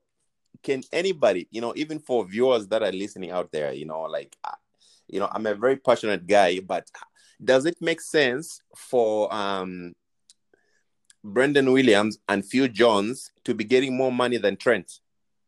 [0.62, 4.34] can anybody, you know, even for viewers that are listening out there, you know, like
[5.08, 6.90] you know, I'm a very passionate guy, but
[7.44, 9.92] does it make sense for um,
[11.24, 15.00] Brandon Williams and Phil Jones to be getting more money than Trent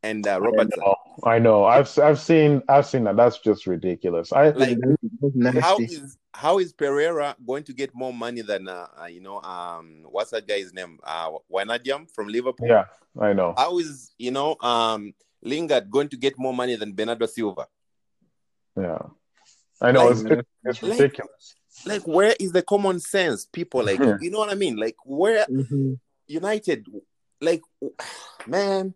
[0.03, 0.81] and uh, Robertson?
[0.83, 0.97] I know.
[1.25, 1.65] I know.
[1.65, 3.17] I've I've seen I've seen that.
[3.17, 4.33] That's just ridiculous.
[4.33, 4.79] I like
[5.61, 9.41] how is how is Pereira going to get more money than uh, uh, you know
[9.43, 12.67] um what's that guy's name uh Wijnaldum from Liverpool?
[12.69, 12.87] Yeah,
[13.19, 13.55] I know.
[13.57, 17.67] How is you know um Lingard going to get more money than Bernardo Silva?
[18.77, 18.99] Yeah.
[19.81, 21.11] I know like, it's, it's ridiculous.
[21.11, 23.85] Like, like, where is the common sense, people?
[23.85, 24.77] Like, you know what I mean?
[24.77, 25.95] Like, where mm-hmm.
[26.27, 26.87] United,
[27.41, 27.63] like,
[28.47, 28.95] man.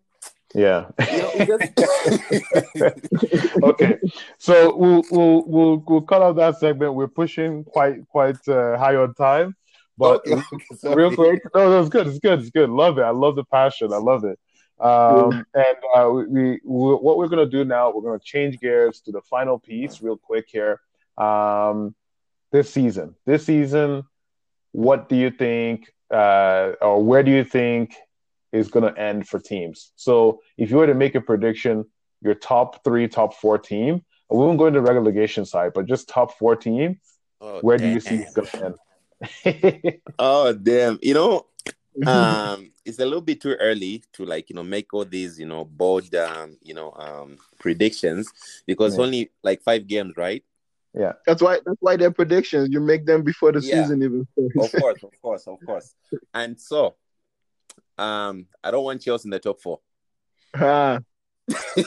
[0.55, 0.87] Yeah.
[1.11, 1.79] You know, just...
[3.63, 3.99] okay,
[4.39, 6.95] so we'll we'll we'll we'll cut out that segment.
[6.95, 9.55] We're pushing quite quite uh, high on time,
[9.95, 10.41] But okay,
[10.83, 12.07] okay, real quick, no, that's good.
[12.07, 12.39] It's good.
[12.39, 12.71] It's good.
[12.71, 13.03] Love it.
[13.03, 13.93] I love the passion.
[13.93, 14.39] I love it.
[14.79, 19.11] Um, and uh, we, we, what we're gonna do now, we're gonna change gears to
[19.11, 20.79] the final piece, real quick here.
[21.17, 21.93] Um,
[22.51, 24.03] this season, this season,
[24.71, 27.95] what do you think, uh, or where do you think
[28.51, 29.91] is gonna end for teams?
[29.95, 31.85] So, if you were to make a prediction,
[32.21, 36.37] your top three, top four team, we won't go into relegation side, but just top
[36.37, 36.99] four team,
[37.41, 37.87] oh, where damn.
[37.87, 38.75] do you see it gonna
[39.45, 40.01] end?
[40.19, 40.99] oh damn!
[41.01, 41.45] You know,
[42.05, 45.45] um it's a little bit too early to like you know make all these you
[45.45, 48.31] know bold um you know um predictions
[48.65, 49.03] because yeah.
[49.03, 50.43] only like five games right
[50.93, 53.81] yeah that's why that's why they're predictions you make them before the yeah.
[53.81, 55.95] season even of course of course of course
[56.33, 56.95] and so
[57.97, 59.79] um i don't want chelsea in the top four
[60.55, 60.99] ah.
[61.47, 61.83] but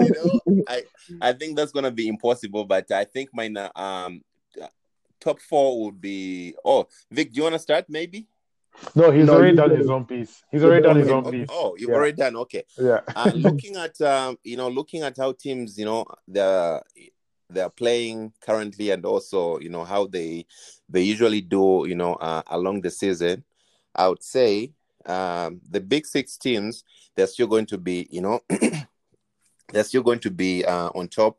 [0.00, 0.10] you
[0.46, 0.82] know, I
[1.20, 2.64] I think that's gonna be impossible.
[2.64, 4.22] But I think my um
[5.20, 6.54] top four would be.
[6.64, 7.86] Oh, Vic, do you want to start?
[7.88, 8.26] Maybe.
[8.94, 10.42] No, he's no, already done his own piece.
[10.50, 11.48] He's already done his own piece.
[11.50, 11.94] Oh, you've yeah.
[11.96, 12.36] already done.
[12.36, 12.64] Okay.
[12.78, 13.00] Yeah.
[13.14, 16.82] uh, looking at um, you know, looking at how teams, you know, the
[17.50, 20.46] they're playing currently, and also you know how they
[20.88, 23.44] they usually do, you know, uh, along the season.
[23.94, 24.72] I would say
[25.06, 26.84] um, the big six teams
[27.18, 28.40] they're still going to be, you know,
[29.72, 31.38] they're still going to be uh, on top,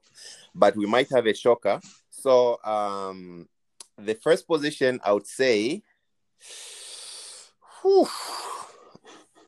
[0.53, 1.79] but we might have a shocker.
[2.09, 3.47] So um,
[3.97, 5.83] the first position, I would say,
[7.81, 8.07] whew,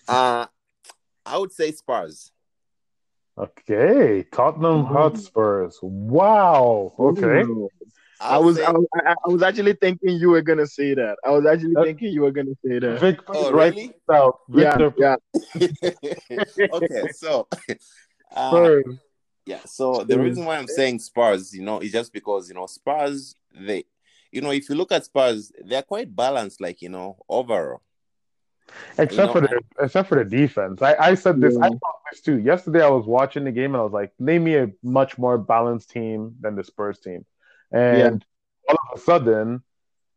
[0.07, 0.45] uh,
[1.25, 2.31] I would say Spurs.
[3.37, 5.79] Okay, Tottenham Hotspurs.
[5.81, 6.93] Wow.
[6.99, 7.43] Okay.
[8.19, 11.17] I was, I was I, was actually thinking you were gonna say that.
[11.25, 12.99] I was actually uh, thinking you were gonna say that.
[12.99, 13.93] Vic, oh, right really?
[14.11, 14.39] Out.
[14.47, 14.93] Victor.
[14.97, 15.15] Yeah,
[15.55, 16.67] yeah.
[16.73, 17.47] okay, so
[18.35, 18.77] uh,
[19.47, 22.67] yeah, so the reason why I'm saying Spurs, you know, is just because you know
[22.67, 23.85] Spurs they
[24.31, 27.81] you know, if you look at Spurs, they're quite balanced, like you know, overall.
[28.97, 30.81] Except for the except for the defense.
[30.81, 31.65] I, I said this, yeah.
[31.65, 32.39] I thought this too.
[32.39, 35.37] Yesterday I was watching the game and I was like, name me a much more
[35.37, 37.25] balanced team than the Spurs team.
[37.71, 38.25] And
[38.67, 38.73] yeah.
[38.73, 39.63] all of a sudden,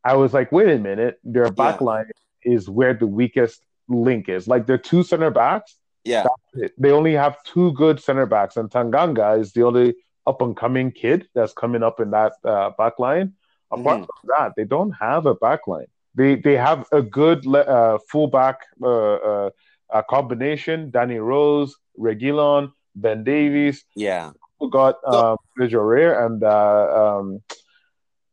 [0.05, 1.87] I was like, wait a minute, their back yeah.
[1.87, 2.11] line
[2.43, 4.47] is where the weakest link is.
[4.47, 5.77] Like their two center backs.
[6.05, 6.27] Yeah.
[6.77, 9.95] They only have two good center backs, and Tanganga is the only
[10.27, 13.33] up and coming kid that's coming up in that uh, back line.
[13.71, 14.05] Apart mm-hmm.
[14.05, 15.87] from that, they don't have a backline.
[16.15, 19.51] They they have a good uh, fullback uh,
[19.93, 23.85] uh, combination: Danny Rose, Reguilon, Ben Davies.
[23.97, 27.43] Yeah, who got so, um, Rare and uh, um,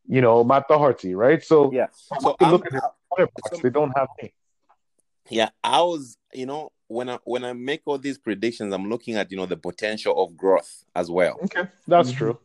[0.07, 1.43] you know Matt Doherty, right?
[1.43, 1.87] So yeah,
[2.19, 2.71] so look at
[3.17, 4.33] their so, they don't have me.
[5.29, 9.15] Yeah, I was, you know, when I when I make all these predictions, I'm looking
[9.15, 11.39] at you know the potential of growth as well.
[11.43, 12.17] Okay, that's mm-hmm.
[12.17, 12.39] true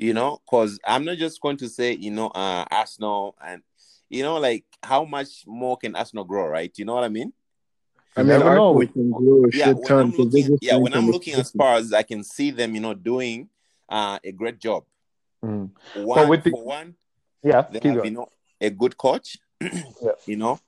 [0.00, 3.62] you know, because I'm not just going to say, you know, uh, Arsenal and,
[4.10, 6.72] you know, like how much more can Arsenal grow, right?
[6.76, 7.32] You know what I mean?
[8.16, 11.46] I mean, Arsenal can grow a yeah, when I'm looking, yeah, when I'm looking at
[11.46, 13.48] Spurs, I can see them, you know, doing
[13.88, 14.84] uh, a great job.
[15.44, 15.70] Mm.
[15.94, 16.50] One, with the...
[16.50, 16.94] for one,
[17.42, 18.28] yeah, they have, you know,
[18.60, 19.38] a good coach.
[19.60, 20.12] yeah.
[20.26, 20.60] You know,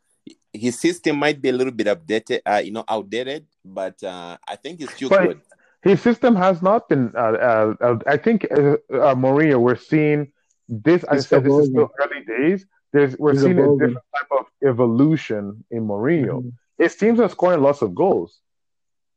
[0.53, 4.57] his system might be a little bit updated, uh, you know, outdated, but uh, I
[4.57, 5.41] think it's still but, good
[5.83, 7.13] his system has not been.
[7.15, 10.33] Uh, uh, uh I think uh, uh, Maria, we're seeing
[10.69, 11.05] this.
[11.05, 12.67] I said this is still early days.
[12.93, 16.39] There's we're seeing a different type of evolution in Mourinho.
[16.39, 16.49] Mm-hmm.
[16.79, 18.41] His teams are scoring lots of goals.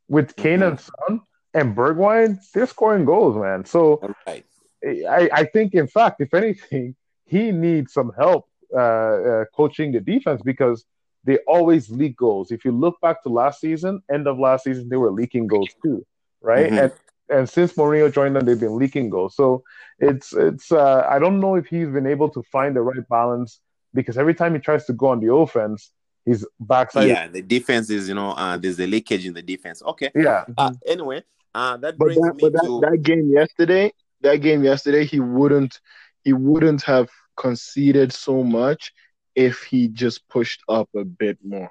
[0.08, 0.68] With Kane mm-hmm.
[0.68, 1.20] and Son
[1.52, 3.64] and Bergwijn, they're scoring goals, man.
[3.64, 4.44] So right.
[4.84, 6.94] I, I think, in fact, if anything,
[7.26, 10.84] he needs some help uh, uh, coaching the defense because
[11.24, 12.52] they always leak goals.
[12.52, 15.70] If you look back to last season, end of last season, they were leaking goals
[15.82, 16.06] too
[16.46, 16.70] right?
[16.70, 16.78] Mm-hmm.
[16.78, 16.92] And
[17.28, 19.34] and since Mourinho joined them, they've been leaking goals.
[19.34, 19.64] So
[19.98, 23.60] it's it's uh, I don't know if he's been able to find the right balance
[23.96, 25.90] because every time he tries to go on the offense,
[26.24, 27.08] he's backside.
[27.08, 29.82] Yeah, the defense is you know uh, there's a leakage in the defense.
[29.82, 30.10] Okay.
[30.14, 30.44] Yeah.
[30.56, 31.24] Uh, anyway,
[31.54, 33.92] uh, that brings but that, me but to that, that game yesterday.
[34.20, 35.80] That game yesterday, he wouldn't
[36.22, 38.92] he wouldn't have conceded so much
[39.34, 41.70] if he just pushed up a bit more.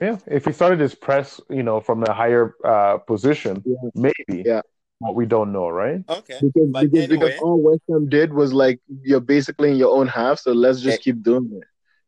[0.00, 3.90] Yeah, if he started his press, you know, from a higher uh, position, yeah.
[3.94, 4.42] maybe.
[4.46, 4.62] Yeah.
[5.00, 6.04] But we don't know, right?
[6.08, 6.38] Okay.
[6.42, 7.06] Because, because, anyway.
[7.06, 10.80] because, all West Ham did was like you're basically in your own half, so let's
[10.80, 11.66] just keep doing it.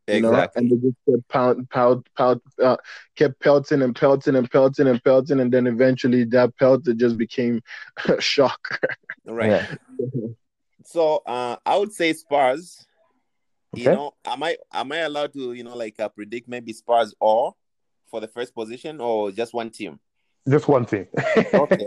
[0.08, 0.62] You exactly.
[0.62, 0.74] Know?
[0.74, 2.76] And they just kept pound, pound, pound, uh,
[3.16, 7.62] kept pelting and pelting and pelting and pelting, and then eventually that pelter just became
[8.08, 8.80] a shock.
[9.24, 9.48] Right.
[9.48, 9.76] Yeah.
[10.84, 12.84] so uh, I would say Spurs.
[13.74, 13.84] Okay.
[13.84, 17.14] You know, am I am I allowed to you know like uh, predict maybe Spurs
[17.20, 17.54] or
[18.10, 19.98] for the first position or just one team?
[20.48, 21.06] Just one thing.
[21.54, 21.86] okay.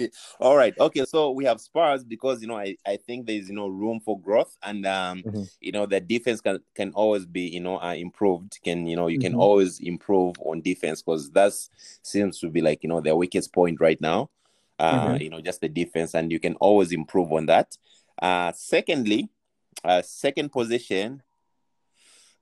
[0.40, 0.74] All right.
[0.80, 1.04] Okay.
[1.04, 4.18] So we have Spurs because you know I, I think there's you know room for
[4.20, 5.42] growth and um mm-hmm.
[5.60, 8.58] you know the defense can can always be you know uh, improved.
[8.64, 9.40] Can you know you can mm-hmm.
[9.40, 11.52] always improve on defense because that
[12.02, 14.30] seems to be like you know their weakest point right now.
[14.80, 15.22] Uh, mm-hmm.
[15.22, 17.76] you know just the defense and you can always improve on that.
[18.20, 19.28] Uh, secondly,
[19.84, 21.22] uh, second position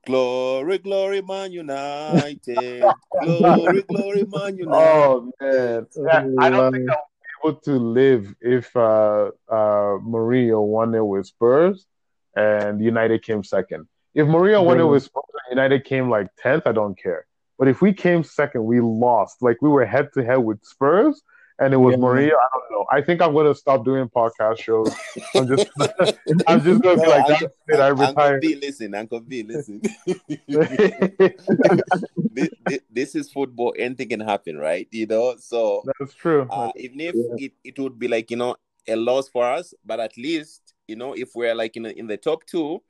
[0.07, 2.95] Glory, glory, Man United.
[3.21, 4.73] glory, glory, Man United.
[4.73, 7.09] Oh man, yeah, I don't think I'll
[7.45, 11.87] be able to live if uh, uh, Mourinho won it with Spurs
[12.35, 13.87] and United came second.
[14.15, 17.27] If Mourinho won it with Spurs and United came like tenth, I don't care.
[17.59, 19.43] But if we came second, we lost.
[19.43, 21.21] Like we were head to head with Spurs,
[21.61, 21.99] and it was yeah.
[21.99, 22.33] Maria.
[22.35, 22.87] I don't know.
[22.91, 24.93] I think I'm gonna stop doing podcast shows.
[25.35, 25.69] I'm just,
[26.49, 27.81] I'm just gonna no, be like, that's it.
[27.81, 28.35] I retire.
[28.35, 29.83] Uncle B, listen, Uncle B, listen.
[32.33, 33.75] this, this, this, is football.
[33.79, 34.89] Anything can happen, right?
[34.91, 36.49] You know, so that's true.
[36.51, 37.47] Uh, even if yeah.
[37.47, 38.57] it, it would be like you know
[38.89, 42.17] a loss for us, but at least you know if we're like in in the
[42.17, 42.83] top two,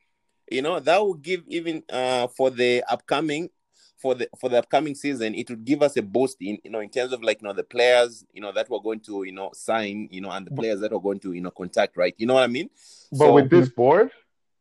[0.51, 3.51] you know that will give even uh for the upcoming
[4.01, 6.81] for the for the upcoming season, it would give us a boost in you know
[6.81, 9.32] in terms of like you know the players you know that we're going to you
[9.32, 12.14] know sign you know and the players that are going to you know contact right.
[12.18, 12.70] You know what I mean?
[13.12, 14.10] But so, with this board,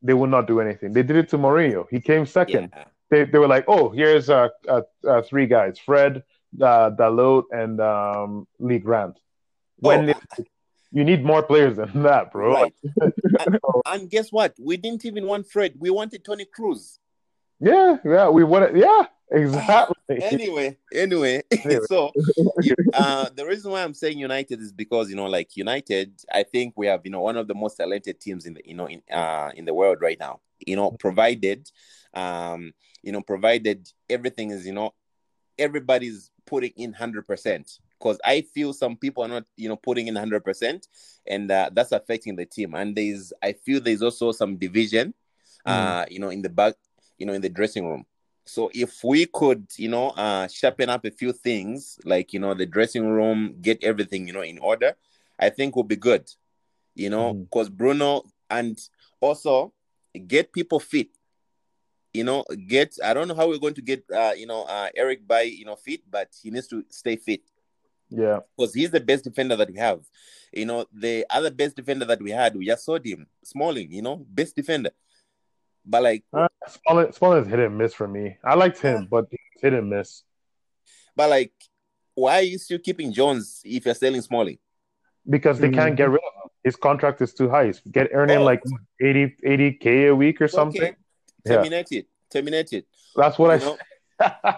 [0.01, 0.93] they will not do anything.
[0.93, 1.85] They did it to Mourinho.
[1.89, 2.71] He came second.
[2.75, 2.83] Yeah.
[3.09, 6.23] They, they were like, oh, here's uh, uh, uh three guys: Fred,
[6.61, 9.17] uh, Dalot, and um, Lee Grant.
[9.77, 10.43] When oh.
[10.91, 12.53] you need more players than that, bro.
[12.53, 12.73] Right.
[13.01, 14.53] and, and guess what?
[14.59, 15.75] We didn't even want Fred.
[15.79, 16.99] We wanted Toni Kroos.
[17.59, 18.77] Yeah, yeah, we wanted.
[18.77, 19.95] Yeah, exactly.
[20.21, 21.79] anyway, anyway, anyway.
[21.87, 22.11] so
[22.93, 26.73] uh, the reason why I'm saying United is because you know, like United, I think
[26.77, 29.01] we have you know one of the most talented teams in the you know in
[29.11, 30.39] uh in the world right now.
[30.65, 31.71] You know, provided,
[32.13, 34.93] um, you know, provided everything is you know
[35.57, 40.07] everybody's putting in hundred percent because I feel some people are not, you know, putting
[40.07, 40.87] in 100%,
[41.27, 42.73] and uh, that's affecting the team.
[42.73, 45.13] And there's, I feel there's also some division,
[45.67, 45.71] mm.
[45.71, 46.75] uh, you know, in the back,
[47.17, 48.05] you know, in the dressing room.
[48.49, 52.55] So if we could, you know, uh, sharpen up a few things, like you know,
[52.55, 54.95] the dressing room, get everything, you know, in order,
[55.37, 56.27] I think will be good.
[56.95, 57.77] You know, because mm.
[57.77, 58.77] Bruno and
[59.21, 59.73] also
[60.27, 61.09] get people fit.
[62.11, 64.89] You know, get I don't know how we're going to get uh, you know, uh,
[64.95, 67.41] Eric Bailly you know, fit, but he needs to stay fit.
[68.09, 68.39] Yeah.
[68.57, 70.01] Because he's the best defender that we have.
[70.51, 74.01] You know, the other best defender that we had, we just saw him, Smalling, you
[74.01, 74.89] know, best defender.
[75.85, 78.37] But like uh, Smalling, Smalling is hit and miss for me.
[78.43, 79.25] I liked him, but
[79.61, 80.23] hit and miss.
[81.15, 81.53] But like,
[82.15, 84.59] why are you still keeping Jones if you're selling Smalling?
[85.29, 86.49] Because they can't get rid of him.
[86.63, 87.67] His contract is too high.
[87.67, 88.43] He's get earning oh.
[88.43, 88.61] like
[89.01, 90.81] 80 80 k a week or something.
[90.81, 90.95] Okay.
[91.45, 91.99] Terminate yeah.
[91.99, 92.07] it.
[92.31, 92.85] Terminate it.
[93.15, 93.77] That's what you
[94.19, 94.55] I.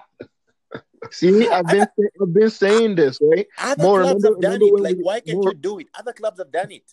[1.11, 1.88] See, I've been
[2.22, 3.48] I've been saying this, right?
[3.57, 4.81] Other More, clubs remember, have done it.
[4.81, 5.88] Like, why can't more, you do it?
[5.98, 6.84] Other clubs have done it.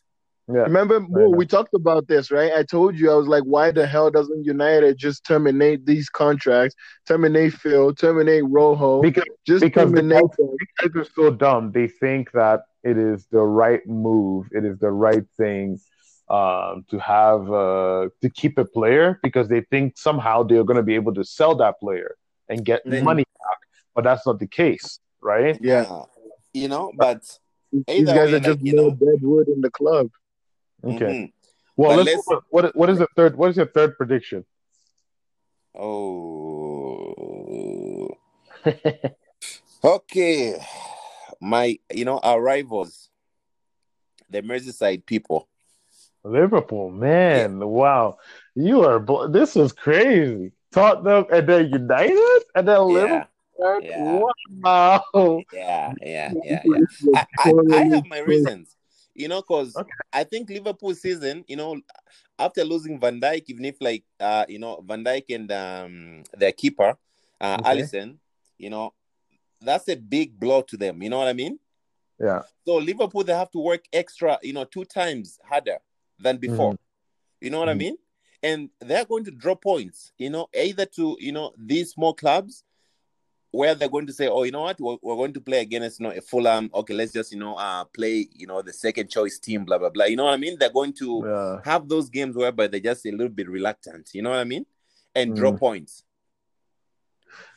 [0.50, 0.60] Yeah.
[0.62, 2.52] Remember, we talked about this, right?
[2.52, 6.74] I told you I was like, why the hell doesn't United just terminate these contracts,
[7.06, 11.72] terminate Phil, terminate Rojo, because just because terminate the guys are so dumb.
[11.72, 15.80] They think that it is the right move, it is the right thing
[16.30, 20.82] um, to have uh, to keep a player because they think somehow they're going to
[20.82, 22.16] be able to sell that player
[22.48, 23.04] and get mm-hmm.
[23.04, 23.58] money back,
[23.94, 25.58] but that's not the case, right?
[25.60, 26.04] Yeah,
[26.54, 27.22] you know, but.
[27.86, 30.08] These guys are just like, more know, dead wood in the club.
[30.84, 31.04] Okay.
[31.04, 31.24] Mm-hmm.
[31.76, 33.36] Well, let's, let's what what is the third?
[33.36, 34.44] What is your third prediction?
[35.78, 37.08] Oh.
[39.84, 40.60] okay.
[41.40, 43.10] My, you know, our rivals,
[44.28, 45.48] the Merseyside people.
[46.24, 47.64] Liverpool, man, yeah.
[47.64, 48.18] wow,
[48.56, 48.98] you are.
[49.28, 50.50] This is crazy.
[50.72, 53.28] Tottenham and then United and then Liverpool.
[53.80, 54.20] Yeah.
[54.60, 55.04] Wow.
[55.52, 56.80] Yeah, yeah, yeah, yeah.
[57.38, 58.76] I, I, I have my reasons
[59.18, 59.90] you know, because okay.
[60.12, 61.80] I think Liverpool season, you know,
[62.38, 66.52] after losing Van Dijk, even if like uh, you know, Van Dijk and um their
[66.52, 66.96] keeper,
[67.40, 67.70] uh okay.
[67.70, 68.16] Alisson,
[68.58, 68.94] you know,
[69.60, 71.02] that's a big blow to them.
[71.02, 71.58] You know what I mean?
[72.20, 72.42] Yeah.
[72.64, 75.78] So Liverpool they have to work extra, you know, two times harder
[76.20, 76.74] than before.
[76.74, 77.44] Mm-hmm.
[77.44, 77.80] You know what mm-hmm.
[77.80, 77.96] I mean?
[78.40, 82.62] And they're going to draw points, you know, either to you know these small clubs
[83.50, 86.00] where they're going to say, oh, you know what, we're, we're, going to play against,
[86.00, 86.70] you know, a Fulham.
[86.74, 89.90] Okay, let's just, you know, uh, play, you know, the second choice team, blah blah
[89.90, 90.04] blah.
[90.04, 90.56] You know what I mean?
[90.58, 91.60] They're going to yeah.
[91.64, 94.10] have those games whereby they're just a little bit reluctant.
[94.12, 94.66] You know what I mean?
[95.14, 95.36] And mm.
[95.36, 96.04] draw points.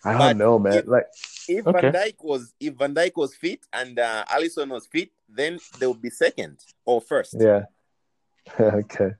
[0.03, 0.73] I don't know, man.
[0.73, 1.07] If, like,
[1.47, 1.91] if okay.
[1.91, 5.87] Van Dijk was if Van Dijk was fit and uh, Alisson was fit, then they
[5.87, 7.35] would be second or first.
[7.37, 7.63] Yeah.
[8.59, 9.11] okay.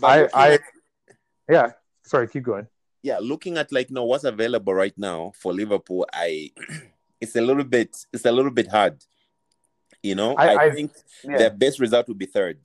[0.00, 0.58] But I, I,
[1.48, 1.72] yeah.
[2.02, 2.66] Sorry, keep going
[3.02, 6.50] yeah, looking at like you know what's available right now for Liverpool, I
[7.20, 9.02] it's a little bit it's a little bit hard.
[10.02, 10.92] You know, I, I, I think
[11.24, 11.38] yeah.
[11.38, 12.58] their best result would be third.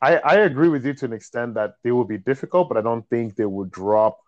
[0.00, 2.82] I, I agree with you to an extent that they will be difficult, but I
[2.82, 4.18] don't think they will drop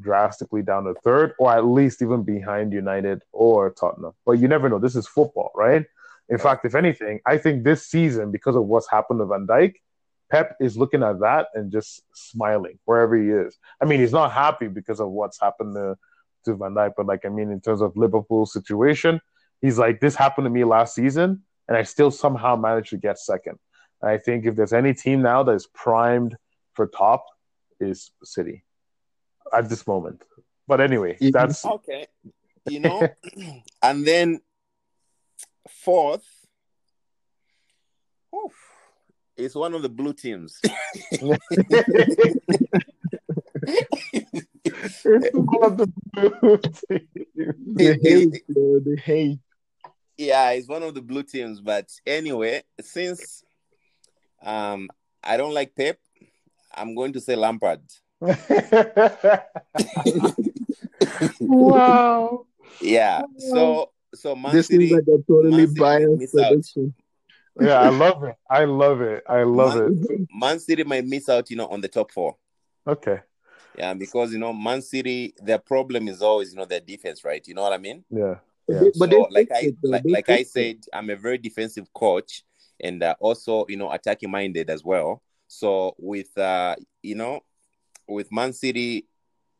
[0.00, 4.12] drastically down to third, or at least even behind United or Tottenham.
[4.24, 4.78] But you never know.
[4.78, 5.84] This is football, right?
[6.28, 9.74] In fact, if anything, I think this season, because of what's happened to Van Dijk,
[10.30, 13.58] Pep is looking at that and just smiling wherever he is.
[13.80, 15.96] I mean, he's not happy because of what's happened to,
[16.44, 19.20] to Van Dijk, but like, I mean, in terms of Liverpool's situation,
[19.60, 23.18] he's like, this happened to me last season, and I still somehow managed to get
[23.18, 23.58] second.
[24.00, 26.36] And I think if there's any team now that is primed
[26.74, 27.26] for top,
[27.80, 28.64] is City
[29.52, 30.22] at this moment.
[30.68, 32.06] But anyway, that's okay.
[32.68, 33.08] You know,
[33.82, 34.40] and then
[35.68, 36.26] fourth,
[38.34, 38.52] oof,
[39.40, 40.60] is one of the blue teams.
[40.62, 40.70] it's
[45.34, 47.08] one of the blue teams.
[47.74, 49.38] The hate, the hate.
[50.18, 51.60] Yeah, it's one of the blue teams.
[51.60, 53.42] But anyway, since
[54.42, 54.88] um
[55.24, 55.98] I don't like Pep,
[56.74, 57.80] I'm going to say Lampard.
[61.40, 62.46] wow.
[62.80, 63.22] Yeah.
[63.38, 66.94] So so Man this City, is like a totally biased prediction.
[67.60, 68.36] Yeah, I love it.
[68.48, 69.22] I love it.
[69.28, 70.28] I love Man, it.
[70.32, 72.36] Man City might miss out, you know, on the top four.
[72.86, 73.20] Okay.
[73.76, 77.46] Yeah, because you know, Man City, their problem is always, you know, their defense, right?
[77.46, 78.04] You know what I mean?
[78.10, 78.36] Yeah.
[78.68, 78.82] yeah.
[78.98, 82.42] But so, like I like, like I said, I'm a very defensive coach
[82.80, 85.22] and uh, also, you know, attacking minded as well.
[85.46, 87.40] So with uh, you know,
[88.08, 89.06] with Man City,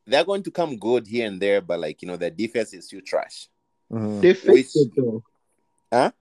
[0.06, 2.86] they're going to come good here and there, but like you know, their defense is
[2.86, 3.48] still trash.
[3.92, 4.20] Mm-hmm.
[4.20, 5.22] They fixed Which, it though.
[5.92, 6.12] Huh?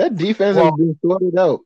[0.00, 1.60] That defense well, has been sorted out.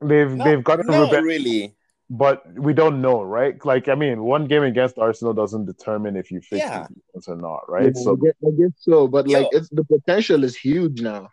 [0.00, 1.74] They've no, they've got no, really.
[2.10, 3.56] But we don't know, right?
[3.64, 6.86] Like, I mean, one game against Arsenal doesn't determine if you fix yeah.
[6.86, 7.92] the defense or not, right?
[7.96, 9.40] Yeah, so I guess, I guess, so, but Yo.
[9.40, 11.30] like, it's the potential is huge now.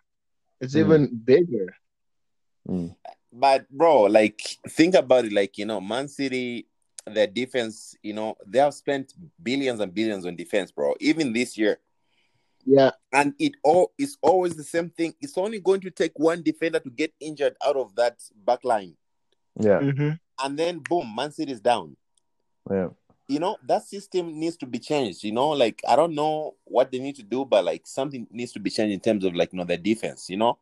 [0.60, 0.80] It's mm.
[0.80, 1.76] even bigger.
[2.68, 2.96] Mm.
[3.32, 5.32] But bro, like, think about it.
[5.32, 6.66] Like, you know, Man City
[7.06, 9.12] their defense, you know, they have spent
[9.42, 10.94] billions and billions on defense, bro.
[11.00, 11.78] Even this year.
[12.64, 12.90] Yeah.
[13.12, 15.14] And it all is always the same thing.
[15.20, 18.94] It's only going to take one defender to get injured out of that back line.
[19.58, 19.80] Yeah.
[19.80, 20.10] Mm-hmm.
[20.42, 21.96] And then boom, Man City is down.
[22.70, 22.88] Yeah.
[23.28, 25.24] You know, that system needs to be changed.
[25.24, 28.52] You know, like I don't know what they need to do, but like something needs
[28.52, 30.58] to be changed in terms of like you know the defense, you know.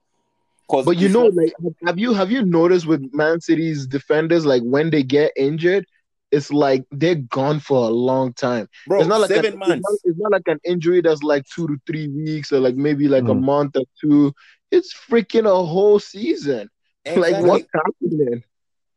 [0.68, 1.52] Because but you know, like
[1.84, 5.86] have you have you noticed with Man City's defenders, like when they get injured,
[6.30, 8.68] it's like they're gone for a long time.
[8.86, 9.74] Bro, it's not like seven a, months.
[9.74, 12.76] It's not, it's not, like an injury that's like two to three weeks or like
[12.76, 13.32] maybe like mm.
[13.32, 14.32] a month or two.
[14.70, 16.68] It's freaking a whole season.
[17.02, 17.32] Exactly.
[17.32, 18.44] Like what's happening?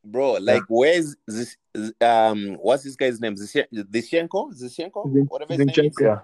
[0.03, 0.65] Bro, like yeah.
[0.67, 1.55] where's this
[2.01, 3.35] um what's this guy's name?
[3.35, 4.53] Zinchenko?
[4.53, 5.29] Zinchenko?
[5.29, 5.95] Whatever his name is.
[6.01, 6.19] Yeah.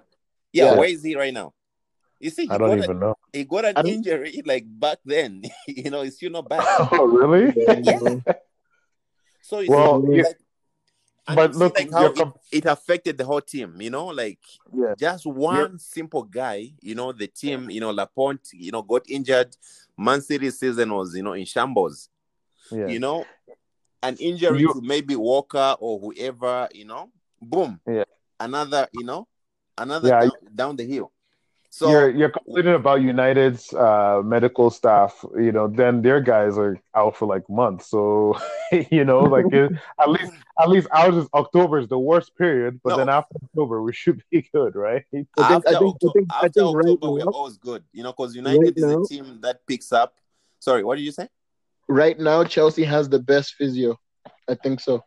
[0.51, 0.65] yeah.
[0.65, 0.73] yeah.
[0.75, 1.53] where is he right now?
[2.19, 3.15] You see, I don't even a, know.
[3.31, 5.43] He got an injury like back then.
[5.67, 6.59] you know, he's still not back.
[6.91, 7.53] Oh, really?
[7.55, 8.19] yeah.
[9.41, 10.25] So well, like,
[11.29, 14.39] and but look, like how it, it, affected the whole team, you know, like
[14.73, 14.95] yeah.
[14.97, 15.77] just one yeah.
[15.77, 19.55] simple guy, you know, the team, you know, Laporte, you know, got injured.
[19.97, 22.09] Man City season was, you know, in shambles.
[22.71, 22.87] Yeah.
[22.87, 23.25] You know,
[24.01, 24.73] an injury you...
[24.73, 27.11] to maybe Walker or whoever, you know,
[27.41, 27.79] boom.
[27.87, 28.05] Yeah.
[28.39, 29.27] Another, you know,
[29.77, 30.21] another yeah.
[30.21, 31.11] down, down the hill.
[31.71, 36.81] So you're you're complaining about United's uh, medical staff, you know, then their guys are
[36.95, 37.89] out for like months.
[37.89, 38.39] So
[38.91, 42.81] you know, like it, at least at least ours is October is the worst period,
[42.83, 42.97] but no.
[42.97, 45.05] then after October we should be good, right?
[45.37, 49.07] After, October, after October we're always good, you know, because United right is now, a
[49.07, 50.15] team that picks up.
[50.59, 51.27] Sorry, what did you say?
[51.87, 53.99] Right now, Chelsea has the best physio.
[54.47, 55.03] I think so.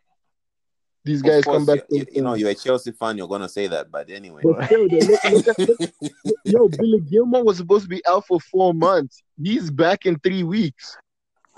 [1.05, 1.81] These guys come back.
[1.89, 3.17] You, you, know, you're a Chelsea fan.
[3.17, 4.41] You're gonna say that, but anyway.
[4.43, 8.73] But still, look, look look yo, Billy Gilmour was supposed to be out for four
[8.73, 9.21] months.
[9.41, 10.97] He's back in three weeks.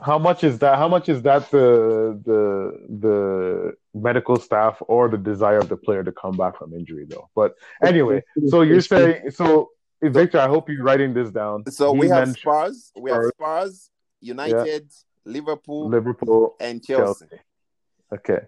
[0.02, 0.78] How much is that?
[0.78, 6.04] How much is that the the the medical staff or the desire of the player
[6.04, 7.30] to come back from injury, though?
[7.36, 9.70] But anyway, so you're saying so.
[10.02, 11.64] Victor, I hope you're writing this down.
[11.72, 13.90] So he we have Spurs, we have Spurs,
[14.20, 15.32] United, yeah.
[15.32, 17.26] Liverpool, Liverpool, and Chelsea.
[17.26, 17.42] Chelsea.
[18.14, 18.40] Okay.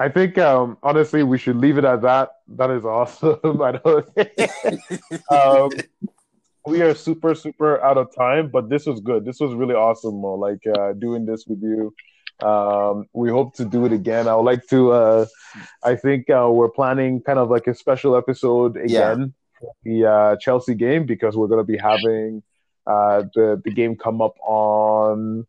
[0.00, 2.30] I think um, honestly we should leave it at that.
[2.48, 3.38] That is awesome.
[3.44, 3.78] I
[5.30, 5.70] um,
[6.66, 9.26] we are super super out of time, but this was good.
[9.26, 10.34] This was really awesome, Mo.
[10.34, 11.94] Like uh, doing this with you.
[12.42, 14.26] Um, we hope to do it again.
[14.26, 14.92] I would like to.
[14.92, 15.26] Uh,
[15.84, 19.68] I think uh, we're planning kind of like a special episode again yeah.
[19.84, 22.42] the uh, Chelsea game because we're going to be having
[22.86, 25.46] uh, the the game come up on.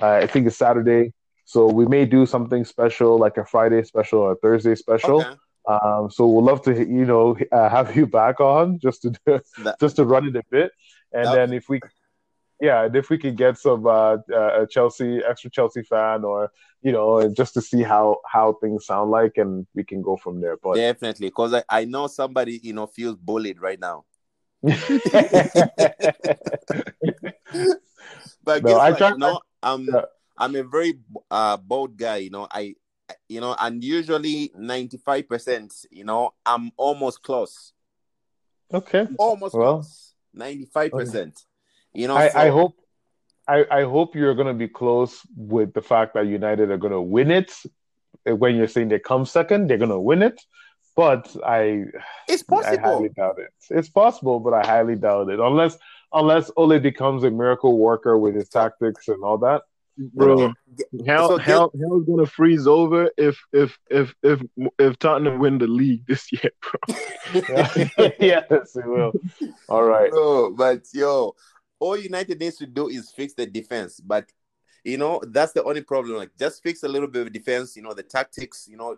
[0.00, 1.12] Uh, I think it's Saturday.
[1.50, 5.22] So we may do something special, like a Friday special or a Thursday special.
[5.22, 5.34] Okay.
[5.68, 9.40] Um, so we'll love to, you know, uh, have you back on just to do,
[9.64, 9.80] that.
[9.80, 10.70] just to run it a bit.
[11.12, 11.80] and then if we
[12.60, 16.52] yeah, and if we could get some uh, uh, Chelsea extra Chelsea fan, or
[16.82, 20.40] you know, just to see how how things sound like, and we can go from
[20.40, 20.56] there.
[20.56, 24.04] But definitely, because I, I know somebody you know feels bullied right now.
[24.62, 24.78] but
[28.62, 30.02] no, I try, know, I'm yeah.
[30.40, 30.98] I'm a very
[31.30, 32.16] uh, bold guy.
[32.16, 32.74] You know, I
[33.28, 35.74] you know, and usually ninety five percent.
[35.90, 37.72] You know, I'm almost close.
[38.72, 39.86] Okay, almost well,
[40.32, 41.44] ninety five percent.
[41.92, 42.38] You know, I, so...
[42.38, 42.74] I hope
[43.46, 46.92] I, I hope you're going to be close with the fact that United are going
[46.92, 47.52] to win it.
[48.24, 50.40] When you're saying they come second, they're going to win it.
[50.94, 51.84] But I,
[52.28, 52.78] it's possible.
[52.78, 53.52] I highly doubt it.
[53.70, 55.40] It's possible, but I highly doubt it.
[55.40, 55.78] Unless
[56.12, 59.62] unless Ole becomes a miracle worker with his tactics and all that.
[60.14, 60.54] Bro,
[61.04, 64.40] hell, so hell, hell's gonna freeze over if if if if
[64.78, 66.96] if Tottenham win the league this year, bro.
[68.18, 69.12] yes, it will.
[69.68, 70.52] All right, bro.
[70.52, 71.34] But yo,
[71.78, 74.00] all United needs to do is fix the defense.
[74.00, 74.30] But
[74.84, 76.16] you know, that's the only problem.
[76.16, 78.96] Like just fix a little bit of defense, you know, the tactics, you know,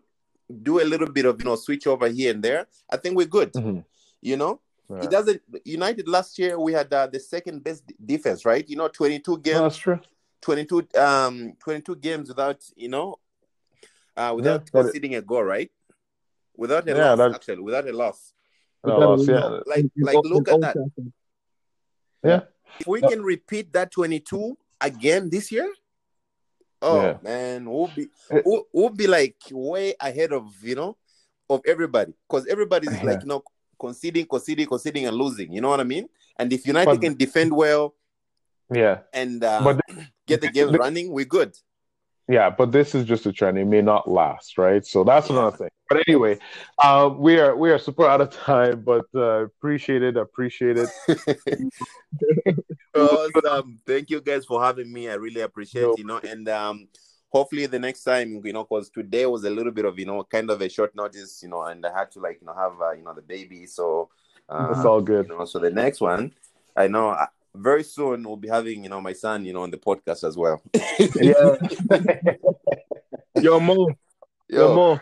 [0.62, 2.68] do a little bit of you know switch over here and there.
[2.88, 3.52] I think we're good.
[3.54, 3.80] Mm-hmm.
[4.20, 5.02] You know, yeah.
[5.02, 8.68] it doesn't United last year we had uh, the second best defense, right?
[8.68, 9.58] You know, 22 games.
[9.58, 9.98] that's true.
[10.42, 13.18] 22 um 22 games without, you know,
[14.16, 15.70] uh without yeah, conceding it, a goal, right?
[16.56, 18.32] Without a yeah, loss, actually, without a loss.
[18.82, 19.60] Without loss, yeah.
[19.66, 20.76] Like like look at that.
[22.22, 22.40] Yeah.
[22.78, 25.72] If we can repeat that 22 again this year,
[26.80, 27.16] oh yeah.
[27.22, 28.08] man, we'll be
[28.44, 30.96] we'll, we'll, be like way ahead of you know
[31.48, 33.02] of everybody because everybody's yeah.
[33.10, 33.42] like you know
[33.78, 35.52] conceding, conceding, conceding, and losing.
[35.52, 36.08] You know what I mean?
[36.38, 37.94] And if United but, can defend well,
[38.72, 39.80] yeah, and uh, but
[40.26, 41.54] get the game running, we're good.
[42.28, 43.58] Yeah, but this is just a trend.
[43.58, 44.86] It may not last, right?
[44.86, 45.36] So that's yeah.
[45.36, 45.68] another thing.
[45.88, 46.38] But anyway,
[46.78, 50.88] uh, we are we are super out of time, but uh, appreciate it, appreciate it.
[52.94, 53.80] awesome.
[53.86, 55.10] Thank you guys for having me.
[55.10, 55.94] I really appreciate no.
[55.98, 56.88] you know, and um,
[57.28, 60.22] hopefully the next time, you know, because today was a little bit of you know,
[60.24, 62.80] kind of a short notice, you know, and I had to like you know have
[62.80, 64.08] uh, you know the baby, so
[64.48, 65.28] uh, it's all good.
[65.28, 66.32] You know, so the next one,
[66.76, 67.16] I know
[67.54, 70.36] very soon we'll be having you know my son you know on the podcast as
[70.36, 70.62] well.
[71.20, 71.56] yeah.
[73.40, 73.88] Yo Mo.
[74.48, 75.00] Yo, Yo Mo.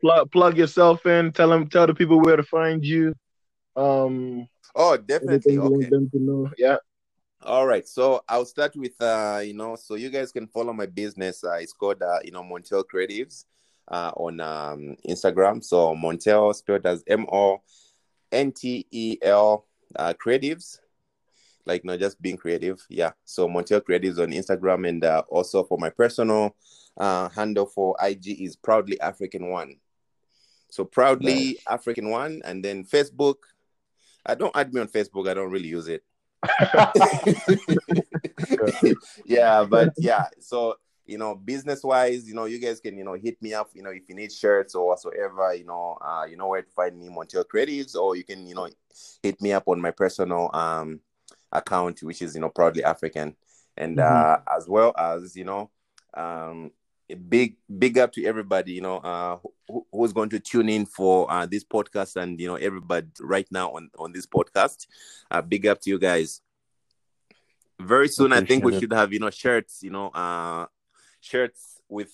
[0.00, 1.32] Plug, plug yourself in.
[1.32, 3.14] Tell them tell the people where to find you.
[3.76, 4.48] Um.
[4.74, 5.58] Oh, definitely.
[5.58, 5.88] Okay.
[5.88, 6.50] them to know.
[6.58, 6.76] Yeah.
[7.42, 7.86] All right.
[7.86, 11.44] So I'll start with uh, you know, so you guys can follow my business.
[11.44, 13.44] Uh, it's called uh, you know, Montel Creatives
[13.88, 15.62] uh on um Instagram.
[15.62, 17.60] So Montel spelled as M O
[18.30, 19.66] N T E L
[19.96, 20.78] uh creatives
[21.66, 22.84] like not just being creative.
[22.88, 23.12] Yeah.
[23.24, 26.56] So Montel Creatives on Instagram and uh, also for my personal
[26.96, 29.76] uh, handle for IG is Proudly African One.
[30.70, 31.56] So Proudly nice.
[31.68, 33.36] African One, and then Facebook.
[34.24, 35.28] I don't add me on Facebook.
[35.28, 36.02] I don't really use it.
[39.26, 40.26] yeah, but yeah.
[40.40, 43.70] So you know, business wise, you know, you guys can you know hit me up.
[43.74, 46.70] You know, if you need shirts or whatsoever, you know, uh, you know where to
[46.70, 48.68] find me, Montel Creatives, or you can you know
[49.22, 51.00] hit me up on my personal um
[51.52, 53.36] account, which is you know proudly African,
[53.76, 54.50] and mm-hmm.
[54.50, 55.70] uh, as well as you know,
[56.14, 56.70] um,
[57.10, 59.38] a big big up to everybody you know uh,
[59.68, 63.46] who, who's going to tune in for uh, this podcast, and you know everybody right
[63.50, 64.86] now on on this podcast.
[65.30, 66.40] Uh, big up to you guys.
[67.80, 68.80] Very soon, I think we it.
[68.80, 70.66] should have you know shirts, you know, uh,
[71.20, 72.12] shirts with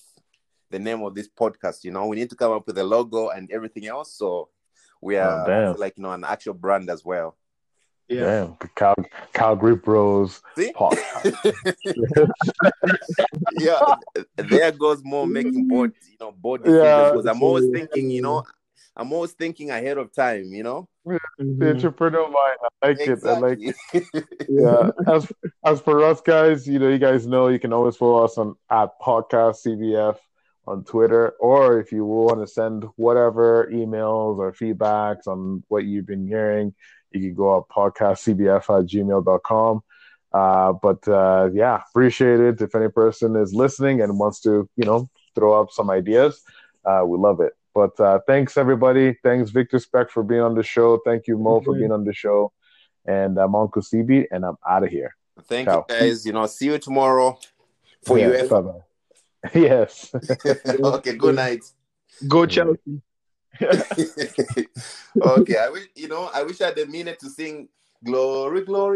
[0.71, 1.85] the name of this podcast.
[1.85, 4.15] You know, we need to come up with a logo and everything else.
[4.15, 4.49] So
[5.01, 7.37] we are oh, like you know an actual brand as well.
[8.09, 8.25] Yeah.
[8.25, 8.95] Damn, Cal
[9.35, 10.41] Calgary Bros.
[10.57, 10.73] See?
[13.59, 13.97] yeah,
[14.37, 16.85] there goes more making board, you know, board decisions.
[16.85, 18.45] Yeah, because I'm always thinking, you know,
[18.97, 20.89] I'm always thinking ahead of time, you know.
[21.07, 21.59] Mm-hmm.
[21.59, 23.31] The entrepreneur mind, I like exactly.
[23.31, 23.35] it.
[23.35, 23.59] I like
[23.93, 24.39] it.
[24.49, 24.91] yeah.
[25.15, 25.31] As
[25.65, 28.57] as for us guys, you know, you guys know you can always follow us on
[28.71, 30.17] at podcast CBF
[30.67, 36.07] on Twitter, or if you want to send whatever emails or feedbacks on what you've
[36.07, 36.75] been hearing
[37.13, 39.83] you can go up podcastcbf at gmail.com.
[40.33, 42.61] Uh, but uh, yeah, appreciate it.
[42.61, 46.43] If any person is listening and wants to, you know, throw up some ideas,
[46.85, 47.55] uh, we love it.
[47.75, 49.17] But uh, thanks everybody.
[49.23, 51.01] Thanks Victor Speck for being on the show.
[51.05, 52.53] Thank you Mo for being on the show.
[53.07, 55.15] And I'm Uncle CB, and I'm out of here.
[55.45, 55.87] Thank Ciao.
[55.89, 56.27] you guys.
[56.27, 57.39] You know, see you tomorrow
[58.05, 58.49] for yes, you.
[58.49, 58.81] Bye-bye.
[59.55, 60.13] Yes.
[60.45, 61.17] okay.
[61.17, 61.65] Good night.
[62.27, 63.01] Go Chelsea.
[65.21, 66.31] okay, I wish you know.
[66.33, 67.69] I wish I had the minute to sing
[68.05, 68.87] "Glory, Glory."